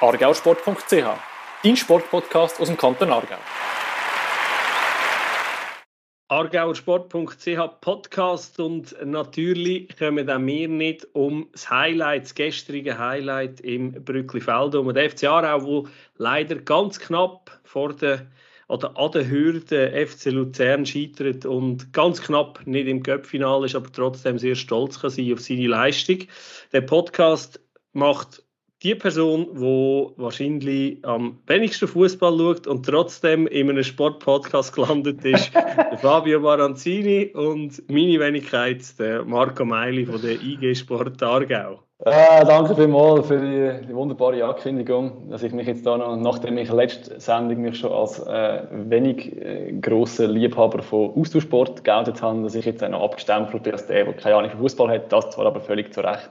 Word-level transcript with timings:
argausport.ch, 0.00 1.04
dein 1.62 1.76
Sportpodcast 1.76 2.60
aus 2.60 2.68
dem 2.68 2.76
Kanton 2.76 3.10
Aargau. 3.10 3.36
Argauersport.ch 6.28 7.80
Podcast 7.80 8.58
und 8.58 8.96
natürlich 9.04 9.96
kommen 9.96 10.28
auch 10.28 10.40
wir 10.40 10.68
nicht 10.68 11.06
um 11.12 11.48
das 11.52 11.70
Highlight, 11.70 12.24
das 12.24 12.34
gestrige 12.34 12.98
Highlight 12.98 13.60
im 13.60 14.04
Brücklifeld, 14.04 14.74
um 14.74 14.92
den 14.92 15.10
FC 15.10 15.24
Aarau, 15.24 15.64
wo 15.64 15.88
leider 16.16 16.56
ganz 16.56 16.98
knapp 16.98 17.60
vor 17.64 17.92
der 17.94 18.26
oder 18.68 18.96
an 18.96 19.12
der 19.12 19.30
Hürde 19.30 19.92
FC 20.06 20.26
Luzern 20.32 20.84
scheitert 20.84 21.46
und 21.46 21.92
ganz 21.92 22.20
knapp 22.20 22.66
nicht 22.66 22.88
im 22.88 23.02
Cup-Finale 23.02 23.66
ist, 23.66 23.76
aber 23.76 23.92
trotzdem 23.92 24.38
sehr 24.38 24.56
stolz 24.56 25.00
kann 25.00 25.10
sein 25.10 25.32
auf 25.32 25.40
seine 25.40 25.68
Leistung. 25.68 26.18
Der 26.72 26.80
Podcast 26.80 27.60
macht 27.96 28.42
die 28.82 28.94
Person, 28.94 29.48
die 29.54 30.12
wahrscheinlich 30.16 30.98
am 31.02 31.38
wenigsten 31.46 31.88
Fußball 31.88 32.36
schaut 32.36 32.66
und 32.66 32.84
trotzdem 32.84 33.46
in 33.46 33.70
einem 33.70 33.82
Sportpodcast 33.82 34.74
gelandet 34.74 35.24
ist, 35.24 35.50
der 35.54 35.98
Fabio 35.98 36.40
Baranzini 36.40 37.32
und 37.34 37.82
meine 37.88 38.20
Wenigkeit, 38.20 38.82
der 38.98 39.24
Marco 39.24 39.64
Meili 39.64 40.04
von 40.04 40.20
der 40.20 40.32
IG 40.42 40.74
Sport 40.74 41.22
Aargau. 41.22 41.80
Äh, 42.04 42.44
danke 42.44 42.76
vielmals 42.76 43.26
für 43.26 43.38
die, 43.38 43.86
die, 43.86 43.94
wunderbare 43.94 44.44
Ankündigung, 44.44 45.30
dass 45.30 45.42
ich 45.42 45.52
mich 45.52 45.66
jetzt 45.66 45.86
da 45.86 45.96
noch, 45.96 46.14
nachdem 46.18 46.58
ich 46.58 46.70
letzte 46.70 47.18
Sendung 47.18 47.62
mich 47.62 47.78
schon 47.78 47.90
als 47.90 48.18
äh, 48.18 48.64
wenig 48.70 49.34
äh, 49.40 49.72
grosser 49.80 50.28
Liebhaber 50.28 50.82
von 50.82 51.14
Austauschsport 51.16 51.82
geoutet 51.82 52.20
habe, 52.20 52.42
dass 52.42 52.54
ich 52.54 52.66
jetzt 52.66 52.84
auch 52.84 52.90
noch 52.90 53.02
abgestempelt 53.02 53.62
bin 53.62 53.72
als 53.72 53.86
der, 53.86 54.04
der 54.04 54.12
keine 54.12 54.36
Ahnung 54.36 54.50
von 54.50 54.60
Fußball 54.60 54.90
hat, 54.90 55.10
das 55.10 55.30
zwar 55.30 55.46
aber 55.46 55.62
völlig 55.62 55.94
zu 55.94 56.02
Recht 56.02 56.30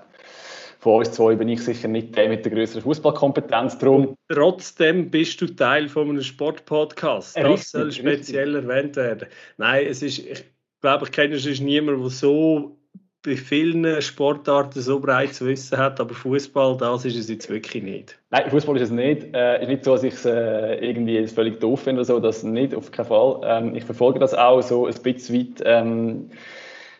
von 0.85 0.99
uns 0.99 1.13
zwei 1.13 1.34
bin 1.34 1.49
ich 1.49 1.63
sicher 1.63 1.88
nicht 1.88 2.16
der 2.16 2.30
mit 2.30 2.45
der 2.45 2.52
größeren 2.52 2.84
Fußballkompetenz. 2.84 3.80
Drum. 3.80 4.16
Trotzdem 4.30 5.09
bist 5.09 5.41
du 5.41 5.48
Teil 5.48 5.90
von 5.90 6.09
einem 6.09 6.21
Sportpodcast. 6.21 7.35
Das 7.35 7.43
richtig, 7.43 7.68
soll 7.70 7.91
speziell 7.91 8.55
richtig. 8.55 8.70
erwähnt 8.70 8.96
werden. 8.96 9.27
Nein, 9.57 9.87
es 9.90 10.04
ist, 10.04 10.20
ich 10.20 10.43
glaube, 10.82 11.05
ich 11.05 11.12
kenne 11.12 11.40
sonst 11.40 11.62
niemanden, 11.62 12.01
der 12.01 12.12
so 12.12 12.77
bei 13.24 13.35
vielen 13.35 13.99
Sportarten 13.99 14.79
so 14.79 14.99
breites 14.99 15.43
Wissen 15.43 15.79
hat, 15.79 15.99
aber 15.99 16.13
Fußball, 16.13 16.77
das 16.77 17.04
ist 17.04 17.18
es 17.18 17.29
jetzt 17.29 17.49
wirklich 17.49 17.81
nicht. 17.81 18.20
Nein, 18.29 18.52
Fußball 18.52 18.76
ist 18.76 18.84
es 18.84 18.91
nicht. 18.91 19.24
Es 19.24 19.34
äh, 19.34 19.62
ist 19.63 19.68
nicht 19.68 19.84
so, 19.85 19.93
dass 19.93 20.04
ich 20.04 20.13
es 20.13 20.26
äh, 20.26 20.76
irgendwie 20.87 21.26
völlig 21.26 21.59
doof 21.59 21.81
finde 21.81 22.02
oder 22.02 22.05
so, 22.05 22.20
das 22.20 22.43
nicht, 22.43 22.76
auf 22.76 22.91
keinen 22.91 23.07
Fall. 23.07 23.41
Ähm, 23.43 23.74
ich 23.74 23.85
verfolge 23.85 24.20
das 24.20 24.35
auch 24.35 24.62
so 24.62 24.85
ein 24.85 24.93
bisschen 25.02 25.35
weit. 25.35 25.63
Ähm, 25.65 26.29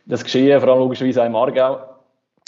das 0.08 0.24
Geschehen, 0.24 0.60
vor 0.60 0.70
allem 0.70 0.80
logischerweise 0.80 1.22
auch 1.22 1.28
im 1.28 1.36
Aargau 1.36 1.95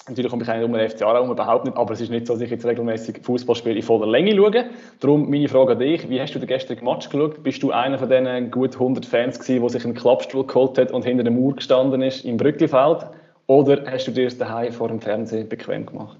Natürlich 0.08 0.31
komme 0.31 0.44
ich 0.44 0.50
nicht 0.50 0.63
um 0.63 0.72
den 0.72 0.89
FC 0.89 1.02
Aarau 1.02 1.30
überhaupt 1.30 1.66
nicht, 1.66 1.75
aber 1.75 1.94
es 1.94 2.00
ist 2.00 2.09
nicht 2.09 2.27
so, 2.27 2.33
dass 2.33 2.41
ich 2.41 2.50
jetzt 2.50 2.66
regelmäßig 2.66 3.19
Fußballspiele 3.23 3.75
in 3.75 3.81
voller 3.81 4.08
Länge 4.08 4.36
schaue. 4.36 4.69
Darum 5.02 5.30
meine 5.30 5.49
Frage 5.49 5.73
an 5.73 5.80
dich, 5.80 6.09
wie 6.09 6.22
hast 6.22 6.33
du 6.33 6.39
den 6.39 6.47
gestrigen 6.47 6.86
Match 6.86 7.09
geschaut? 7.09 7.44
Bist 7.44 7.61
du 7.61 7.72
einer 7.72 7.99
von 7.99 8.08
diesen 8.08 8.49
gut 8.49 8.75
100 8.75 9.05
Fans 9.05 9.38
gewesen, 9.38 9.61
der 9.61 9.69
sich 9.69 9.83
einen 9.83 9.95
Klappstuhl 9.95 10.47
geholt 10.47 10.77
hat 10.77 10.91
und 10.91 11.03
hinter 11.03 11.23
dem 11.23 11.38
Mauer 11.38 11.55
gestanden 11.55 12.02
ist 12.02 12.23
im 12.23 12.38
Brücklifeld? 12.38 13.05
Oder 13.47 13.83
hast 13.91 14.08
du 14.08 14.11
dir 14.11 14.25
das 14.25 14.38
daheim 14.38 14.72
vor 14.72 14.88
dem 14.88 15.02
Fernsehen 15.02 15.49
bequem 15.49 15.86
gemacht? 15.86 16.17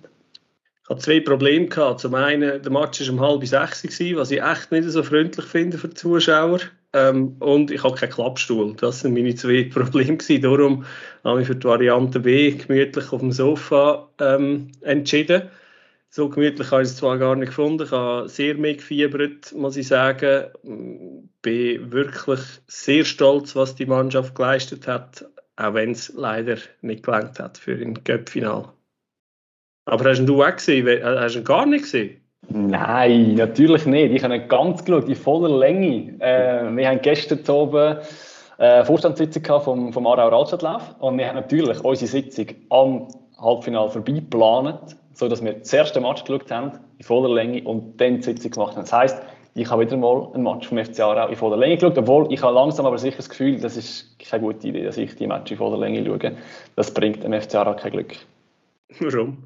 Ich 0.84 0.90
hatte 0.90 1.02
zwei 1.02 1.20
Probleme. 1.22 1.68
Gehabt. 1.68 2.00
Zum 2.00 2.16
einen, 2.16 2.62
der 2.62 2.72
Match 2.72 3.02
war 3.02 3.14
um 3.14 3.22
halb 3.22 3.46
sechs, 3.46 3.84
was 4.16 4.32
ich 4.32 4.42
echt 4.42 4.72
nicht 4.72 4.90
so 4.90 5.04
freundlich 5.04 5.46
finde 5.46 5.78
für 5.78 5.90
die 5.90 5.96
Zuschauer. 5.96 6.60
Ähm, 6.94 7.36
und 7.40 7.72
ich 7.72 7.84
habe 7.84 7.96
keinen 7.96 8.12
Klappstuhl. 8.12 8.76
Das 8.76 9.02
sind 9.02 9.14
meine 9.14 9.36
zwei 9.36 9.64
Probleme. 9.74 10.18
Gewesen. 10.18 10.42
Darum 10.42 10.86
habe 11.24 11.42
ich 11.42 11.48
für 11.48 11.56
die 11.56 11.68
Variante 11.68 12.20
B 12.20 12.52
gemütlich 12.52 13.12
auf 13.12 13.20
dem 13.20 13.32
Sofa 13.32 14.10
ähm, 14.20 14.72
entschieden. 14.82 15.50
So 16.10 16.30
gemütlich 16.30 16.72
habe 16.72 16.84
ich 16.84 16.90
es 16.90 16.96
zwar 16.96 17.18
gar 17.18 17.36
nicht 17.36 17.50
gefunden. 17.50 17.84
Ich 17.84 17.92
habe 17.92 18.30
sehr 18.30 18.56
mitgefiebert, 18.56 19.54
muss 19.54 19.78
ich 19.78 19.88
sagen. 19.88 20.46
Bin 21.42 21.92
wirklich 21.92 22.40
sehr 22.68 23.04
stolz, 23.04 23.56
was 23.56 23.76
die 23.76 23.86
Mannschaft 23.86 24.34
geleistet 24.34 24.88
hat, 24.88 25.26
auch 25.58 25.74
wenn 25.74 25.92
es 25.92 26.14
leider 26.16 26.58
nicht 26.82 27.04
gelangt 27.04 27.40
hat 27.40 27.58
für 27.58 27.74
ein 27.74 28.04
Cup-Final. 28.04 28.72
Aber 29.86 30.10
hast 30.10 30.26
du 30.26 30.44
auch 30.44 30.56
gesehen? 30.56 31.04
Hast 31.04 31.36
du 31.36 31.40
ihn 31.40 31.46
gar 31.46 31.66
nicht 31.66 31.84
gesehen? 31.84 32.22
Nein, 32.50 33.36
natürlich 33.36 33.86
nicht. 33.86 34.14
Ich 34.14 34.24
habe 34.24 34.36
ihn 34.36 34.48
ganz 34.48 34.84
geschaut, 34.84 35.10
in 35.10 35.16
voller 35.16 35.58
Länge. 35.58 36.14
Äh, 36.20 36.76
wir 36.76 36.88
haben 36.88 37.02
gestern 37.02 37.40
oben 37.54 37.98
äh, 38.58 38.86
Vorstandssitzung 38.86 39.62
vom, 39.62 39.94
vom 39.94 40.08
Aarauer 40.08 40.34
Altstadtlauf 40.34 40.96
und 41.00 41.18
wir 41.18 41.28
haben 41.28 41.36
natürlich 41.36 41.84
unsere 41.84 42.10
Sitzung 42.10 42.48
am 42.70 43.08
Halbfinale 43.38 43.90
vorbei 43.90 44.14
geplant, 44.14 44.96
sodass 45.14 45.44
wir 45.44 45.54
das 45.54 45.72
erste 45.74 46.00
Match 46.00 46.24
geschaut 46.24 46.50
haben, 46.50 46.72
in 46.98 47.04
voller 47.04 47.34
Länge, 47.34 47.64
und 47.64 48.00
dann 48.00 48.18
die 48.18 48.24
Sitzung 48.24 48.52
gemacht 48.52 48.76
haben. 48.76 48.84
Das 48.84 48.94
heisst, 48.94 49.22
ich 49.54 49.70
habe 49.70 49.86
wieder 49.86 49.98
mal 49.98 50.30
ein 50.34 50.44
Match 50.44 50.68
vom 50.68 50.78
FC 50.78 51.00
Aarau 51.02 51.28
in 51.28 51.36
voller 51.36 51.58
Länge 51.58 51.76
geschaut, 51.76 51.98
obwohl 51.98 52.32
ich 52.32 52.42
habe 52.42 52.54
langsam 52.54 52.86
aber 52.86 52.98
sicher 52.98 53.18
das 53.18 53.30
Gefühl, 53.30 53.60
das 53.60 53.76
ist 53.76 54.18
keine 54.20 54.44
gute 54.44 54.68
Idee, 54.68 54.84
dass 54.84 54.98
ich 54.98 55.16
die 55.16 55.28
Match 55.28 55.52
in 55.52 55.58
voller 55.58 55.78
Länge 55.78 56.06
schaue. 56.06 56.38
Das 56.76 56.94
bringt 56.94 57.24
dem 57.24 57.34
FC 57.34 57.56
Aarau 57.56 57.76
kein 57.76 57.92
Glück. 57.92 58.16
Warum? 59.00 59.44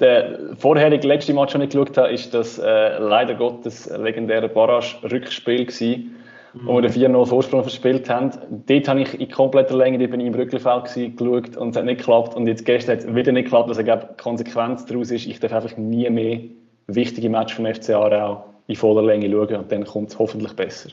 Der 0.00 0.56
vorherige 0.56 1.06
letzte 1.06 1.32
Match, 1.32 1.52
den 1.52 1.62
ich 1.62 1.70
geschaut 1.70 1.96
habe, 1.96 2.12
ist 2.12 2.34
das 2.34 2.58
äh, 2.58 2.98
leider 2.98 3.34
Gottes 3.34 3.88
legendäre 3.96 4.48
Barrage-Rückspiel 4.48 5.66
gewesen, 5.66 6.16
mhm. 6.52 6.66
wo 6.66 6.74
wir 6.74 6.82
den 6.82 6.90
4-0 6.90 7.26
Vorsprung 7.26 7.62
verspielt 7.62 8.10
haben. 8.10 8.32
Dort 8.66 8.88
habe 8.88 9.02
ich 9.02 9.20
in 9.20 9.30
kompletter 9.30 9.76
Länge, 9.76 9.98
dort 9.98 10.10
bin 10.10 10.20
ich 10.20 10.26
im 10.26 10.34
Rückelfeld 10.34 10.86
gewesen, 10.86 11.16
geschaut 11.16 11.56
und 11.56 11.70
es 11.70 11.76
hat 11.76 11.84
nicht 11.84 11.98
geklappt. 11.98 12.34
Und 12.34 12.48
jetzt 12.48 12.64
gestern 12.64 12.96
hat 12.96 13.04
es 13.04 13.14
wieder 13.14 13.30
nicht 13.30 13.44
geklappt, 13.44 13.68
also 13.68 13.82
die 13.82 13.92
Konsequenz 14.20 14.84
daraus 14.84 15.12
ist, 15.12 15.26
ich 15.26 15.38
darf 15.38 15.52
einfach 15.52 15.76
nie 15.76 16.10
mehr 16.10 16.40
wichtige 16.88 17.30
Match 17.30 17.54
vom 17.54 17.72
FC 17.72 17.90
Aarau 17.90 18.44
in 18.66 18.76
voller 18.76 19.02
Länge 19.02 19.30
schauen 19.30 19.56
und 19.56 19.70
dann 19.70 19.84
kommt 19.84 20.10
es 20.10 20.18
hoffentlich 20.18 20.54
besser. 20.54 20.90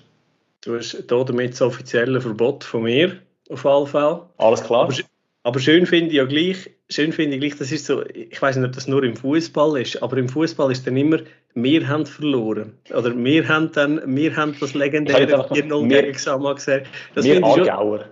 Du 0.63 0.75
hast 0.75 1.05
damit 1.07 1.53
das 1.53 1.61
offizielle 1.61 2.21
Verbot 2.21 2.63
von 2.63 2.83
mir, 2.83 3.17
auf 3.49 3.65
alle 3.65 3.87
Fälle. 3.87 4.21
Alles 4.37 4.63
klar. 4.63 4.83
Aber, 4.83 4.93
aber 5.43 5.59
schön 5.59 5.87
finde 5.87 6.11
ich 6.11 6.17
ja 6.17 6.25
gleich, 6.25 6.69
schön 6.91 7.11
finde 7.11 7.37
ich 7.37 7.55
das 7.55 7.71
ist 7.71 7.85
so, 7.85 8.03
ich 8.13 8.41
weiß 8.41 8.57
nicht, 8.57 8.65
ob 8.65 8.73
das 8.73 8.87
nur 8.87 9.03
im 9.03 9.15
Fußball 9.15 9.81
ist, 9.81 10.01
aber 10.03 10.17
im 10.17 10.29
Fußball 10.29 10.71
ist 10.71 10.85
dann 10.85 10.97
immer, 10.97 11.19
wir 11.53 11.87
haben 11.87 12.05
verloren. 12.05 12.73
Oder 12.93 13.15
wir 13.15 13.47
haben 13.47 13.71
dann, 13.71 14.01
wir 14.05 14.35
haben 14.35 14.55
das 14.59 14.73
legendäre 14.73 15.47
4-0 15.49 15.87
gegen 15.87 16.11
Xama 16.13 16.53
gesehen. 16.53 16.83
Das 17.15 17.25
wir 17.25 17.43
Aargauer. 17.43 18.05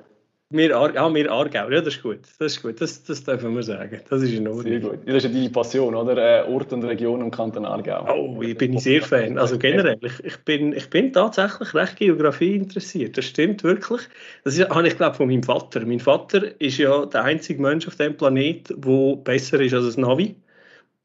Wir, 0.52 0.76
Ar 0.76 0.96
ja, 0.96 1.14
wir 1.14 1.32
Aargau, 1.32 1.70
ja, 1.70 1.80
das 1.80 1.94
ist 1.94 2.02
gut. 2.02 2.22
Das 2.40 2.54
ist 2.54 2.64
gut, 2.64 2.82
das, 2.82 3.04
das 3.04 3.24
dürfen 3.24 3.54
wir 3.54 3.62
sagen. 3.62 4.02
Das 4.10 4.24
ist 4.24 4.34
in 4.34 4.48
Ordnung. 4.48 4.64
Sehr 4.64 4.80
gut. 4.80 5.00
Das 5.06 5.18
ist 5.18 5.24
ja 5.26 5.30
deine 5.30 5.50
Passion, 5.52 5.94
oder? 5.94 6.18
Äh, 6.18 6.52
Ort 6.52 6.74
und 6.74 6.84
Region 6.86 7.22
im 7.22 7.30
Kanton 7.30 7.66
Aargau. 7.66 8.08
Oh, 8.12 8.42
ich 8.42 8.58
bin 8.58 8.80
sehr 8.80 9.04
Fan. 9.04 9.38
Also 9.38 9.60
generell, 9.60 10.00
ich, 10.02 10.24
ich, 10.24 10.38
bin, 10.38 10.74
ich 10.74 10.90
bin 10.90 11.14
tatsächlich 11.14 11.76
recht 11.76 11.98
Geografie 11.98 12.56
interessiert. 12.56 13.16
Das 13.16 13.26
stimmt 13.26 13.64
wirklich. 13.64 14.02
Das 14.44 14.58
ist, 14.58 14.68
habe 14.68 14.88
ich 14.88 14.98
glaube 14.98 15.16
von 15.16 15.28
meinem 15.28 15.44
Vater. 15.44 15.86
Mein 15.86 16.00
Vater 16.00 16.60
ist 16.60 16.80
ja 16.80 17.06
der 17.06 17.26
einzige 17.26 17.62
Mensch 17.62 17.88
auf 17.88 17.98
dem 17.98 18.18
Planet, 18.18 18.70
der 18.70 19.16
besser 19.18 19.62
ist 19.62 19.76
als 19.76 19.98
ein 19.98 20.02
Navi. 20.02 20.36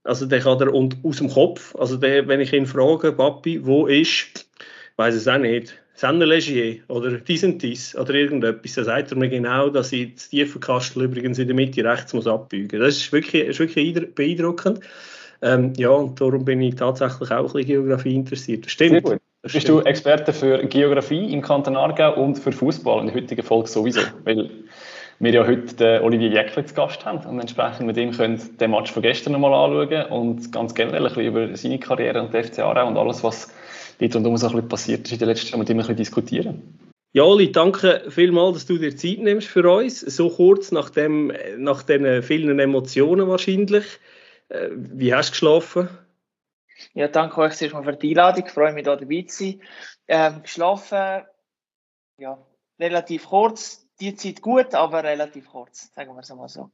Also 0.05 0.25
der 0.25 0.41
kann 0.41 0.59
er 0.61 0.73
und 0.73 0.97
aus 1.03 1.19
dem 1.19 1.29
Kopf. 1.29 1.77
Also 1.77 1.99
der, 1.99 2.27
wenn 2.29 2.41
ich 2.41 2.55
ihn 2.55 2.65
frage, 2.65 3.13
Papi, 3.13 3.67
wo 3.67 3.89
ist, 3.89 4.49
weiß 4.97 5.15
es 5.15 5.29
auch 5.29 5.37
nicht 5.37 5.84
Sennerlegier 5.95 6.81
oder 6.89 7.13
dies 7.13 7.45
und 7.45 7.63
dies 7.63 7.97
oder 7.97 8.15
irgendetwas, 8.15 8.75
dann 8.75 8.85
sagt 8.85 9.13
er 9.13 9.17
mir 9.17 9.29
genau, 9.29 9.69
dass 9.71 9.93
ich 9.93 10.15
das 10.15 10.29
Tiefenkastel 10.29 11.05
übrigens 11.05 11.39
in 11.39 11.47
der 11.47 11.55
Mitte 11.55 11.85
rechts 11.85 12.13
muss 12.13 12.27
abbeugen 12.27 12.79
muss. 12.79 12.89
Das 12.89 12.97
ist 12.97 13.13
wirklich, 13.13 13.45
ist 13.45 13.61
wirklich 13.61 14.15
beeindruckend. 14.15 14.81
Ähm, 15.41 15.73
ja, 15.77 15.91
und 15.91 16.21
darum 16.21 16.45
bin 16.45 16.61
ich 16.63 16.75
tatsächlich 16.75 17.31
auch 17.31 17.39
ein 17.39 17.45
bisschen 17.45 17.67
Geografie 17.67 18.15
interessiert. 18.15 18.65
Das 18.65 18.73
stimmt. 18.73 19.05
Das 19.05 19.53
Bist 19.53 19.67
stimmt. 19.67 19.85
du 19.85 19.89
Experte 19.89 20.33
für 20.33 20.65
Geografie 20.67 21.33
im 21.33 21.43
Kanton 21.43 21.77
Aargau 21.77 22.15
und 22.15 22.39
für 22.39 22.51
Fußball 22.51 23.01
in 23.01 23.07
der 23.09 23.15
heutigen 23.15 23.43
Folge 23.43 23.69
sowieso? 23.69 24.01
Weil 24.25 24.49
wir 25.19 25.33
ja 25.33 25.47
heute 25.47 25.75
den 25.75 26.03
Olivier 26.03 26.31
Jäckle 26.31 26.65
zu 26.65 26.75
Gast 26.75 27.05
haben 27.05 27.19
und 27.29 27.39
entsprechend 27.39 27.87
mit 27.87 27.97
ihm 27.99 28.11
können 28.13 28.41
den 28.59 28.71
Match 28.71 28.91
von 28.91 29.03
gestern 29.03 29.35
nochmal 29.35 29.53
anschauen 29.53 30.07
und 30.07 30.51
ganz 30.51 30.75
generell 30.75 31.07
ein 31.07 31.09
bisschen 31.15 31.27
über 31.27 31.57
seine 31.57 31.79
Karriere 31.79 32.23
und 32.23 32.33
den 32.33 32.43
FC 32.43 32.61
Aarau 32.61 32.89
und 32.89 32.97
alles, 32.97 33.23
was 33.23 33.53
dort 34.09 34.17
rundherum 34.17 34.37
so 34.37 34.47
ein 34.47 34.53
bisschen 34.53 34.69
passiert 34.69 35.07
ist 35.07 35.13
in 35.13 35.19
den 35.19 35.29
letzten 35.29 35.49
Jahren, 35.49 35.59
mit 35.61 35.69
dem 35.69 35.77
wir 35.77 35.83
ein 35.83 35.87
bisschen 35.87 35.97
diskutieren. 35.97 36.79
Ja, 37.13 37.23
Oli, 37.23 37.53
danke 37.53 38.07
vielmals, 38.09 38.55
dass 38.55 38.67
du 38.67 38.77
dir 38.77 38.97
Zeit 38.97 39.19
nimmst 39.21 39.47
für 39.47 39.71
uns. 39.71 40.01
So 40.01 40.31
kurz 40.31 40.73
nach, 40.73 40.91
dem, 40.91 41.33
nach 41.59 41.85
den 41.85 42.23
vielen 42.25 42.59
Emotionen 42.59 43.29
wahrscheinlich. 43.29 43.85
Äh, 44.49 44.71
wie 44.73 45.15
hast 45.15 45.29
du 45.29 45.33
geschlafen? 45.33 45.89
Ja, 46.93 47.09
danke 47.09 47.41
euch 47.41 47.55
sehr 47.55 47.71
für 47.71 47.93
die 47.93 48.11
Einladung. 48.11 48.45
Ich 48.47 48.53
freue 48.53 48.73
mich, 48.73 48.85
hier 48.85 48.97
dabei 48.97 49.23
zu 49.29 49.45
sein. 49.45 49.61
Ähm, 50.09 50.43
geschlafen, 50.43 51.25
ja, 52.19 52.39
relativ 52.81 53.27
kurz. 53.27 53.87
Die 54.01 54.17
Zeit 54.17 54.43
gut, 54.43 54.75
aber 54.75 55.05
relativ 55.05 55.49
kurz, 55.49 55.93
sagen 55.95 56.15
wir 56.15 56.21
es 56.21 56.35
mal 56.35 56.49
so. 56.49 56.71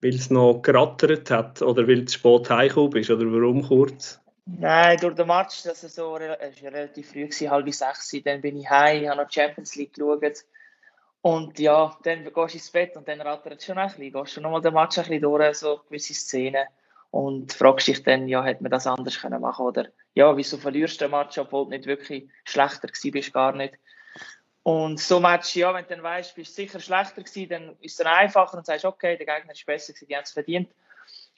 Weil 0.00 0.14
es 0.14 0.28
noch 0.28 0.60
gerattert 0.60 1.30
hat 1.30 1.62
oder 1.62 1.86
weil 1.86 2.04
du 2.04 2.10
spät 2.10 2.50
heimgekommen 2.50 2.90
bist 2.90 3.10
oder 3.10 3.24
warum 3.26 3.62
kurz? 3.62 4.20
Nein, 4.46 4.98
durch 4.98 5.14
den 5.14 5.26
Match, 5.26 5.62
das 5.62 5.82
war 5.82 5.90
so, 5.90 6.16
es 6.18 6.62
war 6.62 6.72
relativ 6.72 7.10
früh, 7.10 7.28
halb 7.48 7.72
sechs, 7.72 8.14
dann 8.24 8.42
bin 8.42 8.58
ich 8.58 8.68
heim, 8.68 9.08
habe 9.08 9.22
noch 9.22 9.28
die 9.28 9.40
Champions 9.40 9.74
League 9.74 9.94
geschaut. 9.94 10.44
Und 11.22 11.58
ja, 11.58 11.96
dann 12.02 12.24
gehst 12.24 12.36
du 12.36 12.42
ins 12.42 12.70
Bett 12.70 12.96
und 12.98 13.08
dann 13.08 13.22
rattert 13.22 13.58
es 13.58 13.64
schon 13.64 13.78
ein 13.78 13.88
bisschen. 13.88 14.12
Gehst 14.12 14.36
du 14.36 14.42
nochmal 14.42 14.60
den 14.60 14.74
Match 14.74 14.98
ein 14.98 15.04
bisschen 15.04 15.22
durch, 15.22 15.56
so 15.56 15.80
gewisse 15.88 16.12
Szenen. 16.12 16.66
Und 17.10 17.52
fragst 17.54 17.88
dich 17.88 18.02
dann, 18.02 18.28
ja, 18.28 18.44
hätte 18.44 18.62
man 18.62 18.72
das 18.72 18.86
anders 18.86 19.18
können 19.20 19.40
machen 19.40 19.64
oder 19.64 19.88
ja, 20.14 20.36
wieso 20.36 20.58
verlierst 20.58 21.00
du 21.00 21.04
den 21.04 21.12
Match, 21.12 21.38
obwohl 21.38 21.64
du 21.64 21.70
nicht 21.70 21.86
wirklich 21.86 22.28
schlechter 22.44 22.88
bist, 23.10 23.32
gar 23.32 23.52
nicht. 23.52 23.74
Und 24.64 24.98
so 24.98 25.20
Match, 25.20 25.56
ja, 25.56 25.72
wenn 25.72 25.84
du 25.84 25.94
dann 25.94 26.02
weißt, 26.02 26.34
bist 26.34 26.50
du 26.50 26.62
sicher 26.62 26.80
schlechter 26.80 27.22
gewesen, 27.22 27.48
dann 27.48 27.76
ist 27.80 27.92
es 27.92 27.96
dann 27.98 28.08
einfacher 28.08 28.58
und 28.58 28.66
sagst, 28.66 28.84
okay, 28.84 29.16
der 29.16 29.26
Gegner 29.26 29.52
ist 29.52 29.64
besser 29.64 29.92
gewesen, 29.92 30.08
die 30.08 30.16
haben 30.16 30.24
es 30.24 30.32
verdient. 30.32 30.68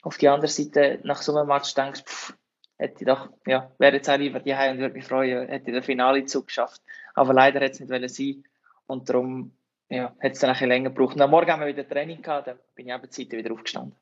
Auf 0.01 0.17
die 0.17 0.27
andere 0.27 0.49
Seite, 0.49 0.99
nach 1.03 1.21
so 1.21 1.35
einem 1.35 1.47
Match 1.47 1.73
denkst 1.73 2.03
du, 2.03 2.09
pff, 2.09 2.33
hätte 2.77 2.95
ich 2.99 3.07
doch, 3.07 3.29
ja, 3.45 3.71
wäre 3.77 3.95
jetzt 3.95 4.09
auch 4.09 4.17
lieber 4.17 4.39
die 4.39 4.53
und 4.53 4.77
würde 4.79 4.93
mich 4.93 5.05
freuen, 5.05 5.47
hätte 5.47 5.69
ich 5.69 5.73
den 5.73 5.83
Finale 5.83 6.25
zugeschafft. 6.25 6.81
Aber 7.15 7.33
leider 7.33 7.59
hätte 7.59 7.83
es 7.83 7.89
nicht 7.89 8.15
sein 8.15 8.43
und 8.85 9.09
darum, 9.09 9.51
ja, 9.89 10.13
hat 10.21 10.33
es 10.33 10.39
dann 10.39 10.49
ein 10.49 10.53
bisschen 10.53 10.69
länger 10.69 10.89
gebraucht. 10.89 11.15
Und 11.15 11.21
am 11.21 11.31
Morgen 11.31 11.51
haben 11.51 11.61
wir 11.61 11.67
wieder 11.67 11.87
Training 11.87 12.21
gehabt, 12.21 12.47
dann 12.47 12.57
bin 12.75 12.87
ich 12.87 12.93
eben 12.93 13.11
Zeit 13.11 13.31
wieder 13.31 13.53
aufgestanden. 13.53 13.95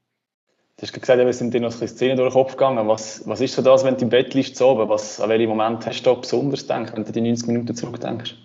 Du 0.78 0.82
hast 0.82 0.92
gesagt, 0.92 1.20
wir 1.20 1.32
sind 1.32 1.54
dir 1.54 1.62
noch 1.62 1.80
ein 1.80 1.88
Szenen 1.88 2.18
durch 2.18 2.34
den 2.34 2.34
Kopf 2.34 2.52
gegangen. 2.52 2.86
Was, 2.90 3.26
was 3.26 3.40
ist 3.40 3.56
so 3.56 3.62
das, 3.62 3.86
wenn 3.86 3.96
du 3.96 4.02
im 4.02 4.10
Bett 4.10 4.34
liegst 4.34 4.58
zu 4.58 4.66
oben? 4.66 4.90
Was, 4.90 5.22
an 5.22 5.30
welchen 5.30 5.48
Moment 5.48 5.86
hast 5.86 6.02
du 6.02 6.14
da 6.14 6.20
besonders 6.20 6.64
gedacht, 6.64 6.92
wenn 6.94 7.06
du 7.06 7.12
die 7.14 7.22
90 7.22 7.48
Minuten 7.48 7.76
zurückdenkst? 7.76 8.36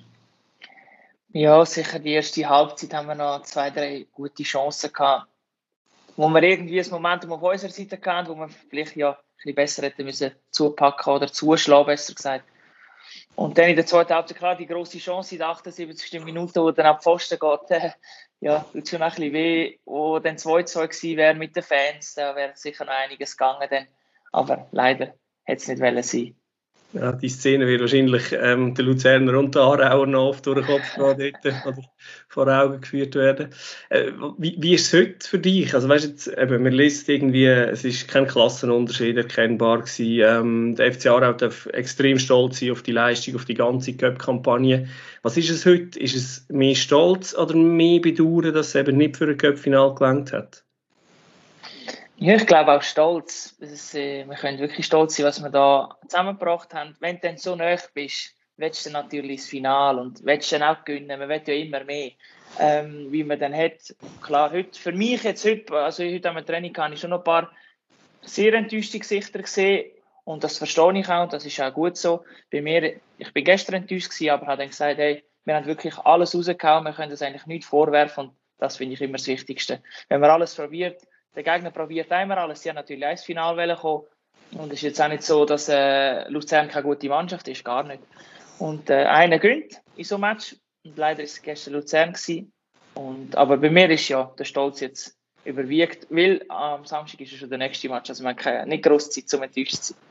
Ja, 1.33 1.65
sicher 1.65 1.99
die 1.99 2.13
erste 2.13 2.49
Halbzeit 2.49 2.95
haben 2.95 3.09
wir 3.09 3.17
noch 3.17 3.43
zwei, 3.43 3.71
drei 3.71 4.07
gute 4.13 4.45
Chancen 4.45 4.93
gehabt, 4.93 5.27
wo 6.17 6.29
wir 6.29 6.43
irgendwie 6.43 6.81
ein 6.81 6.91
Momentum 6.91 7.33
auf 7.33 7.43
unserer 7.43 7.71
Seite 7.71 7.99
hatten, 8.05 8.29
wo 8.29 8.37
wir 8.37 8.49
vielleicht 8.49 8.95
ja 8.95 9.19
bisschen 9.41 9.55
besser 9.55 9.83
hätten 9.83 10.05
müssen 10.05 10.33
zupacken 10.51 11.13
oder 11.13 11.33
zuschlagen, 11.33 11.87
besser 11.87 12.15
gesagt. 12.15 12.45
Und 13.35 13.57
dann 13.57 13.71
in 13.71 13.77
der 13.77 13.87
zweiten 13.87 14.13
Halbzeit, 14.13 14.37
klar, 14.37 14.57
die 14.57 14.67
grosse 14.67 14.99
Chance 14.99 15.35
in 15.35 15.39
der 15.39 15.49
78. 15.49 16.23
Minute, 16.25 16.63
wo 16.63 16.71
dann 16.71 16.87
ab 16.87 17.03
Pfosten 17.03 17.39
geht, 17.39 17.71
äh, 17.71 17.91
ja, 18.41 18.65
tut 18.73 18.89
schon 18.89 19.03
ein 19.03 19.11
bisschen 19.11 19.33
weh. 19.33 19.79
Wo 19.85 20.19
dann 20.19 20.37
2-2 20.37 20.89
gewesen 20.89 21.17
wäre 21.17 21.35
mit 21.35 21.57
den 21.57 21.63
Fans, 21.63 22.15
da 22.15 22.35
wäre 22.37 22.53
sicher 22.55 22.85
noch 22.85 22.93
einiges 22.93 23.37
gegangen. 23.37 23.67
Dann. 23.71 23.87
Aber 24.33 24.69
leider 24.73 25.15
hätte 25.45 25.73
es 25.73 25.81
nicht 25.81 26.05
sein. 26.05 26.40
Ja, 26.93 27.13
die 27.13 27.29
Szene 27.29 27.69
wird 27.69 27.83
wahrscheinlich 27.83 28.33
ähm, 28.33 28.75
der 28.75 28.85
Luzerner 28.85 29.39
und 29.39 29.55
der 29.55 29.63
Aarauer 29.63 30.09
noch 30.09 30.31
oft 30.31 30.45
durch 30.45 30.59
den 30.59 30.67
Kopf 30.67 31.17
gehen, 31.17 31.37
oder 31.65 31.83
vor 32.29 32.49
Augen 32.49 32.81
geführt 32.81 33.15
werden. 33.15 33.51
Äh, 33.91 34.11
wie, 34.39 34.57
wie 34.59 34.75
ist 34.75 34.93
es 34.93 35.01
heute 35.01 35.29
für 35.29 35.39
dich? 35.39 35.73
Also 35.73 35.89
weißt 35.89 36.05
jetzt, 36.05 36.27
eben, 36.27 36.65
man 36.65 36.73
liest 36.73 37.09
irgendwie, 37.09 37.47
es 37.47 37.85
ist 37.85 38.09
kein 38.09 38.27
Klassenunterschied 38.27 39.17
erkennbar 39.17 39.83
gewesen. 39.83 40.21
Ähm, 40.21 40.75
der 40.75 40.93
FC 40.93 41.07
Aarau 41.07 41.33
darf 41.33 41.67
extrem 41.67 42.19
stolz 42.19 42.59
sein 42.59 42.73
auf 42.73 42.83
die 42.83 42.93
Leistung, 42.93 43.37
auf 43.37 43.45
die 43.45 43.55
ganze 43.55 43.97
Cup-Kampagne. 43.97 44.89
Was 45.23 45.37
ist 45.37 45.51
es 45.51 45.65
heute? 45.65 45.97
Ist 45.97 46.17
es 46.17 46.47
mehr 46.49 46.75
Stolz 46.75 47.37
oder 47.37 47.55
mehr 47.55 48.01
Bedauern, 48.01 48.53
dass 48.53 48.69
es 48.69 48.75
eben 48.75 48.97
nicht 48.97 49.17
für 49.17 49.29
ein 49.29 49.37
Cup-Final 49.37 49.95
gelangt 49.95 50.33
hat? 50.33 50.65
Ja, 52.23 52.35
ich 52.35 52.47
glaube 52.47 52.73
auch 52.73 52.83
stolz. 52.83 53.57
Ist, 53.61 53.95
äh, 53.95 54.27
wir 54.29 54.37
können 54.37 54.59
wirklich 54.59 54.85
stolz 54.85 55.17
sein, 55.17 55.25
was 55.25 55.43
wir 55.43 55.49
da 55.49 55.97
zusammengebracht 56.07 56.75
haben. 56.75 56.95
Wenn 57.01 57.17
du 57.17 57.23
dann 57.23 57.39
so 57.39 57.57
nah 57.57 57.75
bist, 57.95 58.35
willst 58.59 58.85
du 58.85 58.91
natürlich 58.91 59.41
das 59.41 59.49
Final 59.49 59.99
und 59.99 60.23
willst 60.23 60.53
dann 60.53 60.63
auch 60.63 60.85
gewinnen. 60.85 61.19
Man 61.19 61.31
will 61.31 61.41
ja 61.47 61.55
immer 61.55 61.83
mehr. 61.83 62.11
Ähm, 62.59 63.11
wie 63.11 63.25
man 63.25 63.39
dann 63.39 63.57
hat. 63.57 63.95
Klar, 64.21 64.53
heute, 64.53 64.79
für 64.79 64.93
mich 64.93 65.23
jetzt 65.23 65.47
heute, 65.47 65.73
also 65.73 66.05
heute 66.05 66.29
am 66.29 66.45
Training 66.45 66.77
habe 66.77 66.93
ich 66.93 67.01
schon 67.01 67.09
noch 67.09 67.21
ein 67.21 67.25
paar 67.25 67.51
sehr 68.21 68.53
enttäuschte 68.53 68.99
Gesichter 68.99 69.39
gesehen 69.39 69.91
und 70.25 70.45
das 70.45 70.59
verstehe 70.59 70.99
ich 70.99 71.09
auch 71.09 71.23
und 71.23 71.33
das 71.33 71.47
ist 71.47 71.59
auch 71.59 71.73
gut 71.73 71.97
so. 71.97 72.25
Bei 72.53 72.61
mir, 72.61 73.01
ich 73.17 73.33
bin 73.33 73.45
gestern 73.45 73.77
enttäuscht 73.77 74.11
gewesen, 74.11 74.31
aber 74.31 74.47
habe 74.49 74.59
dann 74.59 74.69
gesagt, 74.69 74.99
hey, 74.99 75.25
wir 75.47 75.55
haben 75.55 75.65
wirklich 75.65 75.97
alles 75.99 76.35
rausgehauen, 76.35 76.85
wir 76.85 76.93
können 76.93 77.11
das 77.11 77.23
eigentlich 77.23 77.47
nicht 77.47 77.65
vorwerfen 77.65 78.25
und 78.27 78.37
das 78.59 78.77
finde 78.77 78.93
ich 78.93 79.01
immer 79.01 79.17
das 79.17 79.29
Wichtigste. 79.29 79.81
Wenn 80.09 80.21
man 80.21 80.31
alles 80.31 80.57
probiert, 80.57 81.01
der 81.35 81.43
Gegner 81.43 81.71
probiert 81.71 82.11
einmal 82.13 82.39
alles. 82.39 82.63
Sie 82.63 82.69
haben 82.69 82.77
natürlich 82.77 83.05
ins 83.05 83.25
Finale 83.25 83.77
kommen. 83.77 84.05
Und 84.53 84.73
es 84.73 84.79
ist 84.79 84.83
jetzt 84.83 85.03
auch 85.03 85.09
nicht 85.09 85.23
so, 85.23 85.45
dass 85.45 85.69
äh, 85.69 86.29
Luzern 86.29 86.69
keine 86.69 86.83
gute 86.83 87.09
Mannschaft 87.09 87.47
ist, 87.47 87.65
gar 87.65 87.85
nicht. 87.85 88.03
Und 88.59 88.91
äh, 88.91 89.05
einer 89.05 89.39
gönnt 89.39 89.81
in 89.97 90.05
so 90.05 90.17
einem 90.17 90.23
Match. 90.23 90.57
Und 90.85 90.97
leider 90.97 91.23
ist 91.23 91.35
es 91.35 91.43
gestern 91.43 91.75
Luzern. 91.75 92.15
Und, 92.95 93.37
aber 93.37 93.59
bei 93.59 93.71
mir 93.71 93.89
ist 93.91 94.09
ja 94.09 94.33
der 94.39 94.45
Stolz 94.45 94.81
jetzt 94.81 95.17
überwiegt, 95.45 96.07
weil 96.11 96.45
am 96.49 96.85
Samstag 96.85 97.21
ist 97.21 97.33
schon 97.33 97.49
der 97.49 97.59
nächste 97.59 97.89
Match. 97.89 98.11
Also 98.11 98.25
man 98.25 98.37
hat 98.37 98.67
nicht 98.67 98.83
grosse 98.83 99.11
Zeit, 99.11 99.33
um 99.35 99.43
enttäuscht 99.43 99.77
zu 99.77 99.93
sein. 99.93 100.03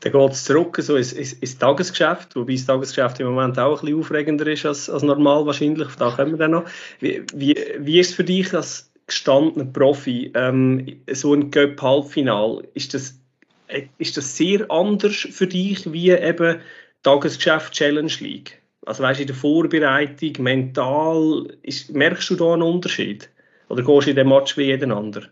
Dann 0.00 0.12
geht 0.12 0.32
es 0.32 0.44
zurück 0.44 0.76
so 0.80 0.96
ins, 0.96 1.12
ins, 1.12 1.34
ins, 1.34 1.58
Tagesgeschäft, 1.58 2.34
wobei 2.34 2.54
das 2.54 2.66
Tagesgeschäft 2.66 3.20
im 3.20 3.28
Moment 3.28 3.58
auch 3.58 3.80
ein 3.80 3.86
bisschen 3.86 4.00
aufregender 4.00 4.46
ist 4.48 4.66
als, 4.66 4.90
als 4.90 5.02
normal 5.02 5.46
wahrscheinlich. 5.46 5.88
Da 5.96 6.10
kommen 6.10 6.32
wir 6.32 6.38
dann 6.38 6.50
noch. 6.50 6.64
Wie, 6.98 7.22
wie, 7.32 7.56
wie 7.78 8.00
ist 8.00 8.10
es 8.10 8.14
für 8.14 8.24
dich 8.24 8.52
als 8.54 8.87
gestandener 9.08 9.64
Profi, 9.64 10.30
ähm, 10.34 11.02
so 11.10 11.34
ein 11.34 11.50
Cup-Halbfinal, 11.50 12.62
ist 12.74 12.94
das, 12.94 13.20
äh, 13.66 13.86
ist 13.98 14.16
das 14.16 14.36
sehr 14.36 14.70
anders 14.70 15.16
für 15.16 15.46
dich 15.46 15.90
wie 15.92 16.10
eben 16.10 16.60
Tagesgeschäft 17.02 17.72
Challenge 17.72 18.12
League? 18.20 18.62
Also 18.86 19.02
weißt 19.02 19.18
du, 19.18 19.22
in 19.22 19.26
der 19.26 19.36
Vorbereitung, 19.36 20.32
mental, 20.44 21.48
ist, 21.62 21.90
merkst 21.90 22.30
du 22.30 22.36
da 22.36 22.52
einen 22.52 22.62
Unterschied? 22.62 23.28
Oder 23.68 23.82
gehst 23.82 24.06
du 24.06 24.10
in 24.10 24.16
den 24.16 24.28
Match 24.28 24.56
wie 24.56 24.64
jeden 24.64 24.92
anderen? 24.92 25.30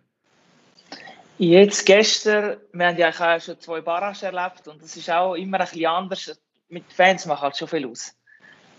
Jetzt 1.39 1.85
gestern, 1.85 2.57
wir 2.73 2.87
haben 2.87 2.97
ja 2.97 3.11
auch 3.11 3.41
schon 3.41 3.61
zwei 3.61 3.81
Barrages 3.83 4.23
erlebt 4.23 4.69
und 4.69 4.83
es 4.83 4.97
ist 4.97 5.11
auch 5.11 5.35
immer 5.35 5.61
ein 5.61 5.67
bisschen 5.67 5.87
anders. 5.87 6.41
Mit 6.69 6.85
Fans 6.93 7.27
macht 7.27 7.43
halt 7.43 7.57
schon 7.57 7.69
viel 7.69 7.87
aus. 7.87 8.15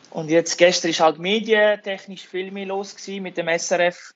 Und 0.10 0.30
jetzt 0.30 0.58
gestern 0.58 0.90
ist 0.90 1.00
halt 1.00 1.20
medientechnisch 1.20 2.26
viel 2.26 2.52
mehr 2.52 2.66
los 2.66 2.96
mit 3.08 3.38
dem 3.38 3.48
SRF 3.48 4.14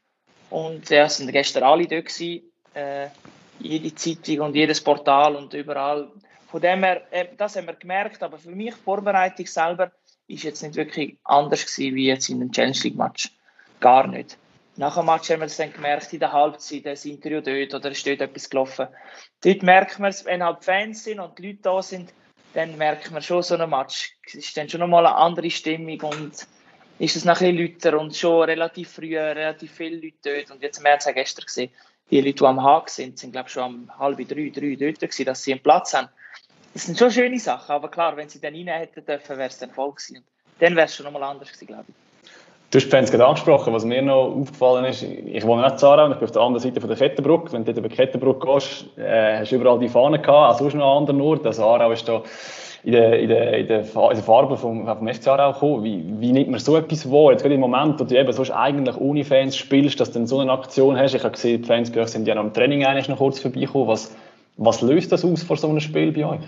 und 0.51 0.89
ja, 0.89 1.05
es 1.05 1.17
sind 1.17 1.31
gestern 1.31 1.63
alle 1.63 1.87
dort 1.87 2.05
gewesen, 2.05 2.43
äh, 2.73 3.07
jede 3.59 3.95
Zeitung 3.95 4.41
und 4.41 4.55
jedes 4.55 4.81
Portal 4.81 5.35
und 5.35 5.53
überall. 5.53 6.09
Von 6.49 6.61
dem 6.61 6.83
her, 6.83 7.01
äh, 7.11 7.27
das 7.37 7.55
haben 7.55 7.67
wir 7.67 7.73
gemerkt, 7.73 8.21
aber 8.21 8.37
für 8.37 8.51
mich 8.51 8.75
die 8.75 8.81
Vorbereitung 8.81 9.45
selber 9.45 9.91
ist 10.27 10.43
jetzt 10.43 10.61
nicht 10.61 10.75
wirklich 10.75 11.17
anders 11.23 11.65
gewesen 11.65 11.95
wie 11.95 12.07
jetzt 12.07 12.29
in 12.29 12.41
einem 12.41 12.51
Challenge 12.51 12.77
League 12.83 12.97
Match. 12.97 13.31
Gar 13.79 14.07
nicht. 14.07 14.37
Nach 14.75 14.95
dem 14.95 15.05
Match 15.05 15.29
haben 15.29 15.39
wir 15.39 15.45
es 15.45 15.57
dann 15.57 15.73
gemerkt, 15.73 16.11
in 16.13 16.19
der 16.19 16.31
Halbzeit, 16.31 16.85
das 16.85 17.05
Interview 17.05 17.41
dort 17.41 17.73
oder 17.73 17.91
ist 17.91 18.05
dort 18.05 18.21
etwas 18.21 18.49
gelaufen. 18.49 18.87
Dort 19.41 19.63
merkt 19.63 19.99
man 19.99 20.09
es, 20.09 20.25
wenn 20.25 20.43
halt 20.43 20.63
Fans 20.63 21.03
sind 21.03 21.19
und 21.19 21.37
die 21.37 21.47
Leute 21.47 21.59
da 21.61 21.81
sind, 21.81 22.13
dann 22.53 22.77
merkt 22.77 23.11
man 23.11 23.21
schon 23.21 23.43
so 23.43 23.55
einen 23.55 23.69
Match. 23.69 24.17
Es 24.25 24.35
ist 24.35 24.57
dann 24.57 24.69
schon 24.69 24.81
nochmal 24.81 25.05
eine 25.05 25.15
andere 25.15 25.49
Stimmung 25.49 26.01
und 26.01 26.47
ist 27.01 27.15
es 27.15 27.25
noch 27.25 27.39
bisschen 27.39 27.57
lauter 27.57 27.99
und 27.99 28.15
schon 28.15 28.43
relativ 28.43 28.91
früh 28.91 29.17
relativ 29.17 29.71
viele 29.71 29.95
Leute 29.95 30.17
dort. 30.23 30.51
Und 30.51 30.61
jetzt, 30.61 30.79
es 30.83 31.05
ja 31.05 31.11
gestern 31.11 31.45
gesehen, 31.45 31.71
die 32.11 32.21
Leute, 32.21 32.35
die 32.35 32.45
am 32.45 32.61
Haag 32.61 32.89
sind, 32.89 33.17
sind 33.17 33.31
glaube 33.31 33.47
ich 33.47 33.53
schon 33.53 33.63
um 33.63 33.99
halb 33.99 34.17
drei, 34.17 34.51
drei 34.53 34.75
dort 34.75 34.99
gewesen, 34.99 35.25
dass 35.25 35.43
sie 35.43 35.53
einen 35.53 35.63
Platz 35.63 35.95
haben. 35.95 36.09
Das 36.73 36.85
sind 36.85 36.99
schon 36.99 37.09
schöne 37.09 37.39
Sachen, 37.39 37.71
aber 37.71 37.89
klar, 37.89 38.15
wenn 38.17 38.29
sie 38.29 38.39
dann 38.39 38.53
rein 38.53 38.67
hätten 38.67 39.03
dürfen, 39.03 39.37
wäre 39.37 39.49
es 39.49 39.57
dann 39.57 39.71
voll 39.71 39.91
gewesen. 39.91 40.23
Dann 40.59 40.75
wäre 40.75 40.85
es 40.85 40.95
schon 40.95 41.05
nochmal 41.05 41.23
anders 41.23 41.51
gewesen, 41.51 41.67
glaube 41.67 41.85
ich. 41.87 41.95
Du 42.69 42.77
hast 42.79 42.89
Fans 42.89 43.11
gerade 43.11 43.25
angesprochen. 43.25 43.73
Was 43.73 43.83
mir 43.83 44.01
noch 44.01 44.33
aufgefallen 44.33 44.85
ist, 44.85 45.01
ich 45.01 45.43
wohne 45.43 45.63
nicht 45.63 45.73
in 45.73 45.77
Zara 45.79 46.09
ich 46.09 46.15
bin 46.15 46.23
auf 46.23 46.31
der 46.31 46.41
anderen 46.41 46.63
Seite 46.63 46.79
von 46.79 46.87
der 46.87 46.97
Kettenbrücke. 46.97 47.51
Wenn 47.51 47.65
du 47.65 47.71
über 47.71 47.89
die 47.89 47.95
Kettenbrücke 47.95 48.47
gehst, 48.47 48.85
äh, 48.97 49.39
hast 49.39 49.51
du 49.51 49.55
überall 49.55 49.79
die 49.79 49.89
Fahnen 49.89 50.21
gehabt, 50.21 50.53
auch 50.53 50.57
sonst 50.59 50.75
noch 50.75 50.91
an 50.91 50.97
anderen 50.99 51.19
Orten. 51.19 51.47
Also 51.47 51.65
Aarau 51.65 51.91
ist 51.91 52.07
da 52.07 52.23
in 52.83 52.93
der, 52.93 53.19
in 53.19 53.29
der, 53.29 53.57
in 53.57 53.67
der, 53.67 53.83
der 53.83 54.23
Farbe 54.23 54.57
vom, 54.57 54.85
vom 54.85 55.07
FC 55.07 55.27
Aarau 55.27 55.53
gekommen. 55.53 55.83
Wie, 55.83 56.03
wie 56.19 56.31
nimmt 56.31 56.49
man 56.49 56.59
so 56.59 56.75
etwas 56.77 57.09
wahr? 57.11 57.31
Jetzt 57.31 57.41
gerade 57.43 57.55
im 57.55 57.61
Moment, 57.61 57.99
wo 57.99 58.03
du 58.03 58.17
eben 58.17 58.31
sonst 58.33 58.51
eigentlich 58.51 58.97
ohne 58.97 59.23
Fans 59.23 59.55
spielst, 59.55 59.99
dass 59.99 60.11
du 60.11 60.19
dann 60.19 60.27
so 60.27 60.39
eine 60.39 60.51
Aktion 60.51 60.97
hast. 60.97 61.13
Ich 61.13 61.23
habe 61.23 61.33
gesehen, 61.33 61.61
die 61.61 61.67
Fans 61.67 61.91
sind 62.11 62.27
ja 62.27 62.35
noch 62.35 62.43
im 62.43 62.53
Training 62.53 62.85
eigentlich 62.85 63.07
noch 63.07 63.17
kurz 63.17 63.39
vorbeigekommen. 63.39 63.87
Was, 63.87 64.15
was 64.57 64.81
löst 64.81 65.11
das 65.11 65.23
aus 65.23 65.43
vor 65.43 65.57
so 65.57 65.69
einem 65.69 65.79
Spiel 65.79 66.11
bei 66.11 66.25
euch? 66.25 66.41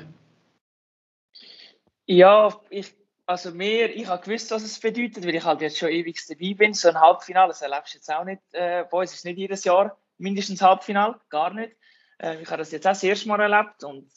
Ja, 2.06 2.50
ich, 2.70 2.92
also 3.26 3.52
mir, 3.52 3.96
ich 3.96 4.08
habe 4.08 4.24
gewusst, 4.24 4.52
was 4.52 4.64
es 4.64 4.80
bedeutet, 4.80 5.26
weil 5.26 5.36
ich 5.36 5.44
halt 5.44 5.62
jetzt 5.62 5.78
schon 5.78 5.90
ewig 5.90 6.20
dabei 6.28 6.54
bin. 6.56 6.74
So 6.74 6.90
ein 6.90 7.00
Halbfinale, 7.00 7.50
das 7.50 7.62
erlebst 7.62 7.94
du 7.94 7.98
jetzt 7.98 8.12
auch 8.12 8.26
nicht. 8.26 8.42
Äh, 8.52 8.86
bei 8.90 8.98
uns 8.98 9.14
ist 9.14 9.26
nicht 9.26 9.38
jedes 9.38 9.64
Jahr 9.64 9.98
mindestens 10.18 10.62
Halbfinale, 10.62 11.20
gar 11.30 11.54
nicht. 11.54 11.74
Äh, 12.18 12.42
ich 12.42 12.48
habe 12.48 12.58
das 12.58 12.72
jetzt 12.72 12.88
auch 12.88 12.92
das 12.92 13.04
erste 13.04 13.30
Mal 13.30 13.40
erlebt 13.40 13.84
und 13.84 14.10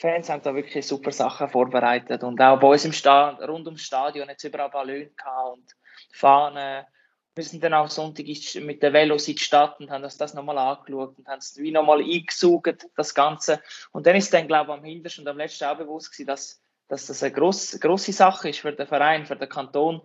Fans 0.00 0.30
haben 0.30 0.42
da 0.42 0.54
wirklich 0.54 0.86
super 0.86 1.12
Sachen 1.12 1.50
vorbereitet 1.50 2.24
und 2.24 2.40
auch 2.40 2.58
bei 2.58 2.68
uns 2.68 2.86
im 2.86 2.92
Stadion, 2.92 3.50
rund 3.50 3.66
ums 3.66 3.82
Stadion 3.82 4.30
jetzt 4.30 4.44
überall 4.44 4.70
Ballon 4.70 5.10
und 5.52 5.76
Fahnen. 6.10 6.86
Wir 7.34 7.44
sind 7.44 7.62
dann 7.62 7.74
auch 7.74 7.90
Sonntag 7.90 8.24
mit 8.62 8.82
der 8.82 8.94
Velos 8.94 9.28
in 9.28 9.34
die 9.34 9.42
Stadt 9.42 9.78
und 9.78 9.90
haben 9.90 10.02
uns 10.02 10.16
das 10.16 10.32
nochmal 10.32 10.56
angeschaut 10.56 11.18
und 11.18 11.28
haben 11.28 11.38
es 11.38 11.54
wie 11.58 11.70
nochmal 11.70 12.00
eingesaugt, 12.00 12.88
das 12.96 13.14
Ganze. 13.14 13.60
Und 13.92 14.06
dann 14.06 14.16
ist 14.16 14.32
dann, 14.32 14.46
glaube 14.46 14.72
ich, 14.72 14.78
am 14.78 14.84
hintersten 14.84 15.24
und 15.24 15.28
am 15.28 15.36
letzten 15.36 15.64
auch 15.64 15.76
bewusst 15.76 16.12
gewesen, 16.12 16.26
dass, 16.26 16.62
dass 16.88 17.06
das 17.06 17.22
eine 17.22 17.32
grosse, 17.32 17.78
grosse 17.78 18.14
Sache 18.14 18.48
ist 18.48 18.60
für 18.60 18.72
den 18.72 18.86
Verein, 18.86 19.26
für 19.26 19.36
den 19.36 19.50
Kanton, 19.50 20.00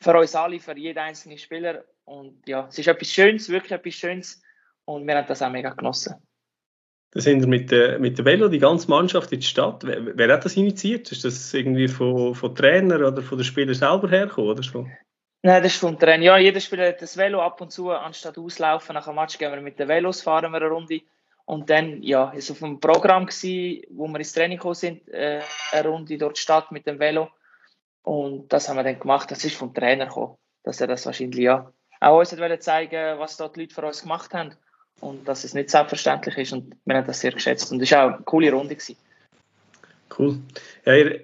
für 0.00 0.16
uns 0.16 0.36
alle, 0.36 0.60
für 0.60 0.78
jeden 0.78 0.98
einzelnen 0.98 1.38
Spieler. 1.38 1.84
Und 2.04 2.46
ja, 2.46 2.68
es 2.68 2.78
ist 2.78 2.86
etwas 2.86 3.08
Schönes, 3.08 3.48
wirklich 3.48 3.72
etwas 3.72 3.94
Schönes 3.94 4.42
und 4.84 5.08
wir 5.08 5.16
haben 5.16 5.26
das 5.26 5.42
auch 5.42 5.50
mega 5.50 5.70
genossen. 5.70 6.27
Da 7.10 7.20
sind 7.20 7.40
wir 7.40 7.48
mit 7.48 7.70
der, 7.70 7.98
mit 7.98 8.18
der 8.18 8.24
Velo, 8.24 8.48
die 8.48 8.58
ganze 8.58 8.90
Mannschaft 8.90 9.32
in 9.32 9.40
die 9.40 9.46
Stadt. 9.46 9.82
Wer, 9.84 10.16
wer 10.16 10.32
hat 10.32 10.44
das 10.44 10.56
initiiert? 10.56 11.10
Ist 11.10 11.24
das 11.24 11.54
irgendwie 11.54 11.88
von, 11.88 12.34
von 12.34 12.54
Trainer 12.54 13.06
oder 13.06 13.22
von 13.22 13.38
den 13.38 13.44
Spielern 13.44 13.74
selber 13.74 14.10
hergekommen? 14.10 14.50
Oder 14.50 14.62
so? 14.62 14.86
Nein, 15.42 15.62
das 15.62 15.72
ist 15.72 15.80
vom 15.80 15.98
Trainer. 15.98 16.24
Ja, 16.24 16.38
jeder 16.38 16.60
Spieler 16.60 16.88
hat 16.88 17.00
das 17.00 17.16
Velo 17.16 17.40
ab 17.40 17.60
und 17.60 17.70
zu, 17.70 17.90
anstatt 17.90 18.36
auslaufen 18.36 18.94
nach 18.94 19.06
einem 19.06 19.16
Match, 19.16 19.38
gehen 19.38 19.52
wir 19.52 19.60
mit 19.60 19.78
den 19.78 19.88
Velos, 19.88 20.20
fahren 20.20 20.52
wir 20.52 20.60
eine 20.60 20.68
Runde. 20.68 21.00
Und 21.44 21.70
dann, 21.70 22.02
ja, 22.02 22.30
ist 22.32 22.50
auf 22.50 22.58
dem 22.58 22.80
Programm 22.80 23.24
gewesen, 23.24 23.82
wo 23.90 24.06
wir 24.08 24.18
ins 24.18 24.32
Training 24.32 24.58
gekommen 24.58 24.74
sind, 24.74 25.08
äh, 25.08 25.40
eine 25.72 25.88
Runde 25.88 26.18
die 26.18 26.30
Stadt 26.34 26.72
mit 26.72 26.86
dem 26.86 26.98
Velo. 26.98 27.30
Und 28.02 28.52
das 28.52 28.68
haben 28.68 28.76
wir 28.76 28.82
dann 28.82 28.98
gemacht. 28.98 29.30
Das 29.30 29.44
ist 29.44 29.56
vom 29.56 29.72
Trainer 29.72 30.06
gekommen, 30.06 30.36
dass 30.62 30.80
er 30.80 30.88
das 30.88 31.06
wahrscheinlich, 31.06 31.40
ja, 31.40 31.72
auch 32.00 32.18
uns 32.18 32.36
wollte 32.36 32.58
zeigen, 32.58 33.18
was 33.18 33.36
dort 33.36 33.56
die 33.56 33.60
Leute 33.60 33.74
für 33.74 33.86
uns 33.86 34.02
gemacht 34.02 34.34
haben. 34.34 34.54
Und 35.00 35.26
dass 35.28 35.44
es 35.44 35.54
nicht 35.54 35.70
selbstverständlich 35.70 36.36
ist. 36.38 36.52
Und 36.52 36.74
wir 36.84 36.96
haben 36.96 37.06
das 37.06 37.20
sehr 37.20 37.32
geschätzt. 37.32 37.70
Und 37.70 37.80
es 37.80 37.90
war 37.92 38.06
auch 38.06 38.14
eine 38.14 38.24
coole 38.24 38.52
Runde. 38.52 38.74
Gewesen. 38.74 38.96
Cool. 40.16 40.38
Ja, 40.84 40.94
ihr, 40.94 41.20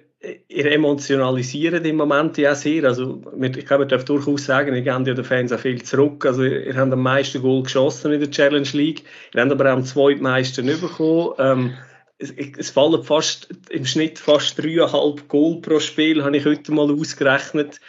ihr 0.47 0.71
emotionalisiert 0.71 1.85
im 1.85 1.97
Moment 1.97 2.37
ja 2.37 2.55
sehr. 2.55 2.85
Also, 2.85 3.21
ich 3.39 3.65
glaube, 3.65 3.83
ich 3.83 3.89
darf 3.89 4.05
durchaus 4.05 4.45
sagen, 4.45 4.75
ihr 4.75 4.81
gebt 4.81 5.07
ja 5.07 5.13
den 5.13 5.25
Fans 5.25 5.51
auch 5.51 5.59
viel 5.59 5.81
zurück. 5.83 6.25
Also, 6.25 6.43
ihr 6.43 6.75
habt 6.75 6.91
am 6.91 7.01
meisten 7.01 7.41
Goal 7.41 7.63
geschossen 7.63 8.13
in 8.13 8.21
der 8.21 8.31
Challenge 8.31 8.69
League. 8.73 9.03
Ihr 9.33 9.41
habt 9.41 9.51
aber 9.51 9.65
auch 9.65 9.77
am 9.77 9.85
zweitmeisten 9.85 10.65
bekommen. 10.65 11.33
Ähm, 11.37 11.73
es, 12.17 12.31
es, 12.57 12.69
fallen 12.69 13.03
fast 13.03 13.49
im 13.69 13.85
Schnitt 13.85 14.19
fast 14.19 14.57
dreieinhalb 14.57 15.27
Goal 15.27 15.59
pro 15.61 15.79
Spiel, 15.79 16.23
habe 16.23 16.37
ich 16.37 16.45
heute 16.45 16.71
mal 16.71 16.89
ausgerechnet. 16.89 17.81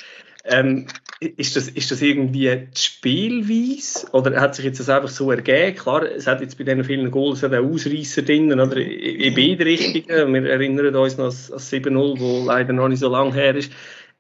Ähm, 0.45 0.89
ist, 1.21 1.57
das, 1.57 1.69
ist 1.69 1.91
das 1.91 2.03
irgendwie 2.03 2.51
die 2.57 2.79
Spielweise 2.79 4.07
oder 4.13 4.39
hat 4.39 4.55
sich 4.55 4.67
jetzt 4.67 4.81
das 4.81 4.89
einfach 4.89 5.09
so 5.09 5.31
ergeben? 5.31 5.77
Klar, 5.77 6.03
es 6.05 6.27
hat 6.27 6.41
jetzt 6.43 6.59
bei 6.59 6.65
diesen 6.65 6.85
vielen 6.85 7.11
Goals 7.11 7.43
auch 7.43 7.53
Ausreißer 7.53 8.23
drin, 8.23 8.53
oder? 8.53 8.77
in 8.77 9.35
beide 9.35 9.65
Richtungen. 9.65 10.35
Wir 10.35 10.51
erinnern 10.51 10.95
uns 10.95 11.17
noch 11.17 11.27
an 11.27 11.31
7-0, 11.31 12.21
wo 12.21 12.45
leider 12.45 12.73
noch 12.73 12.89
nicht 12.89 13.01
so 13.01 13.09
lange 13.09 13.33
her 13.33 13.55
ist. 13.55 13.73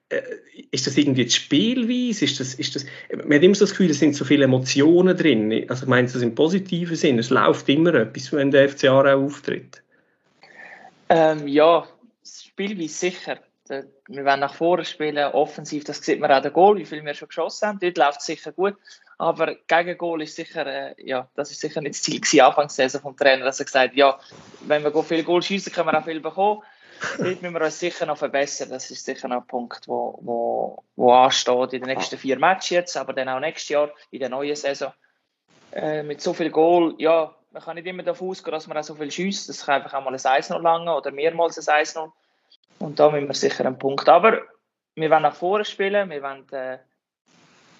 Äh, 0.08 0.22
ist 0.70 0.86
das 0.86 0.96
irgendwie 0.96 1.24
die 1.24 1.30
Spielweise? 1.30 2.24
Ist 2.24 2.40
das, 2.40 2.54
ist 2.54 2.74
das, 2.74 2.86
man 3.12 3.36
hat 3.36 3.42
immer 3.42 3.54
so 3.54 3.64
das 3.64 3.72
Gefühl, 3.72 3.90
es 3.90 3.98
sind 3.98 4.14
so 4.14 4.24
viele 4.24 4.44
Emotionen 4.44 5.16
drin. 5.16 5.66
Also 5.68 5.84
ich 5.84 5.88
meine 5.88 6.08
das 6.08 6.22
im 6.22 6.34
positiven 6.34 6.96
Sinn. 6.96 7.18
Es 7.18 7.28
läuft 7.28 7.68
immer 7.68 7.92
etwas, 7.94 8.32
wenn 8.32 8.50
der 8.50 8.70
FCA 8.70 9.00
auch 9.00 9.04
auftritt. 9.04 9.82
Ähm, 11.10 11.46
ja, 11.46 11.86
Spielweise 12.24 12.94
sicher 12.94 13.38
wir 13.68 14.24
werden 14.24 14.40
nach 14.40 14.54
vorne 14.54 14.84
spielen, 14.84 15.32
offensiv, 15.32 15.84
das 15.84 15.98
sieht 15.98 16.20
man 16.20 16.30
auch 16.30 16.42
der 16.42 16.50
Goal, 16.50 16.78
wie 16.78 16.86
viel 16.86 17.04
wir 17.04 17.14
schon 17.14 17.28
geschossen 17.28 17.68
haben. 17.68 17.78
Dort 17.80 17.98
läuft 17.98 18.20
es 18.20 18.26
sicher 18.26 18.52
gut. 18.52 18.76
Aber 19.18 19.54
gegen 19.66 19.96
Goal 19.96 20.22
ist 20.22 20.36
sicher, 20.36 20.66
äh, 20.66 20.94
ja, 20.98 21.28
das 21.34 21.50
ist 21.50 21.60
sicher 21.60 21.80
nicht 21.80 21.94
das 21.94 22.02
Ziel 22.02 22.20
gewesen, 22.20 22.40
Anfangssaison 22.40 23.00
vom 23.00 23.16
Trainer, 23.16 23.44
dass 23.44 23.58
er 23.58 23.64
gesagt 23.64 23.90
hat, 23.90 23.96
ja, 23.96 24.18
wenn 24.66 24.84
wir 24.84 25.02
viel 25.02 25.24
Goal 25.24 25.42
schießen, 25.42 25.72
können 25.72 25.88
wir 25.88 25.98
auch 25.98 26.04
viel 26.04 26.20
bekommen. 26.20 26.62
Dort 27.18 27.42
müssen 27.42 27.54
wir 27.54 27.60
uns 27.62 27.78
sicher 27.78 28.06
noch 28.06 28.18
verbessern. 28.18 28.70
Das 28.70 28.90
ist 28.90 29.04
sicher 29.04 29.28
noch 29.28 29.42
ein 29.42 29.46
Punkt, 29.46 29.86
wo, 29.86 30.18
wo, 30.22 30.84
wo 30.96 31.12
ansteht 31.12 31.72
in 31.72 31.82
den 31.82 31.94
nächsten 31.94 32.18
vier 32.18 32.38
Matches 32.38 32.70
jetzt, 32.70 32.96
aber 32.96 33.12
dann 33.12 33.28
auch 33.28 33.40
nächstes 33.40 33.68
Jahr 33.68 33.90
in 34.10 34.20
der 34.20 34.28
neuen 34.28 34.56
Saison. 34.56 34.92
Äh, 35.72 36.02
mit 36.02 36.20
so 36.20 36.32
viel 36.32 36.50
Goal, 36.50 36.94
ja, 36.98 37.34
man 37.52 37.62
kann 37.62 37.76
nicht 37.76 37.86
immer 37.86 38.02
davon 38.02 38.30
ausgehen, 38.30 38.52
dass 38.52 38.66
man 38.66 38.76
auch 38.76 38.84
so 38.84 38.94
viel 38.94 39.10
schießt. 39.10 39.48
Das 39.48 39.64
kann 39.64 39.76
einfach 39.76 39.94
auch 39.94 40.04
mal 40.04 40.12
ein 40.12 40.18
1-0 40.18 40.58
lange 40.60 40.94
oder 40.94 41.10
mehrmals 41.10 41.68
ein 41.68 41.84
1-0. 41.84 42.10
Und 42.78 42.98
da 42.98 43.10
müssen 43.10 43.28
wir 43.28 43.34
sicher 43.34 43.64
einen 43.64 43.78
Punkt. 43.78 44.08
Aber 44.08 44.40
wir 44.94 45.10
wollen 45.10 45.22
nach 45.22 45.34
vorne 45.34 45.64
spielen, 45.64 46.10
wir 46.10 46.22
wollen 46.22 46.48
äh, 46.52 46.78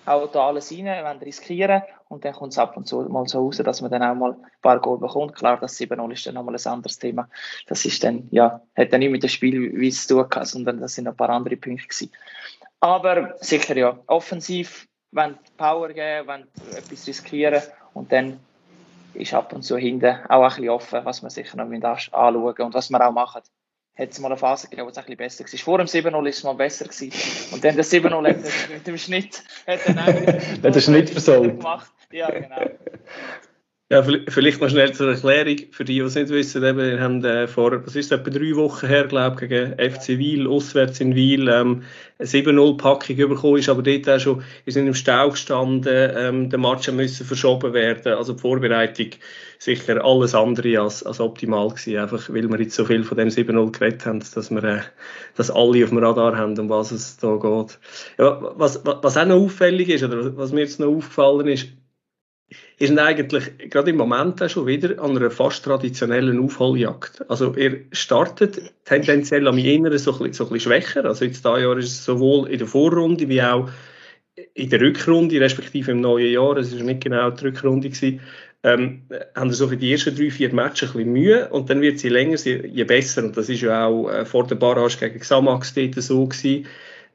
auch 0.06 0.30
da 0.30 0.48
alles 0.48 0.70
rein, 0.70 0.84
wir 0.84 1.04
wollen 1.04 1.18
riskieren 1.18 1.82
und 2.08 2.24
dann 2.24 2.32
kommt 2.32 2.52
es 2.52 2.58
ab 2.58 2.76
und 2.76 2.86
zu 2.86 3.00
mal 3.02 3.26
so 3.26 3.40
raus, 3.40 3.56
dass 3.56 3.80
man 3.80 3.90
dann 3.90 4.02
auch 4.02 4.14
mal 4.14 4.32
ein 4.32 4.46
paar 4.62 4.80
Goal 4.80 4.98
bekommt. 4.98 5.34
Klar, 5.34 5.58
das 5.58 5.78
7-0 5.78 6.12
ist 6.12 6.26
dann 6.26 6.34
nochmal 6.34 6.54
ein 6.54 6.72
anderes 6.72 6.98
Thema. 6.98 7.28
Das 7.66 7.84
ist 7.84 8.04
dann, 8.04 8.28
ja, 8.30 8.60
hat 8.76 8.92
dann 8.92 9.00
nicht 9.00 9.10
mit 9.10 9.22
dem 9.22 9.28
Spiel 9.28 9.72
wie 9.78 9.88
es 9.88 10.06
zu 10.06 10.22
tun, 10.22 10.44
sondern 10.44 10.80
das 10.80 10.94
sind 10.94 11.08
ein 11.08 11.16
paar 11.16 11.30
andere 11.30 11.56
Punkte 11.56 11.88
gewesen. 11.88 12.12
Aber 12.80 13.34
sicher 13.40 13.76
ja, 13.76 13.98
offensiv, 14.06 14.86
wenn 15.10 15.36
Power 15.56 15.88
geben, 15.88 16.28
wenn 16.28 16.42
etwas 16.76 17.06
riskieren 17.06 17.62
und 17.94 18.12
dann 18.12 18.38
ist 19.14 19.34
ab 19.34 19.52
und 19.52 19.62
zu 19.62 19.76
hinten 19.76 20.18
auch 20.28 20.42
ein 20.42 20.48
bisschen 20.48 20.68
offen, 20.68 21.04
was 21.04 21.22
man 21.22 21.30
sicher 21.30 21.56
noch 21.56 21.88
anschauen 21.88 22.54
und 22.58 22.74
was 22.74 22.90
wir 22.90 23.06
auch 23.06 23.12
machen 23.12 23.42
hat 23.98 24.10
es 24.10 24.18
mal 24.18 24.28
eine 24.28 24.36
Phase 24.36 24.68
gegeben, 24.68 24.86
wo 24.86 24.90
es 24.90 24.98
ein 24.98 25.04
bisschen 25.04 25.16
besser 25.16 25.44
war. 25.44 25.58
Vor 25.58 25.78
dem 25.78 25.86
7-0 25.86 26.12
war 26.12 26.26
es 26.26 26.42
mal 26.42 26.54
besser. 26.54 26.84
Gewesen. 26.84 27.12
Und 27.52 27.64
dann 27.64 27.76
der 27.76 27.84
7-0 27.84 28.28
hat 28.28 28.70
mit 28.70 28.86
dem 28.86 28.98
Schnitt 28.98 29.42
hat 29.66 29.80
dann 29.86 29.98
auch 29.98 30.70
den 30.70 30.80
Schnitt 30.80 31.10
versorgt. 31.10 31.58
gemacht. 31.58 31.90
Ja, 32.10 32.30
genau. 32.30 32.70
Ja, 33.88 34.02
vielleicht 34.02 34.60
noch 34.60 34.68
schnell 34.68 34.92
zur 34.94 35.10
Erklärung, 35.10 35.58
für 35.70 35.84
die, 35.84 35.94
die 35.94 36.00
es 36.00 36.16
nicht 36.16 36.30
wissen, 36.30 36.64
eben, 36.64 36.76
wir 36.76 37.00
haben 37.00 37.24
äh, 37.24 37.46
vor, 37.46 37.86
was 37.86 37.94
ist 37.94 38.10
etwa 38.10 38.30
drei 38.30 38.56
Wochen 38.56 38.88
her, 38.88 39.04
glaube 39.04 39.44
ich, 39.44 39.48
gegen 39.48 39.74
FC 39.74 40.18
Wiel, 40.18 40.48
auswärts 40.48 40.98
in 40.98 41.14
Wiel, 41.14 41.46
ähm, 41.46 41.84
eine 42.18 42.26
7-0-Packung 42.28 43.16
bekommen, 43.16 43.58
ist 43.58 43.68
aber 43.68 43.84
dort 43.84 44.08
auch 44.08 44.18
schon, 44.18 44.42
wir 44.64 44.72
sind 44.72 44.88
im 44.88 44.94
Stau 44.94 45.30
gestanden, 45.30 46.10
ähm, 46.16 46.50
der 46.50 46.58
Match 46.58 46.90
musste 46.90 47.24
verschoben 47.24 47.74
werden, 47.74 48.14
also 48.14 48.32
die 48.32 48.40
Vorbereitung 48.40 49.10
sicher 49.60 50.04
alles 50.04 50.34
andere 50.34 50.80
als, 50.80 51.04
als 51.04 51.20
optimal 51.20 51.68
gewesen, 51.68 51.98
einfach 51.98 52.28
weil 52.28 52.50
wir 52.50 52.60
jetzt 52.60 52.74
so 52.74 52.84
viel 52.86 53.04
von 53.04 53.18
dem 53.18 53.28
7-0 53.28 53.70
geredet 53.70 54.04
haben, 54.04 54.18
dass 54.18 54.50
wir, 54.50 54.64
äh, 54.64 54.80
dass 55.36 55.48
alle 55.48 55.84
auf 55.84 55.90
dem 55.90 55.98
Radar 55.98 56.36
haben, 56.36 56.58
um 56.58 56.68
was 56.68 56.90
es 56.90 57.18
da 57.18 57.36
geht. 57.36 57.78
Ja, 58.18 58.52
was, 58.56 58.84
was 58.84 59.16
auch 59.16 59.26
noch 59.26 59.36
auffällig 59.36 59.90
ist, 59.90 60.02
oder 60.02 60.36
was 60.36 60.50
mir 60.50 60.62
jetzt 60.62 60.80
noch 60.80 60.88
aufgefallen 60.88 61.46
ist, 61.46 61.68
ist 62.78 62.96
eigentlich 62.98 63.70
gerade 63.70 63.90
im 63.90 63.96
Moment 63.96 64.42
schon 64.50 64.66
wieder 64.66 65.02
an 65.02 65.16
einer 65.16 65.30
fast 65.30 65.64
traditionellen 65.64 66.38
Aufholjagd. 66.38 67.28
Also 67.28 67.54
er 67.54 67.78
startet 67.92 68.72
tendenziell 68.84 69.48
am 69.48 69.58
Inneren 69.58 69.98
so 69.98 70.12
so 70.12 70.24
ein 70.24 70.30
bisschen 70.30 70.60
schwächer. 70.60 71.04
Also 71.04 71.24
jetzt 71.24 71.44
dieses 71.44 71.62
Jahr 71.62 71.76
ist 71.76 71.86
es 71.86 72.04
sowohl 72.04 72.48
in 72.48 72.58
der 72.58 72.66
Vorrunde 72.66 73.28
wie 73.28 73.42
auch 73.42 73.68
in 74.54 74.68
der 74.68 74.80
Rückrunde, 74.80 75.40
respektive 75.40 75.92
im 75.92 76.00
neuen 76.02 76.32
Jahr, 76.32 76.56
es 76.58 76.76
war 76.76 76.84
nicht 76.84 77.02
genau 77.02 77.30
die 77.30 77.46
Rückrunde, 77.46 77.88
gewesen, 77.88 78.20
ähm, 78.62 79.02
haben 79.34 79.52
so 79.52 79.68
für 79.68 79.76
die 79.76 79.92
ersten 79.92 80.14
drei, 80.14 80.30
vier 80.30 80.52
Matches 80.52 80.90
ein 80.90 80.96
bisschen 80.96 81.12
Mühe 81.12 81.48
und 81.48 81.70
dann 81.70 81.80
wird 81.80 81.98
sie 81.98 82.08
länger, 82.08 82.36
je 82.36 82.84
besser. 82.84 83.24
Und 83.24 83.36
das 83.36 83.48
ist 83.48 83.62
ja 83.62 83.86
auch 83.86 84.08
äh, 84.10 84.24
vor 84.26 84.46
der 84.46 84.56
Barrage 84.56 84.98
gegen 84.98 85.20
Xamax 85.20 85.72
dort 85.72 85.94
so 85.94 86.26
gewesen. 86.26 86.66